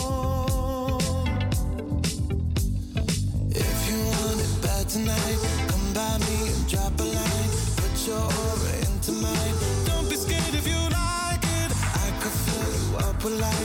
your 8.07 8.19
aura 8.19 8.73
into 8.83 9.11
mine. 9.12 9.55
Don't 9.85 10.09
be 10.09 10.16
scared 10.16 10.55
if 10.55 10.66
you 10.66 10.77
like 10.77 11.43
it. 11.43 11.70
I 12.05 12.09
could 12.20 12.37
fill 12.47 12.70
you 12.78 12.99
up 12.99 13.24
with 13.24 13.41
light. 13.41 13.56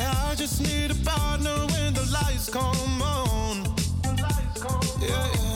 I 0.00 0.34
just 0.34 0.60
need 0.60 0.90
a 0.90 0.94
partner 0.94 1.66
when 1.72 1.94
the 1.94 2.08
lights 2.12 2.48
come 2.48 3.02
on. 3.02 3.62
The 4.02 4.22
lights 4.22 4.62
come 4.62 5.02
yeah. 5.02 5.44
on. 5.44 5.49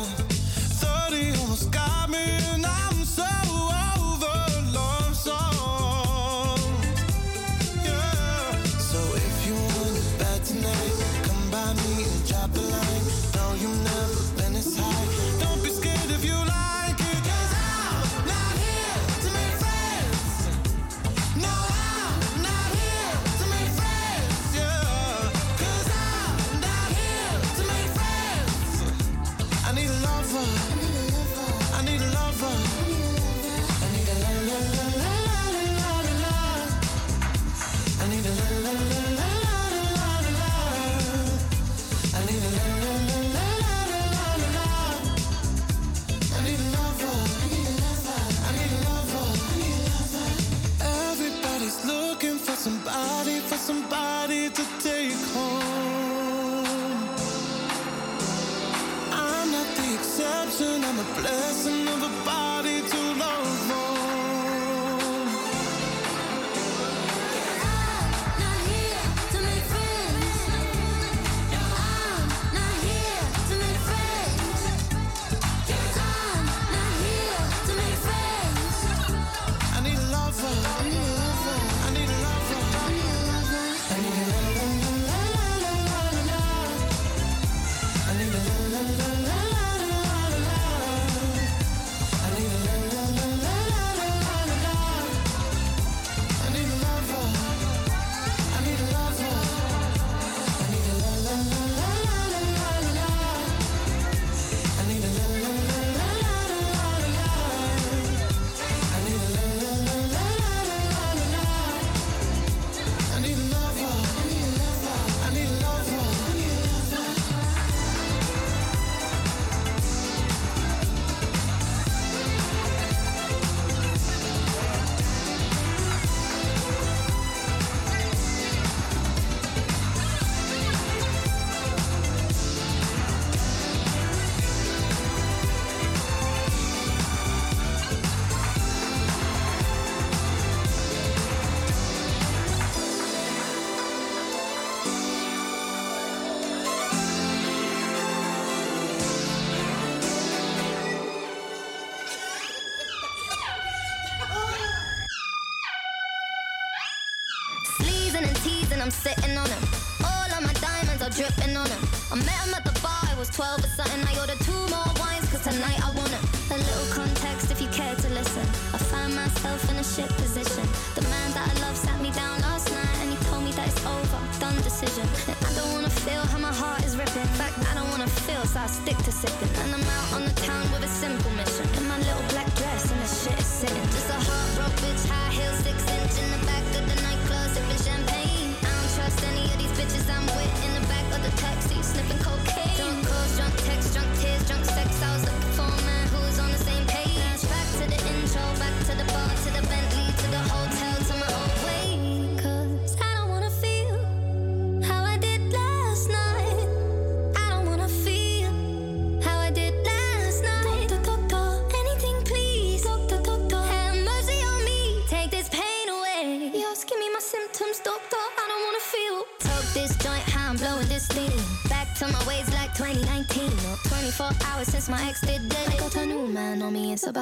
12 163.44 163.64
or 163.64 163.68
something. 163.68 164.00
I 164.08 164.12
order 164.20 164.36
two 164.40 164.62
more 164.72 164.90
wines, 165.00 165.28
cause 165.28 165.44
tonight 165.44 165.80
I 165.84 165.90
want 165.92 166.12
it. 166.18 166.24
A 166.50 166.56
little 166.56 166.88
context 166.96 167.50
if 167.50 167.60
you 167.60 167.68
care 167.68 167.94
to 167.94 168.08
listen. 168.10 168.46
I 168.72 168.78
find 168.92 169.14
myself 169.14 169.60
in 169.70 169.76
a 169.76 169.84
shit 169.84 170.08
position. 170.16 170.64
The 170.94 171.02
man 171.02 171.28
that 171.36 171.44
I 171.52 171.54
love 171.60 171.76
sat 171.76 172.00
me 172.00 172.10
down 172.12 172.40
last 172.40 172.70
night 172.72 172.96
and 173.02 173.10
he 173.12 173.16
told 173.28 173.44
me 173.44 173.52
that 173.52 173.68
it's 173.68 173.84
over, 173.84 174.20
done 174.40 174.56
decision. 174.62 175.06
And 175.28 175.36
I 175.44 175.52
don't 175.58 175.72
wanna 175.72 175.90
feel 175.90 176.22
how 176.32 176.38
my 176.38 176.52
heart 176.52 176.84
is 176.84 176.96
ripping. 176.96 177.20
In 177.20 177.36
fact, 177.40 177.58
I 177.70 177.74
don't 177.74 177.90
wanna 177.90 178.08
feel, 178.26 178.42
so 178.46 178.60
I 178.60 178.66
stick 178.66 178.96
to 179.08 179.12
sipping. 179.12 179.53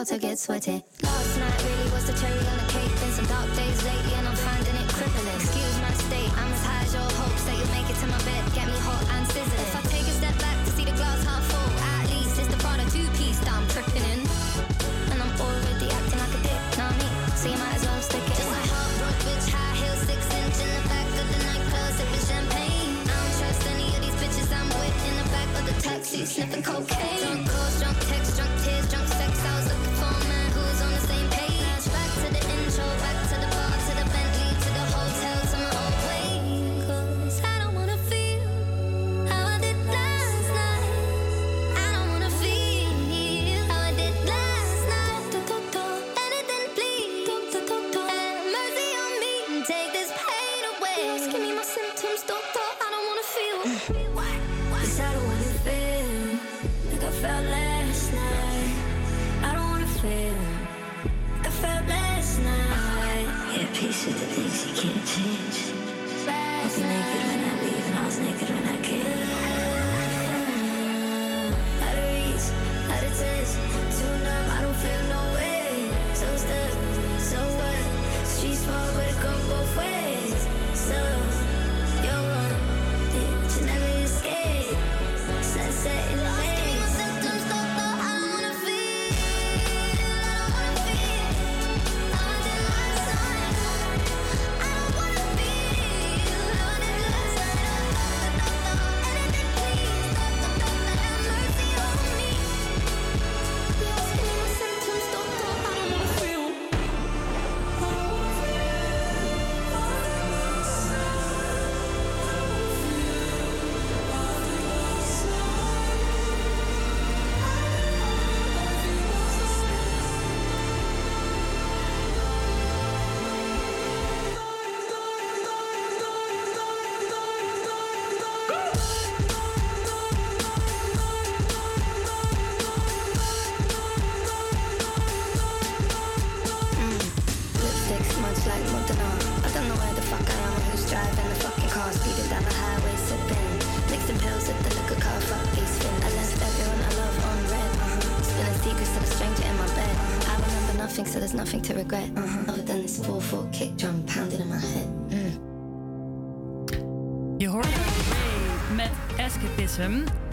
to 0.05 0.19
get 0.19 0.39
sweaty. 0.39 0.85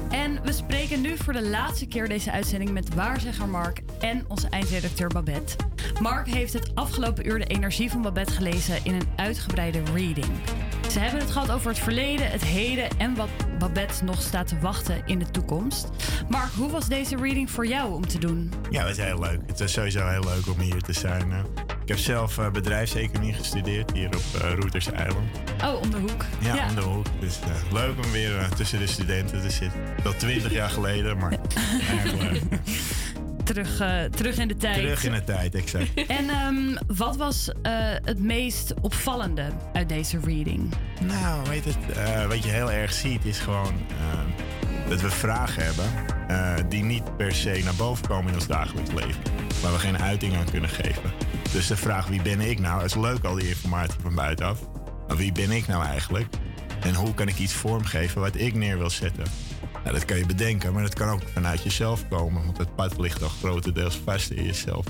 En 0.10 0.40
we 0.44 0.52
spreken 0.52 1.02
nu 1.02 1.18
voor 1.18 1.34
de 1.34 1.48
laatste 1.50 1.86
keer 1.88 2.08
deze 2.08 2.32
uitzending 2.32 2.72
met 2.72 2.94
waarzegger 2.94 3.48
Mark 3.48 3.82
en 4.00 4.26
onze 4.28 4.50
eindredacteur 4.50 5.08
Babette. 5.08 5.56
Mark 6.02 6.28
heeft 6.28 6.54
het 6.54 6.76
afgelopen 6.76 7.28
uur 7.28 7.40
de 7.40 7.46
energie 7.46 7.90
van 7.92 8.02
Babette 8.02 8.34
gelezen 8.34 8.80
in 8.84 8.94
een 8.94 9.08
uitgebreide 9.16 9.82
reading. 9.94 10.28
Ze 10.92 11.00
hebben 11.00 11.20
het 11.20 11.32
gehad 11.32 11.52
over 11.52 11.70
het 11.70 11.80
verleden, 11.80 12.32
het 12.32 12.44
heden 12.44 12.90
en 12.98 13.16
wat 13.16 13.30
Babette 13.60 14.04
nog 14.04 14.22
staat 14.22 14.48
te 14.48 14.60
wachten 14.60 15.02
in 15.06 15.20
de 15.20 15.32
toekomst. 15.32 15.90
Mark, 16.30 16.52
hoe 16.52 16.70
was 16.72 16.88
deze 16.88 17.16
reading 17.16 17.52
voor 17.52 17.68
jou 17.68 17.94
om 17.94 18.08
te 18.08 18.20
doen? 18.20 18.52
Ja, 18.70 18.82
het 18.88 18.98
is 18.98 19.04
heel 19.04 19.20
leuk. 19.20 19.40
Het 19.48 19.60
is 19.60 19.72
sowieso 19.72 20.08
heel 20.08 20.24
leuk 20.24 20.48
om 20.48 20.60
hier 20.60 20.82
te 20.82 20.94
zijn. 20.94 21.32
eh. 21.32 21.40
Ik 21.82 21.88
heb 21.88 21.98
zelf 21.98 22.38
eh, 22.38 22.52
bedrijfseconomie 22.52 23.34
gestudeerd 23.34 23.92
hier 23.92 24.08
op 24.08 24.24
uh, 24.36 24.42
Routers 24.42 24.92
Eiland. 24.92 25.28
Oh, 25.64 25.82
om 25.82 25.92
de 25.92 25.98
hoek. 25.98 26.26
Ja, 26.40 26.68
om 26.70 26.76
de 26.76 26.82
hoek. 26.82 27.06
Dus 27.20 27.40
eh, 27.40 27.74
leuk 27.74 28.06
om 28.06 28.12
weer 28.12 28.38
eh, 28.38 28.52
tussen 28.52 28.80
de 28.80 28.88
studenten 28.88 29.42
te 29.42 29.50
zitten. 29.50 29.80
Dat 30.04 30.20
20 30.20 30.52
jaar 30.52 30.70
geleden, 30.70 31.18
maar. 31.18 31.34
Terug, 33.44 33.80
eh, 33.80 34.04
terug 34.04 34.38
in 34.38 34.48
de 34.48 34.56
tijd. 34.56 34.76
Terug 34.76 35.04
in 35.04 35.12
de 35.12 35.24
tijd, 35.24 35.56
exact. 35.56 35.94
En 36.08 36.30
ehm, 36.30 36.76
wat 36.88 37.18
was 37.18 37.50
het 38.04 38.20
meest 38.20 38.74
opvallende 38.82 39.46
uit 39.74 39.90
deze 39.90 40.20
reading? 40.24 40.74
Nou, 41.02 41.50
weet 41.50 41.66
het, 41.66 41.76
wat 42.28 42.44
je 42.44 42.50
heel 42.50 42.72
erg 42.72 42.94
ziet 42.94 43.26
is 43.26 43.40
gewoon 43.40 43.74
dat 44.90 45.02
we 45.02 45.10
vragen 45.10 45.64
hebben 45.64 45.86
die 46.70 46.84
niet 46.84 47.18
per 47.18 47.36
se 47.36 47.62
naar 47.64 47.76
boven 47.76 48.08
komen 48.08 48.28
in 48.28 48.36
ons 48.36 48.48
dagelijks 48.48 48.92
leven. 48.92 49.22
Waar 49.62 49.72
we 49.72 49.80
geen 49.80 50.02
uiting 50.02 50.36
aan 50.36 50.52
kunnen 50.52 50.70
geven. 50.70 51.12
Dus 51.52 51.68
de 51.68 51.78
vraag 51.78 52.08
wie 52.08 52.22
ben 52.22 52.42
ik 52.42 52.60
nou, 52.60 52.84
is 52.84 52.96
leuk 52.96 53.24
al 53.24 53.36
die 53.36 53.48
informatie 53.48 54.00
van 54.02 54.16
buitenaf. 54.16 54.60
Maar 55.10 55.18
wie 55.18 55.32
ben 55.32 55.52
ik 55.52 55.68
nou 55.68 55.84
eigenlijk? 55.86 56.28
En 56.82 56.94
hoe 56.94 57.14
kan 57.14 57.28
ik 57.28 57.38
iets 57.40 57.54
vormgeven 57.54 58.22
wat 58.22 58.36
ik 58.40 58.54
neer 58.56 58.78
wil 58.78 58.90
zetten? 58.90 59.24
Nou, 59.84 59.94
dat 59.96 60.06
kan 60.06 60.18
je 60.18 60.26
bedenken, 60.26 60.74
maar 60.74 60.84
dat 60.84 60.94
kan 60.94 61.10
ook 61.10 61.22
vanuit 61.34 61.64
jezelf 61.64 62.08
komen. 62.08 62.46
Want 62.46 62.58
het 62.58 62.76
pad 62.76 63.00
ligt 63.00 63.20
toch 63.20 63.34
grotendeels 63.40 64.02
vast 64.04 64.30
in 64.30 64.44
jezelf. 64.44 64.86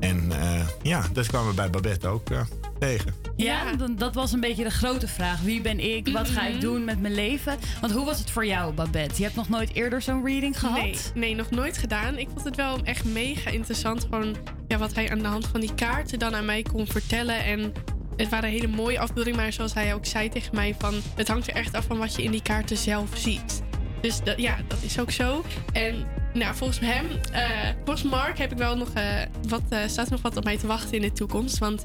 En 0.00 0.32
eh, 0.40 0.60
ja, 0.82 1.04
dat 1.12 1.26
kwamen 1.26 1.48
we 1.48 1.54
bij 1.54 1.70
Babette 1.70 2.08
ook 2.08 2.30
eh, 2.30 2.40
tegen. 2.78 3.14
Ja, 3.36 3.72
dan- 3.76 3.96
dat 3.96 4.14
was 4.14 4.32
een 4.32 4.40
beetje 4.40 4.64
de 4.64 4.70
grote 4.70 5.08
vraag. 5.08 5.40
Wie 5.40 5.60
ben 5.60 5.80
ik? 5.96 6.08
Wat 6.08 6.28
ga 6.28 6.46
ik 6.46 6.60
doen 6.60 6.84
met 6.84 7.00
mijn 7.00 7.14
leven? 7.14 7.58
Want 7.80 7.92
hoe 7.92 8.04
was 8.04 8.18
het 8.18 8.30
voor 8.30 8.46
jou, 8.46 8.72
Babette? 8.74 9.14
Je 9.16 9.22
hebt 9.22 9.36
nog 9.36 9.48
nooit 9.48 9.74
eerder 9.74 10.02
zo'n 10.02 10.24
reading 10.24 10.58
gehad? 10.60 10.76
Nee, 10.82 10.96
nee, 11.14 11.34
nog 11.34 11.50
nooit 11.50 11.78
gedaan. 11.78 12.18
Ik 12.18 12.28
vond 12.32 12.44
het 12.44 12.56
wel 12.56 12.78
echt 12.84 13.04
mega 13.04 13.50
interessant. 13.50 14.02
Gewoon 14.02 14.36
ja, 14.68 14.78
wat 14.78 14.94
hij 14.94 15.10
aan 15.10 15.18
de 15.18 15.26
hand 15.28 15.46
van 15.46 15.60
die 15.60 15.74
kaarten 15.74 16.18
dan 16.18 16.34
aan 16.34 16.44
mij 16.44 16.62
kon 16.62 16.86
vertellen. 16.86 17.44
En 17.44 17.72
het 18.16 18.28
waren 18.28 18.50
hele 18.50 18.66
mooie 18.66 18.98
afbeeldingen. 18.98 19.38
Maar 19.38 19.52
zoals 19.52 19.74
hij 19.74 19.94
ook 19.94 20.06
zei 20.06 20.28
tegen 20.28 20.54
mij: 20.54 20.74
van, 20.78 20.94
het 21.14 21.28
hangt 21.28 21.48
er 21.48 21.54
echt 21.54 21.74
af 21.74 21.84
van 21.84 21.98
wat 21.98 22.14
je 22.14 22.22
in 22.22 22.30
die 22.30 22.42
kaarten 22.42 22.76
zelf 22.76 23.10
ziet. 23.14 23.62
Dus 24.00 24.20
dat, 24.24 24.40
ja, 24.40 24.56
dat 24.68 24.78
is 24.82 25.00
ook 25.00 25.10
zo. 25.10 25.44
En 25.72 26.06
nou, 26.32 26.54
volgens 26.54 26.80
hem, 26.80 27.06
eh, 27.32 27.68
volgens 27.84 28.02
Mark 28.10 28.38
heb 28.38 28.52
ik 28.52 28.58
wel 28.58 28.76
nog 28.76 28.90
eh, 28.92 29.04
wat, 29.48 29.62
eh, 29.68 29.78
staat 29.86 30.10
nog 30.10 30.22
wat 30.22 30.36
op 30.36 30.44
mij 30.44 30.58
te 30.58 30.66
wachten 30.66 30.94
in 30.94 31.02
de 31.02 31.12
toekomst. 31.12 31.58
Want 31.58 31.82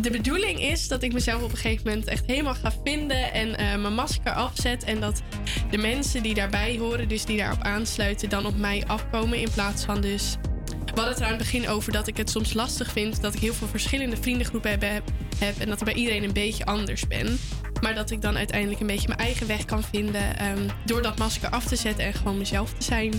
de 0.00 0.10
bedoeling 0.10 0.60
is 0.60 0.88
dat 0.88 1.02
ik 1.02 1.12
mezelf 1.12 1.42
op 1.42 1.50
een 1.50 1.56
gegeven 1.56 1.88
moment 1.88 2.06
echt 2.06 2.26
helemaal 2.26 2.54
ga 2.54 2.72
vinden 2.84 3.32
en 3.32 3.50
mijn 3.80 3.94
masker 3.94 4.32
afzet. 4.32 4.84
En 4.84 5.00
dat 5.00 5.22
de 5.70 5.78
mensen 5.78 6.22
die 6.22 6.34
daarbij 6.34 6.78
horen, 6.78 7.08
dus 7.08 7.24
die 7.24 7.36
daarop 7.36 7.62
aansluiten, 7.62 8.28
dan 8.28 8.46
op 8.46 8.56
mij 8.56 8.84
afkomen. 8.86 9.38
In 9.38 9.50
plaats 9.54 9.84
van 9.84 10.00
dus. 10.00 10.36
We 10.94 10.98
hadden 11.00 11.14
het 11.14 11.18
er 11.18 11.24
aan 11.24 11.38
het 11.38 11.38
begin 11.52 11.68
over 11.68 11.92
dat 11.92 12.06
ik 12.06 12.16
het 12.16 12.30
soms 12.30 12.52
lastig 12.52 12.92
vind 12.92 13.20
dat 13.20 13.34
ik 13.34 13.40
heel 13.40 13.54
veel 13.54 13.66
verschillende 13.68 14.16
vriendengroepen 14.16 14.70
heb, 14.70 15.02
en 15.58 15.68
dat 15.68 15.78
ik 15.78 15.84
bij 15.84 15.94
iedereen 15.94 16.22
een 16.24 16.32
beetje 16.32 16.64
anders 16.64 17.06
ben. 17.06 17.38
Maar 17.80 17.94
dat 17.94 18.10
ik 18.10 18.22
dan 18.22 18.36
uiteindelijk 18.36 18.80
een 18.80 18.86
beetje 18.86 19.08
mijn 19.08 19.20
eigen 19.20 19.46
weg 19.46 19.64
kan 19.64 19.82
vinden 19.82 20.36
ehm, 20.38 20.68
door 20.84 21.02
dat 21.02 21.18
masker 21.18 21.48
af 21.50 21.64
te 21.64 21.76
zetten 21.76 22.04
en 22.04 22.14
gewoon 22.14 22.38
mezelf 22.38 22.72
te 22.72 22.84
zijn. 22.84 23.12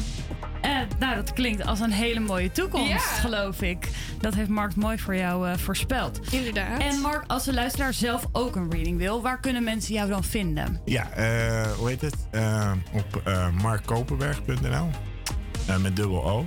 Eh, 0.62 0.72
nou, 1.00 1.16
dat 1.16 1.34
klinkt 1.34 1.66
als 1.66 1.80
een 1.80 1.91
hele 1.91 2.20
mooie 2.20 2.52
toekomst, 2.52 2.90
Ja. 2.91 2.98
geloof 3.00 3.62
ik. 3.62 3.88
Dat 4.20 4.34
heeft 4.34 4.50
Mark 4.50 4.76
mooi 4.76 4.98
voor 5.00 5.16
jou 5.16 5.48
eh, 5.50 5.58
voorspeld. 5.58 6.20
Inderdaad. 6.32 6.82
En 6.82 7.00
Mark, 7.02 7.24
als 7.28 7.44
de 7.44 7.54
luisteraar 7.54 7.94
zelf 7.94 8.26
ook 8.32 8.56
een 8.56 8.72
reading 8.72 8.98
wil, 8.98 9.22
waar 9.22 9.40
kunnen 9.40 9.64
mensen 9.64 9.94
jou 9.94 10.10
dan 10.10 10.24
vinden? 10.24 10.82
Ja, 10.86 11.10
eh, 11.12 11.72
hoe 11.72 11.90
heet 11.90 12.02
het? 12.02 12.16
Op 12.94 13.22
eh 13.24 13.48
markkoperberg.nl 13.62 14.90
Eh, 15.68 15.78
met 15.78 15.95
dubbel 15.95 16.30
O. 16.30 16.45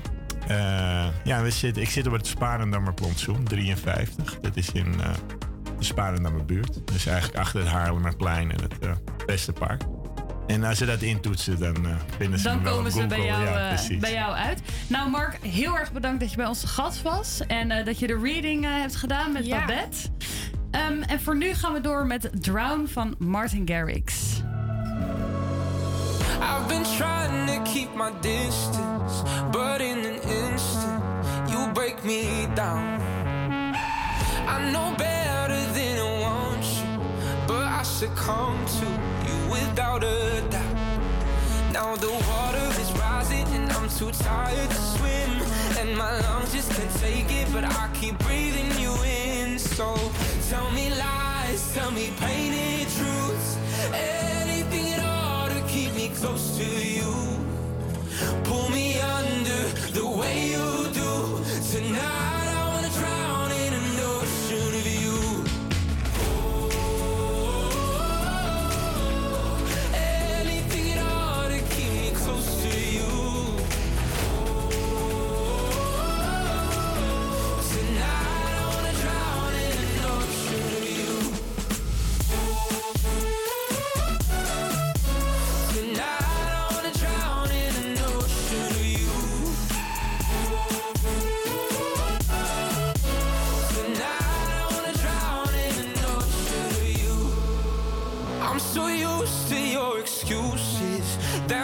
Eh, 0.48 1.06
ja, 1.24 1.42
we 1.42 1.50
zitten, 1.50 1.82
ik 1.82 1.90
zit 1.90 2.06
op 2.06 2.12
het 2.12 2.26
Sparendammer 2.26 2.94
plantsoen, 2.94 3.44
53. 3.44 4.40
Dat 4.40 4.56
is 4.56 4.70
in 4.72 5.00
eh, 5.00 5.10
de 5.78 5.84
Sparendammer 5.84 6.44
buurt. 6.44 6.80
Dus 6.84 7.06
eigenlijk 7.06 7.38
achter 7.38 7.60
het 7.60 7.68
Haarlemmerplein 7.68 8.50
en 8.50 8.62
het 8.62 8.78
eh 8.78 8.90
Westerpark. 9.26 9.82
En 10.46 10.64
als 10.64 10.78
ze 10.78 10.86
dat 10.86 11.02
intoetsen, 11.02 11.58
dan 11.58 11.86
eh, 11.86 11.94
vinden 12.18 12.38
ze 12.38 12.48
Dan 12.48 12.62
wel 12.62 12.74
komen 12.74 12.92
ze 12.92 13.06
bij 13.06 13.24
jou, 13.24 13.44
ja, 13.44 13.70
eh, 13.70 14.00
bij 14.00 14.12
jou 14.12 14.34
uit. 14.34 14.60
Nou, 14.86 15.10
Mark, 15.10 15.38
heel 15.42 15.78
erg 15.78 15.92
bedankt 15.92 16.20
dat 16.20 16.30
je 16.30 16.36
bij 16.36 16.46
ons 16.46 16.60
te 16.60 16.66
gast 16.66 17.02
was. 17.02 17.40
En 17.46 17.70
eh, 17.70 17.84
dat 17.84 17.98
je 17.98 18.06
de 18.06 18.18
reading 18.22 18.64
hebt 18.64 18.96
gedaan 18.96 19.32
met 19.32 19.46
Ja. 19.46 19.58
Babette. 19.58 19.98
Ehm, 20.70 21.02
en 21.02 21.20
voor 21.20 21.36
nu 21.36 21.54
gaan 21.54 21.72
we 21.72 21.80
door 21.80 22.06
met 22.06 22.30
Drown 22.40 22.86
van 22.86 23.14
Martin 23.18 23.62
Garrix. 23.68 24.14
I've 26.40 26.66
been 26.68 26.82
trying 26.82 27.46
to 27.46 27.62
keep 27.72 27.94
my 27.94 28.10
distance, 28.20 29.22
but 29.50 29.80
in 29.80 29.98
an 30.04 30.35
me 32.06 32.46
down. 32.54 33.00
I 34.46 34.70
know 34.70 34.94
better 34.96 35.60
than 35.72 35.98
I 35.98 36.20
want 36.20 36.62
you, 36.62 37.00
but 37.48 37.64
I 37.64 37.82
succumb 37.82 38.64
to 38.78 38.86
you 39.26 39.50
without 39.50 40.04
a 40.04 40.40
doubt. 40.48 40.76
Now 41.72 41.96
the 41.96 42.12
water 42.30 42.68
is 42.80 42.92
rising 42.92 43.46
and 43.56 43.72
I'm 43.72 43.88
too 43.88 44.12
tired 44.12 44.70
to 44.70 44.76
swim, 44.76 45.30
and 45.80 45.98
my 45.98 46.20
lungs 46.20 46.52
just 46.52 46.70
can't 46.70 46.94
take 47.00 47.30
it, 47.32 47.48
but 47.52 47.64
I 47.64 47.90
keep 47.92 48.16
breathing 48.20 48.70
you 48.78 48.94
in. 49.02 49.58
So 49.58 49.96
tell 50.48 50.70
me 50.70 50.90
lies, 50.90 51.74
tell 51.74 51.90
me 51.90 52.12
painted 52.20 52.86
truths, 52.96 53.58
anything 53.92 54.92
at 54.94 55.02
all 55.04 55.48
to 55.48 55.60
keep 55.66 55.92
me 55.94 56.10
close 56.10 56.56
to 56.56 56.64
you. 56.64 57.12
Pull 58.44 58.68
me 58.70 59.00
under 59.00 59.62
the 59.98 60.06
way 60.06 60.50
you 60.50 60.88
do 60.92 61.35
night 61.96 62.25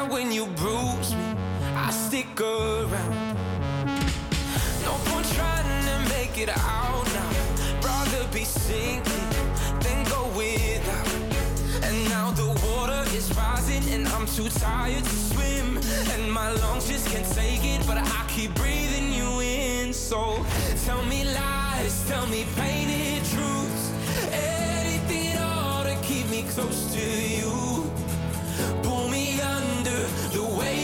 that 0.03 0.12
when 0.12 0.33
you 0.33 0.47
bruise 0.47 1.15
me, 1.15 1.35
I 1.74 1.91
stick 1.91 2.41
around. 2.41 3.37
No 4.85 4.93
point 5.07 5.27
trying 5.35 5.85
to 5.91 6.15
make 6.15 6.39
it 6.39 6.49
out 6.49 7.07
now. 7.16 7.31
Rather 7.83 8.27
be 8.33 8.45
sinking 8.45 9.29
than 9.81 10.05
go 10.05 10.23
without. 10.37 11.09
And 11.87 11.97
now 12.09 12.31
the 12.33 12.49
water 12.66 13.03
is 13.16 13.33
rising 13.37 13.85
and 13.95 14.07
I'm 14.09 14.27
too 14.27 14.49
tired 14.49 15.05
to 15.05 15.16
swim. 15.31 15.79
And 16.12 16.33
my 16.33 16.51
lungs 16.53 16.89
just 16.89 17.07
can't 17.09 17.29
take 17.35 17.65
it, 17.65 17.87
but 17.87 17.99
I 17.99 18.24
keep 18.29 18.55
breathing 18.55 19.12
you 19.12 19.41
in. 19.41 19.93
So 19.93 20.45
tell 20.85 21.03
me 21.05 21.24
lies, 21.24 21.95
tell 22.09 22.27
me 22.27 22.45
painted 22.57 23.24
truths. 23.33 23.85
Anything 24.33 25.29
at 25.35 25.43
all 25.43 25.85
to 25.85 25.97
keep 26.03 26.29
me 26.31 26.43
close 26.55 26.93
to 26.95 27.01
you. 27.01 27.62
Pull 30.33 30.41
me 30.41 30.49
under 30.49 30.49
the 30.49 30.59
way 30.59 30.82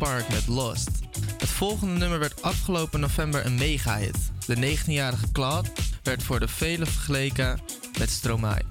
Park 0.00 0.28
met 0.28 0.46
Lost. 0.46 0.90
Het 1.38 1.48
volgende 1.48 1.98
nummer 1.98 2.18
werd 2.18 2.42
afgelopen 2.42 3.00
november 3.00 3.46
een 3.46 3.54
mega-hit. 3.54 4.16
De 4.46 4.56
19-jarige 4.56 5.32
Claude 5.32 5.68
werd 6.02 6.22
voor 6.22 6.40
de 6.40 6.48
velen 6.48 6.86
vergeleken 6.86 7.60
met 7.98 8.10
Stromae. 8.10 8.62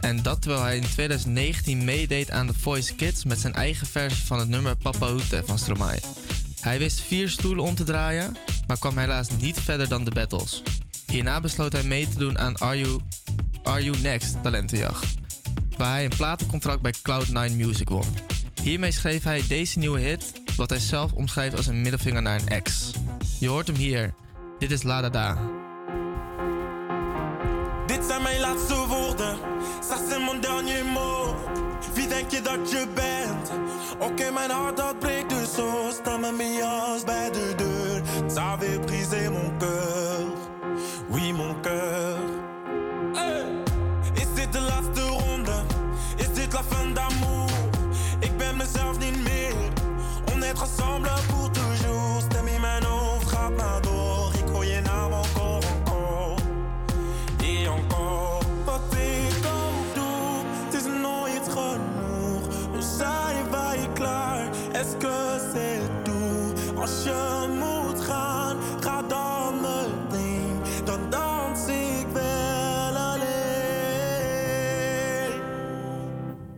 En 0.00 0.22
dat 0.22 0.42
terwijl 0.42 0.62
hij 0.62 0.76
in 0.76 0.82
2019 0.82 1.84
meedeed 1.84 2.30
aan 2.30 2.46
The 2.46 2.54
Voice 2.58 2.94
Kids 2.94 3.24
met 3.24 3.38
zijn 3.38 3.54
eigen 3.54 3.86
versie 3.86 4.26
van 4.26 4.38
het 4.38 4.48
nummer 4.48 4.76
Papa 4.76 5.12
Hoete 5.12 5.42
van 5.46 5.58
Stromae. 5.58 6.00
Hij 6.60 6.78
wist 6.78 7.00
vier 7.00 7.28
stoelen 7.28 7.64
om 7.64 7.74
te 7.74 7.84
draaien, 7.84 8.36
maar 8.66 8.78
kwam 8.78 8.98
helaas 8.98 9.28
niet 9.40 9.60
verder 9.60 9.88
dan 9.88 10.04
de 10.04 10.10
battles. 10.10 10.62
Hierna 11.06 11.40
besloot 11.40 11.72
hij 11.72 11.84
mee 11.84 12.08
te 12.08 12.18
doen 12.18 12.38
aan 12.38 12.58
Are 12.58 12.78
You, 12.78 13.00
Are 13.62 13.84
you 13.84 13.98
Next 13.98 14.42
talentenjacht, 14.42 15.14
waar 15.76 15.92
hij 15.92 16.04
een 16.04 16.16
platencontract 16.16 16.82
bij 16.82 16.94
Cloud9 16.94 17.56
Music 17.56 17.88
won. 17.88 18.06
Hiermee 18.62 18.92
schreef 18.92 19.22
hij 19.22 19.42
deze 19.48 19.78
nieuwe 19.78 20.00
hit, 20.00 20.39
wat 20.60 20.70
hij 20.70 20.78
zelf 20.78 21.12
omschrijft 21.12 21.56
als 21.56 21.66
een 21.66 21.80
middelvinger 21.80 22.22
naar 22.22 22.40
een 22.40 22.48
ex. 22.48 22.90
Je 23.38 23.48
hoort 23.48 23.66
hem 23.66 23.76
hier. 23.76 24.14
Dit 24.58 24.70
is 24.70 24.82
La 24.82 25.00
Da 25.00 25.08
Da. 25.08 25.36
Dit 27.86 28.04
zijn 28.04 28.22
mijn 28.22 28.40
laatste 28.40 28.74
woorden, 28.74 29.38
ça 29.80 29.96
c'est 30.08 30.18
mon 30.18 30.40
dernier 30.40 30.84
mot. 30.84 31.34
Wie 31.94 32.08
denk 32.08 32.30
je 32.30 32.40
dat 32.40 32.70
je 32.70 32.86
bent? 32.94 33.50
Oké, 33.98 34.30
mijn 34.30 34.50
hart 34.50 34.76
dat 34.76 34.98
breekt 34.98 35.30
dus 35.30 35.54
zo. 35.54 35.90
Sta 35.92 36.16
mijn 36.16 36.36
bij 37.06 37.30
de 37.30 37.54
deur. 37.56 38.02
Ça 38.30 38.42
avait 38.52 38.80
brisé 38.80 39.30
mon 39.30 39.58
cœur, 39.58 40.26
pour 51.28 51.50
toujours. 51.50 51.98
Gaat 53.26 53.56
maar 53.56 53.80
door. 53.82 54.32
Encore, 55.12 55.62
encore. 55.66 56.36
Et 57.42 57.66
encore, 57.68 58.42
wat 58.64 58.80
ik 58.94 59.42
doe, 59.94 60.44
het 60.64 60.74
is 60.74 60.84
nooit 61.02 61.48
genoeg. 61.48 62.42
Zijn 62.78 63.50
wij 63.50 63.88
klaar, 63.94 64.48
est-ce 64.72 64.96
que 64.96 65.38
c'est 65.52 65.80
tout? 66.04 66.78
Als 66.80 67.02
je 67.04 67.46
moet 67.58 68.00
gaan, 68.00 68.56
ga 68.80 69.02
dan. 69.02 69.54
Dan 70.84 71.10
dans 71.10 71.66
ik 71.66 72.06
wel 72.12 72.96
alleen. 72.96 73.30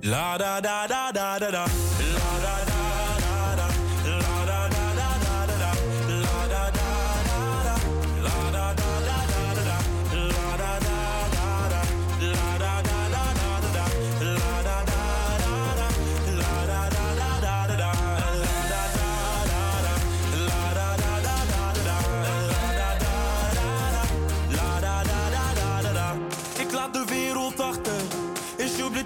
La 0.00 0.36
da 0.36 0.60
da 0.60 0.86
da 0.86 1.12
da 1.12 1.38
da 1.38 1.50
da 1.50 1.64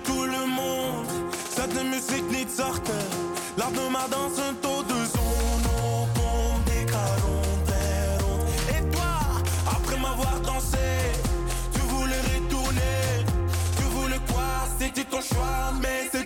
tout 0.07 0.24
le 0.37 0.47
monde. 0.59 1.07
Zet 1.55 1.70
de 1.74 1.83
muziek 1.93 2.27
niet 2.31 2.51
zachter. 2.57 3.05
Laat 3.55 3.73
me 3.73 3.89
maar 3.91 4.09
dansen 4.11 4.61
tot 4.61 4.89
de 4.89 5.01
zon 5.15 5.62
opkomt. 6.01 6.69
Ik 6.81 6.91
ga 6.91 7.07
rond 7.24 7.69
en 7.70 8.19
rond. 8.23 8.43
Et 8.77 8.85
toi, 8.93 9.15
après 9.77 9.99
m'avoir 10.05 10.41
dansé, 10.41 10.89
tu 11.74 11.81
voulais 11.93 12.23
retourner. 12.33 13.24
Tu 13.77 13.85
voulais 13.95 14.23
quoi 14.31 14.51
C'était 14.78 15.09
ton 15.11 15.23
La 15.37 16.20
da 16.20 16.26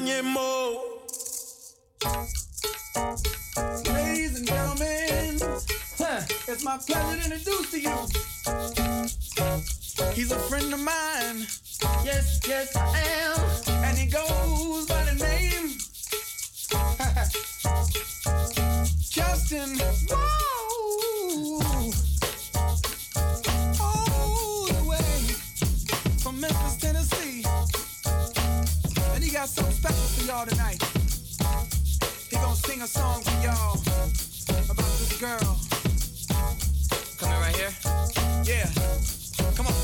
dernier 0.00 0.22
mot. 0.22 0.80
Ladies 3.92 4.38
and 4.38 4.46
gentlemen, 4.48 5.38
huh, 5.98 6.22
it's 6.48 6.64
my 6.64 6.78
pleasure 6.78 7.18
to 7.18 7.24
introduce 7.24 7.70
to 7.70 7.80
you. 7.80 7.90
He's 10.14 10.32
a 10.32 10.38
friend 10.48 10.72
of 10.72 10.80
mine. 10.80 11.46
Yes, 12.02 12.40
yes, 12.48 12.74
I 12.76 12.98
am. 13.24 13.38
And 13.84 13.98
he 13.98 14.06
goes 14.06 14.86
by 14.86 15.04
the 15.04 15.14
name 15.20 15.76
Justin. 19.10 19.99
Sing 32.80 32.84
a 32.84 32.88
song 32.88 33.22
for 33.22 33.30
y'all 33.44 33.78
about 34.70 34.92
this 34.98 35.18
girl. 35.20 35.58
Coming 37.18 37.40
right 37.40 37.56
here. 37.56 37.72
Yeah. 38.44 38.68
Come 39.54 39.66
on. 39.66 39.74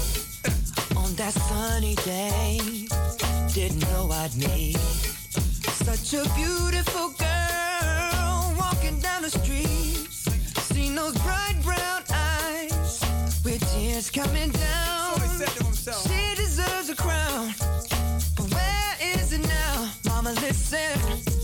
On 1.05 1.15
that 1.17 1.33
sunny 1.33 1.95
day, 1.97 2.59
didn't 3.53 3.83
know 3.83 4.11
I'd 4.11 4.35
meet 4.37 4.79
such 5.85 6.15
a 6.15 6.25
beautiful 6.35 7.09
girl 7.19 8.55
walking 8.59 9.01
down 9.01 9.23
the 9.23 9.31
street. 9.31 10.09
Seen 10.73 10.95
those 10.95 11.17
bright 11.19 11.57
brown 11.63 12.03
eyes 12.13 13.03
with 13.45 13.61
tears 13.75 14.11
coming 14.11 14.51
down. 14.51 15.21
She 15.83 16.35
deserves 16.35 16.89
a 16.91 16.97
crown, 16.97 17.55
but 18.37 18.53
where 18.55 18.97
is 19.01 19.33
it 19.33 19.47
now? 19.47 19.91
Mama, 20.07 20.33
listen, 20.41 21.36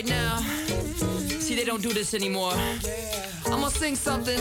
right 0.00 0.08
now. 0.08 0.38
See, 1.40 1.54
they 1.54 1.64
don't 1.64 1.82
do 1.82 1.92
this 1.92 2.14
anymore. 2.14 2.52
I'm 3.46 3.60
gonna 3.60 3.70
sing 3.70 3.96
something, 3.96 4.40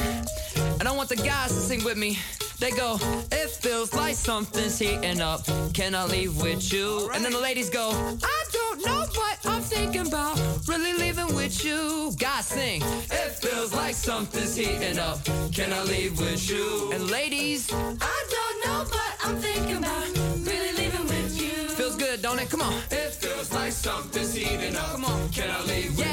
and 0.80 0.88
I 0.88 0.92
want 0.92 1.10
the 1.10 1.16
guys 1.16 1.50
to 1.50 1.60
sing 1.60 1.84
with 1.84 1.98
me. 1.98 2.18
They 2.60 2.72
go, 2.72 2.98
it 3.32 3.50
feels 3.50 3.94
like 3.94 4.16
something's 4.16 4.78
heating 4.78 5.22
up. 5.22 5.42
Can 5.74 5.96
I 5.96 6.06
leave 6.06 6.42
with 6.42 6.72
you? 6.74 7.10
And 7.14 7.24
then 7.24 7.32
the 7.32 7.40
ladies 7.40 7.70
go, 7.70 7.90
I 8.22 8.44
don't 8.52 8.86
know 8.86 9.06
what 9.16 9.40
I'm 9.46 9.62
thinking 9.62 10.08
about. 10.08 10.38
Really 10.68 10.94
leaving 10.94 11.34
with 11.36 11.64
you. 11.64 12.12
Guys 12.18 12.48
sing, 12.48 12.82
it 12.84 13.32
feels 13.42 13.74
like 13.74 13.96
something's 13.96 14.56
heating 14.56 15.00
up. 15.00 15.24
Can 15.54 15.74
I 15.74 15.84
leave 15.84 16.20
with 16.20 16.50
you? 16.50 16.92
And 16.94 17.10
ladies, 17.10 17.72
I 17.74 18.18
don't 18.36 18.58
know, 18.66 18.86
but 18.90 19.12
I'm 19.24 19.38
thinking 19.38 19.78
about 19.78 20.08
really 20.46 20.74
living 20.74 21.06
with 21.06 21.42
you. 21.42 21.70
feels 21.70 21.96
good, 21.96 22.22
don't 22.22 22.40
it? 22.40 22.50
Come 22.50 22.62
on. 22.62 22.74
It 22.92 23.19
feels 23.50 23.62
like 23.62 23.72
something's 23.72 24.34
heating 24.34 24.76
up. 24.76 24.92
Come 24.92 25.06
on. 25.06 25.30
Can 25.30 25.50
I 25.50 25.62
leave 25.64 25.98
Yeah. 25.98 26.06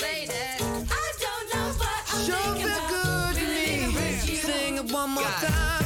Ladies. 0.00 0.32
I 0.60 1.12
don't 1.24 1.54
know, 1.54 1.72
but 1.78 1.88
I'm 2.12 2.24
Sure 2.26 2.36
thinking 2.36 2.66
feel 2.66 2.76
about 2.76 3.34
good 3.34 3.40
to 3.40 3.46
me. 3.46 3.94
with 3.94 4.28
you. 4.30 4.36
Sing 4.36 4.76
it 4.76 4.92
one 4.92 5.10
more 5.10 5.22
God. 5.24 5.48
time. 5.48 5.77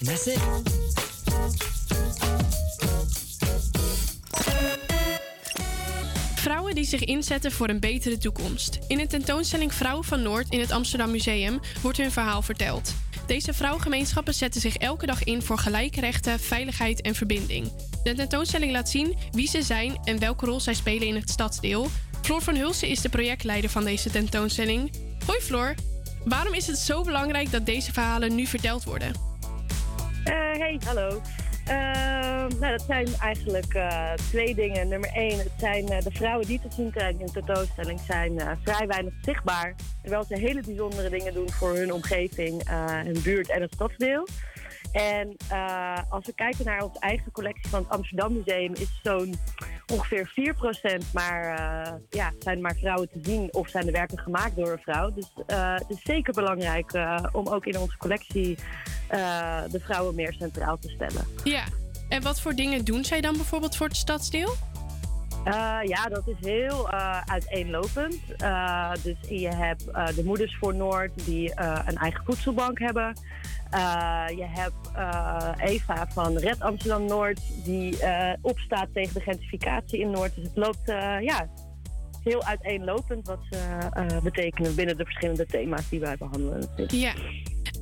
And. 0.00 0.18
Vrouwen 6.34 6.74
die 6.74 6.84
zich 6.84 7.04
inzetten 7.04 7.52
voor 7.52 7.68
een 7.68 7.80
betere 7.80 8.18
toekomst. 8.18 8.78
In 8.88 8.98
de 8.98 9.06
tentoonstelling 9.06 9.74
Vrouwen 9.74 10.04
van 10.04 10.22
Noord 10.22 10.48
in 10.48 10.60
het 10.60 10.70
Amsterdam 10.70 11.10
Museum 11.10 11.60
wordt 11.82 11.98
hun 11.98 12.12
verhaal 12.12 12.42
verteld. 12.42 12.94
Deze 13.26 13.54
vrouwengemeenschappen 13.54 14.34
zetten 14.34 14.60
zich 14.60 14.76
elke 14.76 15.06
dag 15.06 15.24
in 15.24 15.42
voor 15.42 15.58
gelijke 15.58 16.00
rechten, 16.00 16.40
veiligheid 16.40 17.00
en 17.00 17.14
verbinding. 17.14 17.72
De 18.02 18.14
tentoonstelling 18.14 18.72
laat 18.72 18.88
zien 18.88 19.16
wie 19.32 19.48
ze 19.48 19.62
zijn 19.62 19.98
en 20.04 20.18
welke 20.18 20.46
rol 20.46 20.60
zij 20.60 20.74
spelen 20.74 21.08
in 21.08 21.14
het 21.14 21.30
stadsdeel. 21.30 21.88
Floor 22.22 22.42
van 22.42 22.56
Hulsen 22.56 22.88
is 22.88 23.00
de 23.00 23.08
projectleider 23.08 23.70
van 23.70 23.84
deze 23.84 24.10
tentoonstelling. 24.10 24.92
Hoi 25.26 25.40
Floor, 25.40 25.74
waarom 26.24 26.54
is 26.54 26.66
het 26.66 26.78
zo 26.78 27.02
belangrijk 27.02 27.50
dat 27.50 27.66
deze 27.66 27.92
verhalen 27.92 28.34
nu 28.34 28.46
verteld 28.46 28.84
worden? 28.84 29.27
Eh, 30.28 30.58
hey, 30.58 30.80
hallo. 30.84 31.20
Eh, 31.68 32.46
nou, 32.58 32.70
dat 32.76 32.84
zijn 32.86 33.06
eigenlijk 33.20 33.74
eh, 33.74 34.12
twee 34.12 34.54
dingen. 34.54 34.88
Nummer 34.88 35.10
één, 35.14 35.38
het 35.38 35.52
zijn 35.58 35.88
eh, 35.88 36.00
de 36.00 36.10
vrouwen 36.10 36.46
die 36.46 36.60
te 36.60 36.68
zien 36.76 36.90
krijgen 36.90 37.20
in 37.20 37.26
de 37.26 37.32
tentoonstelling 37.32 38.00
zijn 38.00 38.40
vrij 38.62 38.86
weinig 38.86 39.12
zichtbaar. 39.22 39.74
Terwijl 40.02 40.24
ze 40.24 40.36
hele 40.36 40.62
bijzondere 40.66 41.10
dingen 41.10 41.34
doen 41.34 41.50
voor 41.50 41.74
hun 41.74 41.92
omgeving, 41.92 42.68
hun 43.04 43.22
buurt 43.22 43.50
en 43.50 43.60
het 43.60 43.72
stadsdeel. 43.72 44.26
En 44.98 45.36
eh, 45.48 45.98
als 46.08 46.26
we 46.26 46.32
kijken 46.32 46.64
naar 46.64 46.82
onze 46.82 46.98
eigen 46.98 47.32
collectie 47.32 47.70
van 47.70 47.80
het 47.82 47.88
Amsterdam 47.88 48.32
Museum, 48.32 48.72
is 48.74 49.00
zo'n 49.02 49.34
ongeveer 49.92 50.30
4% 51.00 51.12
maar, 51.12 51.54
eh, 51.54 51.92
ja, 52.10 52.32
zijn 52.38 52.60
maar 52.60 52.74
vrouwen 52.74 53.08
te 53.08 53.18
zien 53.22 53.48
of 53.52 53.68
zijn 53.68 53.86
de 53.86 53.92
werken 53.92 54.18
gemaakt 54.18 54.56
door 54.56 54.72
een 54.72 54.78
vrouw. 54.78 55.12
Dus 55.12 55.32
eh, 55.46 55.74
het 55.74 55.90
is 55.90 56.02
zeker 56.02 56.32
belangrijk 56.32 56.92
om 57.32 57.48
ook 57.48 57.66
in 57.66 57.78
onze 57.78 57.96
collectie 57.96 58.58
de 59.70 59.80
vrouwen 59.80 60.14
meer 60.14 60.32
centraal 60.32 60.78
te 60.78 60.88
stellen. 60.88 61.26
Ja, 61.44 61.64
en 62.08 62.22
wat 62.22 62.40
voor 62.40 62.54
dingen 62.54 62.84
doen 62.84 63.04
zij 63.04 63.20
dan 63.20 63.36
bijvoorbeeld 63.36 63.76
voor 63.76 63.86
het 63.86 63.96
stadsdeel? 63.96 64.54
Eh, 65.48 65.78
ja, 65.82 66.04
dat 66.04 66.22
is 66.26 66.36
heel 66.40 66.90
eh, 66.90 67.20
uiteenlopend. 67.24 68.20
Eh, 68.36 68.92
dus 69.02 69.16
je 69.28 69.48
hebt 69.48 69.84
de 70.14 70.22
Moeders 70.24 70.56
voor 70.60 70.74
Noord 70.74 71.24
die 71.24 71.52
een 71.86 71.96
eigen 71.96 72.24
voedselbank 72.24 72.78
hebben. 72.78 73.12
Je 74.36 74.46
hebt 74.48 74.90
Eva 75.60 76.06
van 76.12 76.36
Red 76.36 76.60
Amsterdam 76.60 77.04
Noord 77.04 77.40
die 77.64 77.96
opstaat 78.40 78.88
tegen 78.92 79.14
de 79.14 79.20
gentrificatie 79.20 80.00
in 80.00 80.10
Noord. 80.10 80.34
Dus 80.34 80.44
het 80.44 80.56
loopt 80.56 80.86
ja, 81.20 81.48
heel 82.22 82.44
uiteenlopend 82.44 83.26
wat 83.26 83.40
ze 83.50 84.20
betekenen 84.22 84.74
binnen 84.74 84.96
de 84.96 85.04
verschillende 85.04 85.46
thema's 85.46 85.88
die 85.88 86.00
wij 86.00 86.16
behandelen. 86.16 86.58
natuurlijk. 86.58 86.92
Ja, 86.92 87.12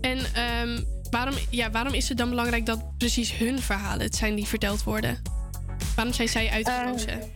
en 0.01 0.19
ehm, 0.19 0.83
waarom, 1.11 1.35
ja, 1.51 1.71
waarom 1.71 1.95
is 1.95 2.09
het 2.09 2.19
dan 2.19 2.29
belangrijk 2.29 2.67
dat 2.67 2.99
precies 2.99 3.37
hun 3.37 3.59
verhalen 3.59 4.07
het 4.07 4.15
zijn 4.15 4.35
die 4.35 4.47
verteld 4.47 4.85
worden? 4.85 5.23
Waarom 5.97 6.15
zijn 6.15 6.29
zij 6.29 6.51
uitgekozen? 6.51 7.36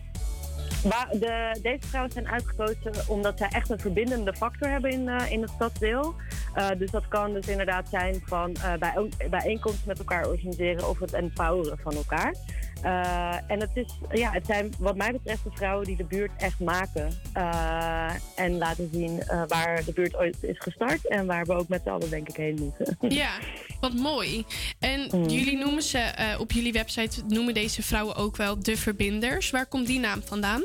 De, 0.83 1.59
deze 1.61 1.87
vrouwen 1.87 2.11
zijn 2.11 2.27
uitgekozen 2.27 2.93
omdat 3.07 3.37
zij 3.37 3.47
echt 3.47 3.69
een 3.69 3.79
verbindende 3.79 4.33
factor 4.33 4.69
hebben 4.69 4.91
in, 4.91 5.09
eh, 5.09 5.31
in 5.31 5.41
het 5.41 5.49
stadsdeel. 5.49 6.15
Eh, 6.53 6.69
dus 6.77 6.91
dat 6.91 7.07
kan 7.07 7.33
dus 7.33 7.47
inderdaad 7.47 7.89
zijn 7.89 8.21
van 8.25 8.55
eh 8.55 8.73
bij, 8.79 9.09
bijeenkomsten 9.29 9.87
met 9.87 9.99
elkaar 9.99 10.27
organiseren 10.27 10.89
of 10.89 10.99
het 10.99 11.13
empoweren 11.13 11.77
van 11.77 11.93
elkaar. 11.93 12.35
Eh, 12.81 13.35
en 13.47 13.59
het, 13.59 13.69
is, 13.73 13.85
ja, 14.11 14.31
het 14.31 14.45
zijn 14.45 14.73
wat 14.79 14.95
mij 14.95 15.11
betreft 15.11 15.43
de 15.43 15.49
vrouwen 15.53 15.85
die 15.85 15.95
de 15.95 16.03
buurt 16.03 16.31
echt 16.37 16.59
maken. 16.59 17.09
eh, 17.33 18.11
en 18.35 18.57
laten 18.57 18.89
zien 18.93 19.21
eh, 19.21 19.43
waar 19.47 19.83
de 19.85 19.93
buurt 19.93 20.15
ooit 20.17 20.37
is 20.43 20.59
gestart 20.59 21.07
en 21.07 21.25
waar 21.25 21.45
we 21.45 21.53
ook 21.53 21.67
met 21.67 21.81
z'n 21.83 21.89
allen 21.89 22.09
denk 22.09 22.29
ik 22.29 22.35
heen 22.35 22.55
moeten. 22.59 22.97
Ja, 23.21 23.31
wat 23.79 23.93
mooi. 23.93 24.45
En 24.79 25.09
Mm. 25.11 25.23
jullie 25.27 25.57
noemen 25.57 25.83
ze 25.83 26.35
op 26.39 26.51
jullie 26.51 26.71
website 26.73 27.23
noemen 27.27 27.53
deze 27.53 27.83
vrouwen 27.83 28.15
ook 28.15 28.35
wel 28.37 28.59
de 28.63 28.77
verbinders. 28.77 29.49
Waar 29.49 29.65
komt 29.65 29.87
die 29.87 29.99
naam 29.99 30.21
vandaan? 30.23 30.63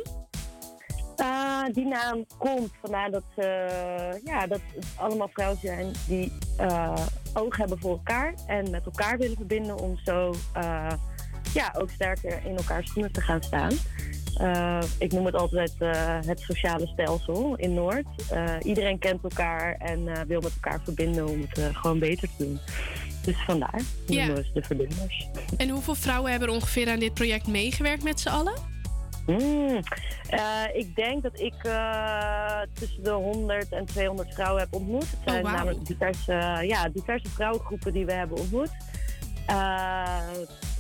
Die 1.73 1.87
naam 1.87 2.25
komt 2.39 2.71
vandaar 2.83 3.11
dat, 3.11 3.23
ja, 4.25 4.47
dat 4.47 4.61
het 4.75 4.87
allemaal 4.97 5.29
vrouwen 5.33 5.59
zijn 5.63 5.91
die 6.09 6.33
oog 7.35 7.57
hebben 7.57 7.79
voor 7.81 7.91
elkaar 7.91 8.35
en 8.47 8.71
met 8.71 8.85
elkaar 8.85 9.19
willen 9.19 9.37
verbinden 9.37 9.79
om 9.79 9.99
zo 10.05 10.35
ja, 11.57 11.75
ook 11.79 11.91
sterker 11.91 12.41
in 12.45 12.57
elkaars 12.57 12.89
schoenen 12.89 13.13
te 13.13 13.21
gaan 13.21 13.43
staan. 13.43 13.73
Eh, 14.37 14.83
ik 14.99 15.13
noem 15.13 15.27
het 15.27 15.35
altijd 15.35 15.73
eh, 15.79 16.19
het 16.27 16.41
sociale 16.41 16.87
stelsel 16.87 17.55
in 17.57 17.75
Noord. 17.75 18.07
Eh, 18.31 18.55
iedereen 18.63 18.99
kent 18.99 19.23
elkaar 19.23 19.77
en 19.79 20.27
wil 20.27 20.41
met 20.41 20.53
elkaar 20.55 20.81
verbinden 20.85 21.29
om 21.29 21.41
het 21.49 21.77
gewoon 21.77 21.99
beter 21.99 22.29
te 22.37 22.45
doen. 22.45 22.59
Dus 23.23 23.37
vandaar 23.45 23.81
Ja. 24.07 24.17
noemen 24.27 24.43
we 24.43 24.49
ze 24.49 24.61
de 24.61 24.63
verbinders. 24.63 25.29
En 25.57 25.69
hoeveel 25.69 25.95
vrouwen 25.95 26.31
hebben 26.31 26.49
er 26.49 26.55
ongeveer 26.55 26.89
aan 26.89 26.99
dit 26.99 27.15
project 27.15 27.47
meegewerkt 27.47 28.03
met 28.03 28.21
z'n 28.21 28.29
allen? 28.29 28.55
Hmm. 29.27 29.81
Ik 30.75 30.97
denk 30.97 31.23
dat 31.23 31.41
ik 31.41 31.55
tussen 32.73 33.03
de 33.03 33.11
100 33.11 33.69
en 33.69 33.85
200 33.85 34.35
vrouwen 34.35 34.63
heb 34.63 34.75
ontmoet. 34.75 35.11
Het 35.11 35.19
zijn 35.25 35.43
wauw. 35.43 35.57
namelijk 35.57 35.87
diverse, 35.87 36.33
ja, 36.63 36.89
diverse 36.89 37.29
vrouwengroepen 37.29 37.93
die 37.93 38.07
we 38.07 38.13
hebben 38.13 38.39
ontmoet. 38.39 38.71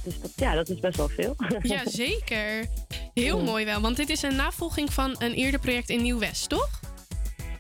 Dus 0.07 0.21
dat, 0.21 0.33
ja, 0.37 0.55
dat 0.55 0.69
is 0.69 0.81
best 0.81 0.97
wel 0.97 1.09
veel. 1.09 1.35
Ja, 1.61 1.89
zeker. 1.89 2.67
Heel 3.15 3.43
mooi 3.43 3.65
wel, 3.65 3.81
want 3.81 3.97
dit 3.97 4.09
is 4.09 4.23
een 4.23 4.37
navolging 4.37 4.93
van 4.93 5.15
een 5.19 5.33
eerder 5.33 5.61
project 5.61 5.89
in 5.89 6.03
Nieuw-West, 6.03 6.49
toch? 6.49 6.81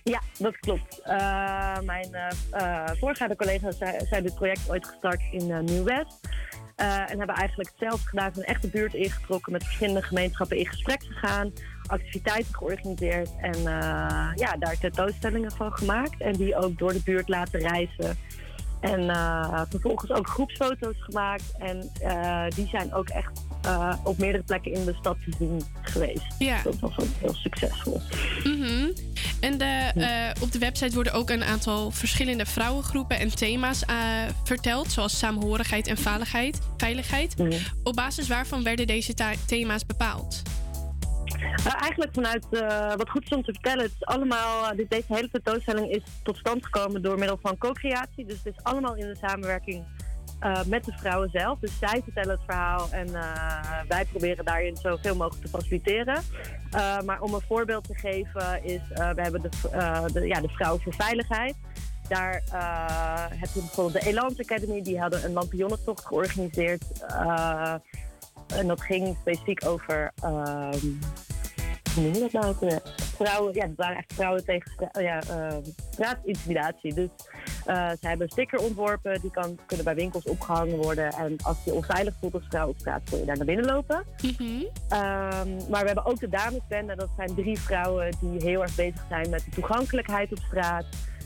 Ja, 0.02 0.22
dat 0.38 0.58
klopt. 0.58 1.00
Eh, 1.02 1.78
mijn 1.80 2.14
eh, 2.50 2.84
voorgaande 3.00 3.36
collega's 3.36 3.76
zijn, 4.08 4.22
dit 4.22 4.34
project 4.34 4.70
ooit 4.70 4.86
gestart 4.86 5.22
in 5.30 5.64
Nieuw-West. 5.64 6.20
En 6.76 7.18
hebben 7.18 7.36
eigenlijk 7.36 7.70
hetzelfde 7.70 8.08
gedaan. 8.08 8.30
Een 8.34 8.44
echte 8.44 8.68
buurt 8.68 8.94
ingetrokken, 8.94 9.52
met 9.52 9.64
verschillende 9.64 10.02
gemeenschappen 10.02 10.56
in 10.56 10.66
gesprek 10.66 11.02
gegaan. 11.02 11.52
Activiteiten 11.86 12.54
georganiseerd 12.54 13.30
en 13.40 13.62
ja, 14.34 14.56
daar 14.58 14.78
tentoonstellingen 14.80 15.52
van 15.52 15.72
gemaakt. 15.72 16.20
En 16.20 16.32
die 16.32 16.56
ook 16.56 16.78
door 16.78 16.92
de 16.92 17.02
buurt 17.04 17.28
laten 17.28 17.60
reizen. 17.60 18.18
En 18.80 19.10
eh, 19.10 19.60
vervolgens 19.68 20.10
ook 20.10 20.28
groepsfoto's 20.28 20.96
gemaakt. 20.98 21.44
En 21.58 21.90
eh, 22.00 22.44
die 22.54 22.68
zijn 22.68 22.94
ook 22.94 23.08
echt 23.08 23.44
eh, 23.62 23.94
op 24.04 24.18
meerdere 24.18 24.44
plekken 24.44 24.72
in 24.72 24.84
de 24.84 24.94
stad 24.98 25.16
te 25.24 25.32
zien 25.38 25.62
geweest. 25.82 26.26
Ja. 26.38 26.62
Dat 26.62 26.78
was 26.78 26.98
ook 26.98 27.08
heel 27.20 27.34
succesvol. 27.34 28.00
Mhm. 28.44 28.90
En 29.40 29.58
de, 29.58 30.32
op 30.40 30.52
de 30.52 30.58
website 30.58 30.94
worden 30.94 31.12
ook 31.12 31.30
een 31.30 31.44
aantal 31.44 31.90
verschillende 31.90 32.46
vrouwengroepen 32.46 33.18
en 33.18 33.34
thema's 33.34 33.84
verteld, 34.44 34.92
zoals 34.92 35.18
saamhorigheid 35.18 35.86
en 35.86 35.96
veiligheid. 35.96 36.58
veiligheid. 36.76 37.34
Op 37.82 37.94
basis 37.94 38.28
waarvan 38.28 38.62
werden 38.62 38.86
deze 38.86 39.14
thema's 39.46 39.86
bepaald? 39.86 40.42
Nou, 41.64 41.78
eigenlijk 41.80 42.14
vanuit 42.14 42.46
eh, 42.50 42.94
wat 42.94 43.10
goed 43.10 43.22
is 43.22 43.36
om 43.36 43.42
te 43.42 43.52
vertellen. 43.52 43.84
Het 43.84 44.04
allemaal, 44.04 44.70
eh, 44.70 44.76
dit, 44.76 44.90
deze 44.90 45.14
hele 45.14 45.30
tentoonstelling 45.30 45.90
is 45.90 46.02
tot 46.22 46.36
stand 46.36 46.64
gekomen 46.64 47.02
door 47.02 47.18
middel 47.18 47.38
van 47.42 47.58
co-creatie. 47.58 48.24
Dus 48.24 48.36
het 48.44 48.54
is 48.54 48.62
allemaal 48.62 48.94
in 48.94 49.06
de 49.06 49.16
samenwerking 49.16 49.84
eh, 50.40 50.64
met 50.66 50.84
de 50.84 50.92
vrouwen 50.96 51.30
zelf. 51.30 51.58
Dus 51.58 51.78
zij 51.78 52.00
vertellen 52.04 52.30
het 52.30 52.44
verhaal 52.46 52.88
en 52.90 53.14
eh, 53.14 53.80
wij 53.88 54.04
proberen 54.04 54.44
daarin 54.44 54.76
zoveel 54.76 55.16
mogelijk 55.16 55.44
te 55.44 55.50
faciliteren. 55.50 56.22
Eh, 56.70 57.00
maar 57.00 57.20
om 57.20 57.34
een 57.34 57.40
voorbeeld 57.48 57.84
te 57.84 57.94
geven 57.94 58.64
is, 58.64 58.80
eh, 58.92 59.10
we 59.10 59.22
hebben 59.22 59.42
de, 59.42 59.50
eh, 59.70 60.04
de, 60.12 60.26
ja, 60.26 60.40
de 60.40 60.48
Vrouwen 60.48 60.82
voor 60.82 60.94
Veiligheid. 60.94 61.54
Daar 62.08 62.42
eh, 62.52 63.38
heb 63.40 63.48
je 63.54 63.60
bijvoorbeeld 63.60 64.04
de 64.04 64.10
Elance 64.10 64.42
Academy, 64.42 64.82
die 64.82 65.00
hadden 65.00 65.24
een 65.24 65.32
lampionnentocht 65.32 66.06
georganiseerd. 66.06 66.84
Eh, 68.46 68.58
en 68.58 68.66
dat 68.66 68.80
ging 68.80 69.16
specifiek 69.20 69.66
over, 69.66 70.12
ehm, 70.22 70.78
hoe 71.94 72.02
noem 72.04 72.14
je 72.14 72.20
dat 72.20 72.32
nou 72.32 72.46
ook 72.46 72.60
weer? 72.60 72.80
Vrouwen, 72.96 73.54
ja, 73.54 73.66
het 73.66 73.76
waren 73.76 73.96
echt 73.96 74.12
vrouwen 74.14 74.44
tegen 74.44 74.70
stra- 74.70 75.00
ja, 75.00 75.20
ehm, 75.20 75.62
straatintimidatie. 75.90 76.94
Dus 76.94 77.08
eh, 77.64 77.90
ze 77.90 78.06
hebben 78.08 78.26
een 78.26 78.32
sticker 78.32 78.58
ontworpen, 78.58 79.20
die 79.20 79.30
kan, 79.30 79.58
kunnen 79.66 79.84
bij 79.84 79.94
winkels 79.94 80.24
opgehangen 80.24 80.76
worden. 80.76 81.12
En 81.12 81.36
als 81.42 81.56
je 81.64 81.72
onveilig 81.74 82.14
voelt 82.20 82.34
als 82.34 82.46
vrouw 82.48 82.68
op 82.68 82.78
straat, 82.78 83.02
kun 83.10 83.18
je 83.18 83.24
daar 83.24 83.36
naar 83.36 83.46
binnen 83.46 83.64
lopen. 83.64 84.04
Ehm, 84.88 85.48
maar 85.70 85.80
we 85.80 85.86
hebben 85.86 86.06
ook 86.06 86.20
de 86.20 86.28
damesbende. 86.28 86.96
Dat 86.96 87.08
zijn 87.16 87.34
drie 87.34 87.58
vrouwen 87.58 88.10
die 88.20 88.42
heel 88.42 88.62
erg 88.62 88.74
bezig 88.74 89.04
zijn 89.08 89.30
met 89.30 89.44
de 89.44 89.50
toegankelijkheid 89.50 90.32
op 90.32 90.38
straat. 90.38 90.84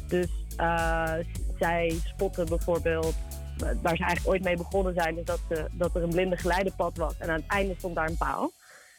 Dus 0.09 0.28
eh, 0.56 1.12
zij 1.59 2.01
spotten 2.05 2.47
bijvoorbeeld, 2.47 3.14
eh, 3.14 3.40
waar 3.61 3.97
ze 3.97 4.05
eigenlijk 4.05 4.27
ooit 4.27 4.43
mee 4.45 4.57
begonnen 4.57 4.95
zijn, 4.95 5.19
is 5.19 5.24
dat, 5.24 5.41
ze- 5.49 5.66
dat 5.73 5.95
er 5.97 6.03
een 6.03 6.09
blinde 6.09 6.37
geleidepad 6.37 6.97
was. 6.97 7.19
En 7.19 7.28
aan 7.28 7.35
het 7.41 7.47
einde 7.47 7.74
stond 7.78 7.95
daar 7.95 8.09
een 8.09 8.16
paal. 8.16 8.53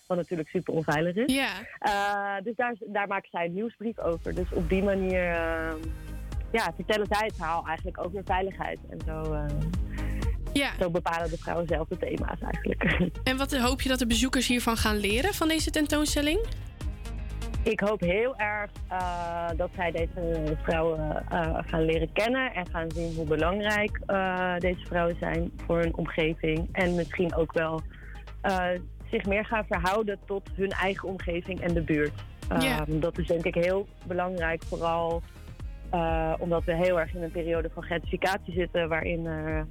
Wat 0.08 0.18
natuurlijk 0.18 0.50
super 0.50 0.74
onveilig 0.74 1.16
is. 1.16 1.34
Ja. 1.36 1.50
Eh, 1.80 2.44
dus 2.44 2.56
daar, 2.56 2.76
daar 2.80 3.08
maken 3.08 3.30
zij 3.32 3.46
een 3.46 3.54
nieuwsbrief 3.54 4.00
over. 4.00 4.36
Dus 4.36 4.52
op 4.54 4.70
die 4.70 4.84
manier 4.84 5.30
ehm, 5.30 5.76
ja, 6.52 6.74
vertellen 6.76 7.08
zij 7.10 7.26
het 7.26 7.36
verhaal 7.36 7.66
eigenlijk 7.68 8.06
over 8.06 8.22
veiligheid. 8.26 8.80
En 8.90 9.00
zo, 9.06 9.34
eh, 9.34 9.46
Ja. 10.54 10.72
zo 10.80 10.90
bepalen 10.90 11.30
de 11.30 11.38
vrouwen 11.38 11.68
zelf 11.68 11.88
de 11.88 11.98
thema's 11.98 12.40
eigenlijk. 12.42 12.84
En 13.24 13.38
wat 13.38 13.58
hoop 13.58 13.82
je 13.82 13.90
dat 13.90 14.00
de 14.00 14.08
bezoekers 14.08 14.48
hiervan 14.48 14.78
gaan 14.78 14.98
leren 14.98 15.34
van 15.34 15.48
deze 15.48 15.72
tentoonstelling? 15.72 16.40
Ik 17.64 17.80
hoop 17.80 18.00
heel 18.00 18.38
erg 18.38 18.72
eh, 18.88 19.50
dat 19.58 19.70
zij 19.76 19.92
deze 19.92 20.58
vrouwen 20.62 21.26
eh, 21.30 21.58
gaan 21.66 21.82
leren 21.82 22.12
kennen 22.14 22.54
en 22.54 22.68
gaan 22.68 22.92
zien 22.92 23.16
hoe 23.16 23.26
belangrijk 23.26 24.02
eh, 24.06 24.56
deze 24.58 24.86
vrouwen 24.86 25.16
zijn 25.20 25.52
voor 25.66 25.80
hun 25.80 25.96
omgeving. 25.96 26.70
En 26.72 26.96
misschien 26.96 27.36
ook 27.36 27.54
wel 27.54 27.82
zich 29.10 29.26
meer 29.26 29.46
gaan 29.46 29.66
verhouden 29.66 30.20
tot 30.26 30.50
hun 30.56 30.70
eigen 30.70 31.10
omgeving 31.10 31.62
en 31.62 31.74
de 31.74 31.82
buurt. 31.82 32.24
Ehm, 32.50 33.00
Dat 33.00 33.18
is 33.18 33.28
denk 33.28 33.46
ik 33.46 33.56
heel 33.56 33.88
belangrijk, 34.06 34.64
vooral 34.64 35.22
omdat 36.40 36.64
we 36.64 36.76
heel 36.76 37.00
erg 37.00 37.14
in 37.14 37.24
een 37.24 37.32
periode 37.32 37.70
van 37.74 37.84
gentrificatie 37.84 38.54
zitten, 38.54 38.90
waarin 38.90 39.24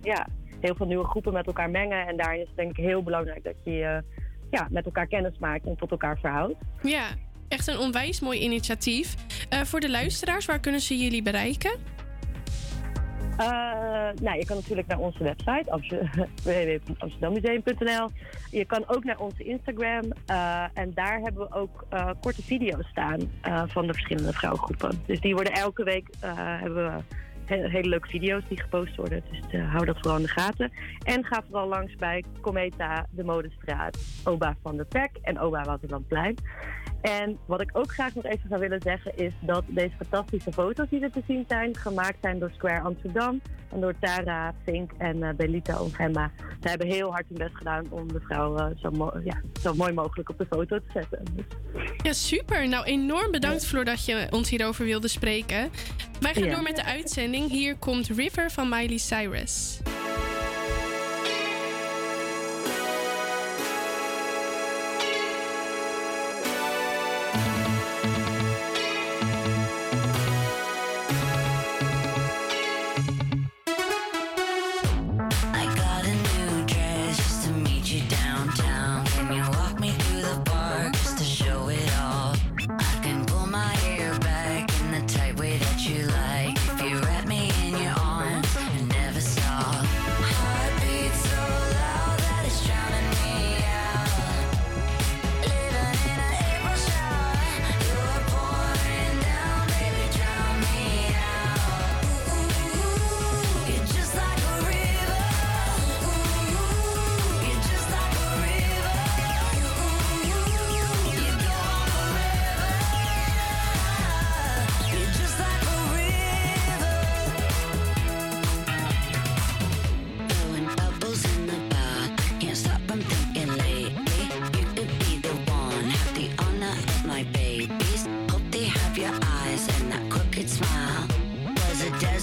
ja, 0.02 0.26
heel 0.60 0.74
veel 0.74 0.86
nieuwe 0.86 1.04
groepen 1.04 1.32
met 1.32 1.46
elkaar 1.46 1.70
mengen. 1.70 2.06
En 2.06 2.16
daarin 2.16 2.40
is 2.40 2.46
het 2.46 2.56
denk 2.56 2.70
ik 2.70 2.84
heel 2.84 3.02
belangrijk 3.02 3.44
dat 3.44 3.54
je 3.64 4.02
ja, 4.50 4.66
met 4.70 4.84
elkaar 4.84 5.06
kennis 5.06 5.38
maakt 5.38 5.66
en 5.66 5.76
tot 5.76 5.90
elkaar 5.90 6.18
verhoudt. 6.18 6.58
Ja, 6.82 7.06
echt 7.50 7.66
een 7.66 7.78
onwijs 7.78 8.20
mooi 8.20 8.40
initiatief. 8.40 9.14
Eh, 9.48 9.60
voor 9.60 9.80
de 9.80 9.90
luisteraars, 9.90 10.46
waar 10.46 10.60
kunnen 10.60 10.80
ze 10.80 10.98
jullie 10.98 11.22
bereiken? 11.22 11.70
Eh, 13.36 13.46
nou, 14.22 14.38
je 14.38 14.44
kan 14.46 14.56
natuurlijk 14.56 14.86
naar 14.88 14.98
onze 14.98 15.22
website 15.22 15.64
Amster- 15.70 16.28
www.amsterdammuseum.nl. 16.44 18.08
Je 18.50 18.64
kan 18.64 18.84
ook 18.86 19.04
naar 19.04 19.18
onze 19.18 19.44
Instagram. 19.44 20.12
eh, 20.26 20.64
en 20.74 20.90
daar 20.94 21.20
hebben 21.20 21.48
we 21.48 21.54
ook 21.54 21.86
korte 22.20 22.42
video's 22.42 22.86
staan 22.88 23.20
van 23.68 23.86
de 23.86 23.92
verschillende 23.92 24.32
vrouwengroepen. 24.32 25.02
Dus 25.06 25.20
die 25.20 25.34
worden 25.34 25.52
elke 25.52 25.84
week 25.84 26.06
hebben 26.60 26.84
we 26.94 27.02
he- 27.44 27.68
hele 27.68 27.88
leuke 27.88 28.08
video's 28.08 28.42
die 28.48 28.60
gepost 28.60 28.96
worden. 28.96 29.22
Dus 29.30 29.60
hou 29.60 29.84
dat 29.84 29.96
vooral 30.00 30.16
in 30.16 30.22
de 30.22 30.28
gaten. 30.28 30.72
En 31.02 31.24
ga 31.24 31.42
vooral 31.48 31.68
langs 31.68 31.94
bij 31.94 32.24
Cometa, 32.40 33.06
de 33.10 33.24
Modestraat, 33.24 33.98
Oba 34.24 34.56
van 34.62 34.76
de 34.76 34.86
Tek 34.88 35.10
en 35.22 35.38
Oba 35.40 35.62
Waterlandplein. 35.64 36.34
En 37.00 37.38
wat 37.46 37.60
ik 37.60 37.70
ook 37.72 37.92
graag 37.92 38.14
nog 38.14 38.24
even 38.24 38.48
zou 38.48 38.60
willen 38.60 38.80
zeggen 38.82 39.16
is 39.16 39.32
dat 39.40 39.64
deze 39.66 39.94
fantastische 39.96 40.52
foto's 40.52 40.88
die 40.90 41.00
er 41.02 41.10
te 41.10 41.22
zien 41.26 41.44
zijn, 41.48 41.76
gemaakt 41.76 42.18
zijn 42.20 42.38
door 42.38 42.50
Square 42.54 42.80
Amsterdam 42.80 43.40
en 43.72 43.80
door 43.80 43.94
Tara, 44.00 44.54
Fink 44.64 44.90
en 44.98 45.22
eh, 45.22 45.34
Belita 45.34 45.80
Ongemma. 45.82 46.30
Ze 46.62 46.68
hebben 46.68 46.86
heel 46.86 47.10
hard 47.12 47.24
hun 47.28 47.38
best 47.38 47.56
gedaan 47.56 47.86
om 47.90 48.08
de 48.12 48.20
vrouw 48.20 48.56
eh, 48.56 48.66
zo, 48.76 48.90
mo- 48.90 49.12
ja, 49.24 49.40
zo 49.62 49.74
mooi 49.74 49.92
mogelijk 49.92 50.28
op 50.28 50.38
de 50.38 50.46
foto 50.50 50.78
te 50.78 50.84
zetten. 50.92 51.24
Ja, 52.02 52.12
super. 52.12 52.68
Nou, 52.68 52.84
enorm 52.84 53.30
bedankt 53.30 53.66
Floor 53.66 53.84
dat 53.84 54.04
je 54.04 54.26
ons 54.30 54.50
hierover 54.50 54.84
wilde 54.84 55.08
spreken. 55.08 55.70
Wij 56.20 56.34
gaan 56.34 56.44
Ja. 56.44 56.54
door 56.54 56.62
met 56.62 56.76
de 56.76 56.84
uitzending. 56.84 57.48
Hier 57.50 57.76
komt 57.76 58.06
River 58.08 58.50
van 58.50 58.68
Miley 58.68 58.98
Cyrus. 58.98 59.80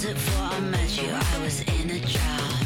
Desert 0.07 0.25
before 0.25 0.43
I 0.45 0.59
met 0.61 0.97
you. 0.97 1.09
I 1.11 1.43
was 1.43 1.61
in 1.61 1.89
a 1.89 1.99
drought. 1.99 2.56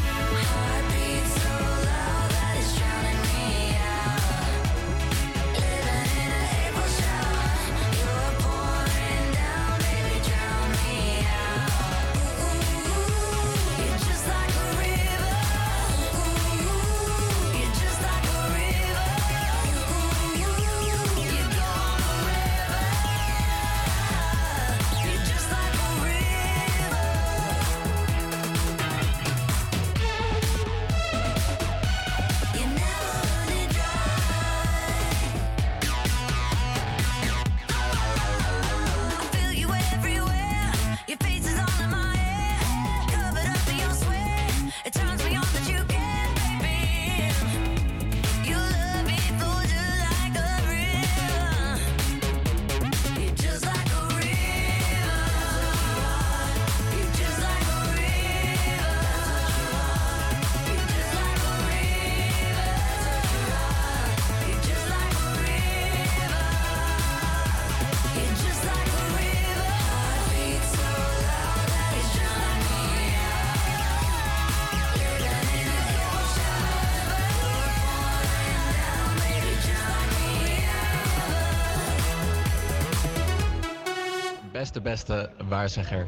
Beste 84.81 85.29
waarzegger. 85.47 86.07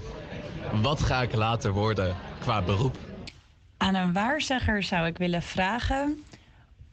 Wat 0.82 1.02
ga 1.02 1.22
ik 1.22 1.36
later 1.36 1.72
worden 1.72 2.16
qua 2.40 2.62
beroep? 2.62 2.98
Aan 3.78 3.96
een 3.96 4.14
waarzegger 4.14 4.84
zou 4.84 5.08
ik 5.08 5.18
willen 5.18 5.42
vragen 5.42 6.24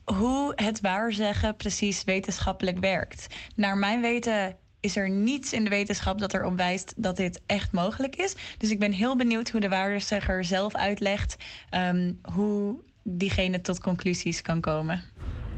hoe 0.05 0.53
het 0.55 0.81
waarzeggen 0.81 1.57
precies 1.57 2.05
wetenschappelijk 2.05 2.79
werkt. 2.79 3.27
Naar 3.55 3.77
mijn 3.77 4.01
weten 4.01 4.57
is 4.81 4.97
er 4.97 5.11
niets 5.11 5.53
in 5.53 5.65
de 5.65 5.71
wetenschap 5.71 6.19
dat 6.19 6.35
erop 6.35 6.57
wijst 6.57 6.95
dat 6.97 7.17
dit 7.17 7.41
echt 7.47 7.73
mogelijk 7.73 8.17
is. 8.17 8.35
Dus 8.59 8.71
ik 8.71 8.79
ben 8.79 8.93
heel 8.93 9.17
benieuwd 9.17 9.51
hoe 9.51 9.61
de 9.61 9.69
waarzegger 9.69 10.45
zelf 10.45 10.75
uitlegt 10.75 11.37
ehm, 11.71 12.13
hoe 12.23 12.77
diegene 13.03 13.61
tot 13.61 13.81
conclusies 13.81 14.43
kan 14.43 14.61
komen. 14.61 15.03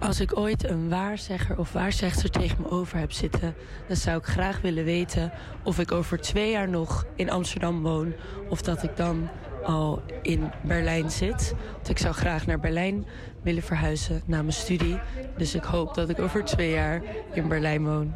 Als 0.03 0.21
ik 0.21 0.37
ooit 0.39 0.69
een 0.69 0.89
waarzegger 0.89 1.59
of 1.59 1.73
waarzegster 1.73 2.31
tegen 2.31 2.57
me 2.61 2.71
over 2.71 2.99
heb 2.99 3.13
zitten, 3.13 3.55
dan 3.87 3.97
zou 3.97 4.19
ik 4.19 4.25
graag 4.25 4.61
willen 4.61 4.85
weten 4.85 5.33
of 5.65 5.79
ik 5.79 5.93
over 5.93 6.21
twee 6.21 6.51
jaar 6.51 6.69
nog 6.69 7.07
in 7.17 7.31
Amsterdam 7.31 7.83
woon 7.83 8.15
of 8.49 8.63
dat 8.63 8.83
ik 8.83 8.97
dan 8.97 9.29
al 9.65 10.03
in 10.23 10.51
Berlijn 10.65 11.11
zit. 11.11 11.55
Want 11.73 11.89
ik 11.89 11.99
zou 11.99 12.15
graag 12.15 12.47
naar 12.47 12.61
Berlijn 12.61 13.07
willen 13.43 13.63
verhuizen 13.63 14.23
na 14.27 14.41
mijn 14.41 14.53
studie. 14.53 14.99
Dus 15.37 15.55
ik 15.55 15.65
hoop 15.65 15.95
dat 15.95 16.09
ik 16.09 16.19
over 16.19 16.45
twee 16.45 16.71
jaar 16.71 17.03
in 17.33 17.49
Berlijn 17.49 17.85
woon. 17.85 18.15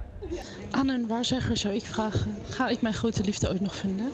Aan 0.71 0.89
een 0.89 1.07
waarzegger 1.07 1.57
zou 1.57 1.75
ik 1.75 1.85
vragen: 1.85 2.37
ga 2.49 2.69
ik 2.69 2.81
mijn 2.81 2.95
grote 2.95 3.25
liefde 3.25 3.49
ooit 3.49 3.61
nog 3.61 3.75
vinden? 3.77 4.13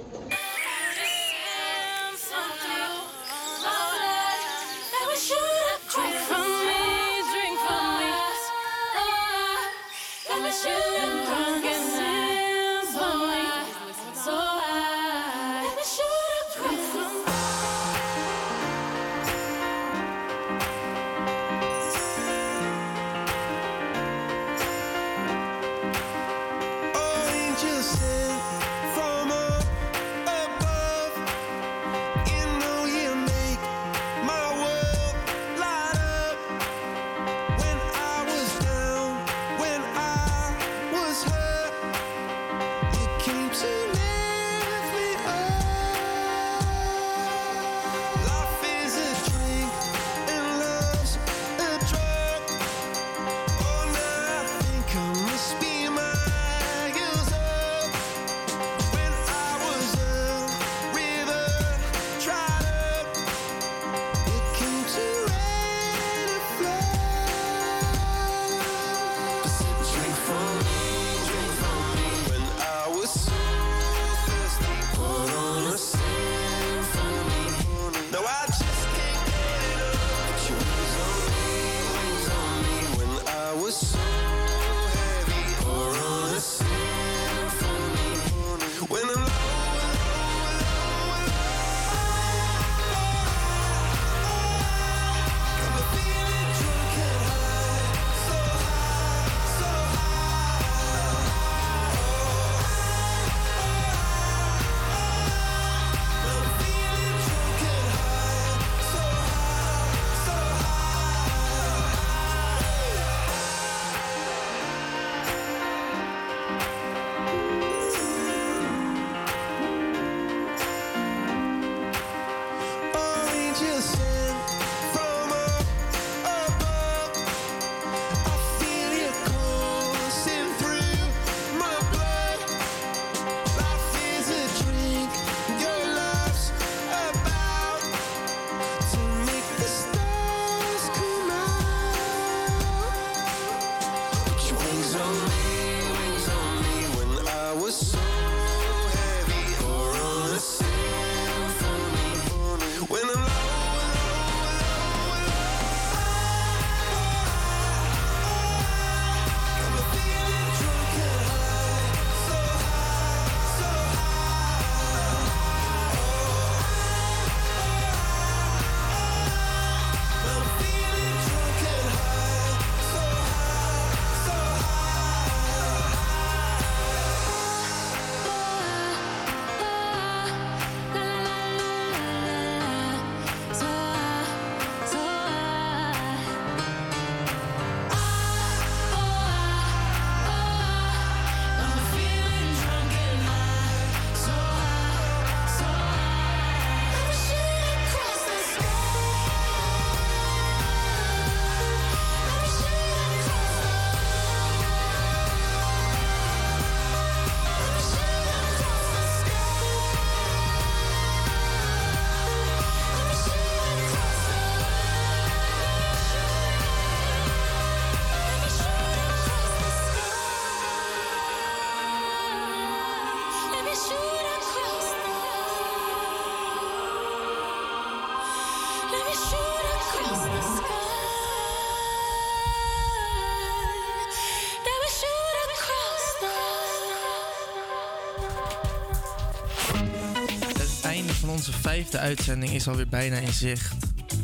Vijfde 241.83 242.09
uitzending 242.09 242.53
is 242.53 242.69
alweer 242.69 242.89
bijna 242.89 243.17
in 243.17 243.33
zicht. 243.33 243.75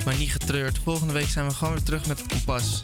Maar 0.05 0.17
niet 0.17 0.33
getreurd, 0.33 0.79
volgende 0.79 1.13
week 1.13 1.29
zijn 1.29 1.47
we 1.47 1.55
gewoon 1.55 1.75
weer 1.75 1.83
terug 1.83 2.07
met 2.07 2.19
het 2.19 2.29
kompas. 2.29 2.83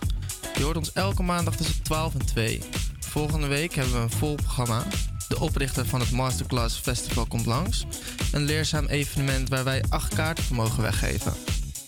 Je 0.56 0.62
hoort 0.62 0.76
ons 0.76 0.92
elke 0.92 1.22
maandag 1.22 1.56
tussen 1.56 1.82
12 1.82 2.14
en 2.14 2.26
2. 2.26 2.60
Volgende 2.98 3.46
week 3.46 3.74
hebben 3.74 3.94
we 3.94 4.00
een 4.00 4.10
vol 4.10 4.34
programma. 4.34 4.86
De 5.28 5.40
oprichter 5.40 5.86
van 5.86 6.00
het 6.00 6.10
Masterclass 6.10 6.78
Festival 6.78 7.26
komt 7.26 7.46
langs. 7.46 7.86
Een 8.32 8.44
leerzaam 8.44 8.86
evenement 8.86 9.48
waar 9.48 9.64
wij 9.64 9.84
acht 9.88 10.14
kaarten 10.14 10.44
voor 10.44 10.56
mogen 10.56 10.82
weggeven. 10.82 11.32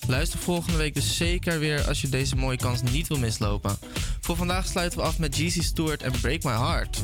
Luister 0.07 0.39
volgende 0.39 0.79
week 0.79 0.95
dus 0.95 1.17
zeker 1.17 1.59
weer 1.59 1.87
als 1.89 2.01
je 2.01 2.09
deze 2.09 2.37
mooie 2.37 2.57
kans 2.57 2.83
niet 2.83 3.09
wil 3.09 3.19
mislopen. 3.19 3.79
Voor 4.21 4.37
vandaag 4.37 4.67
sluiten 4.67 4.99
we 4.99 5.05
af 5.05 5.19
met 5.19 5.37
Jeezy 5.37 5.63
Stewart 5.63 6.03
en 6.03 6.13
Break 6.21 6.43
My 6.43 6.53
Heart. 6.53 7.03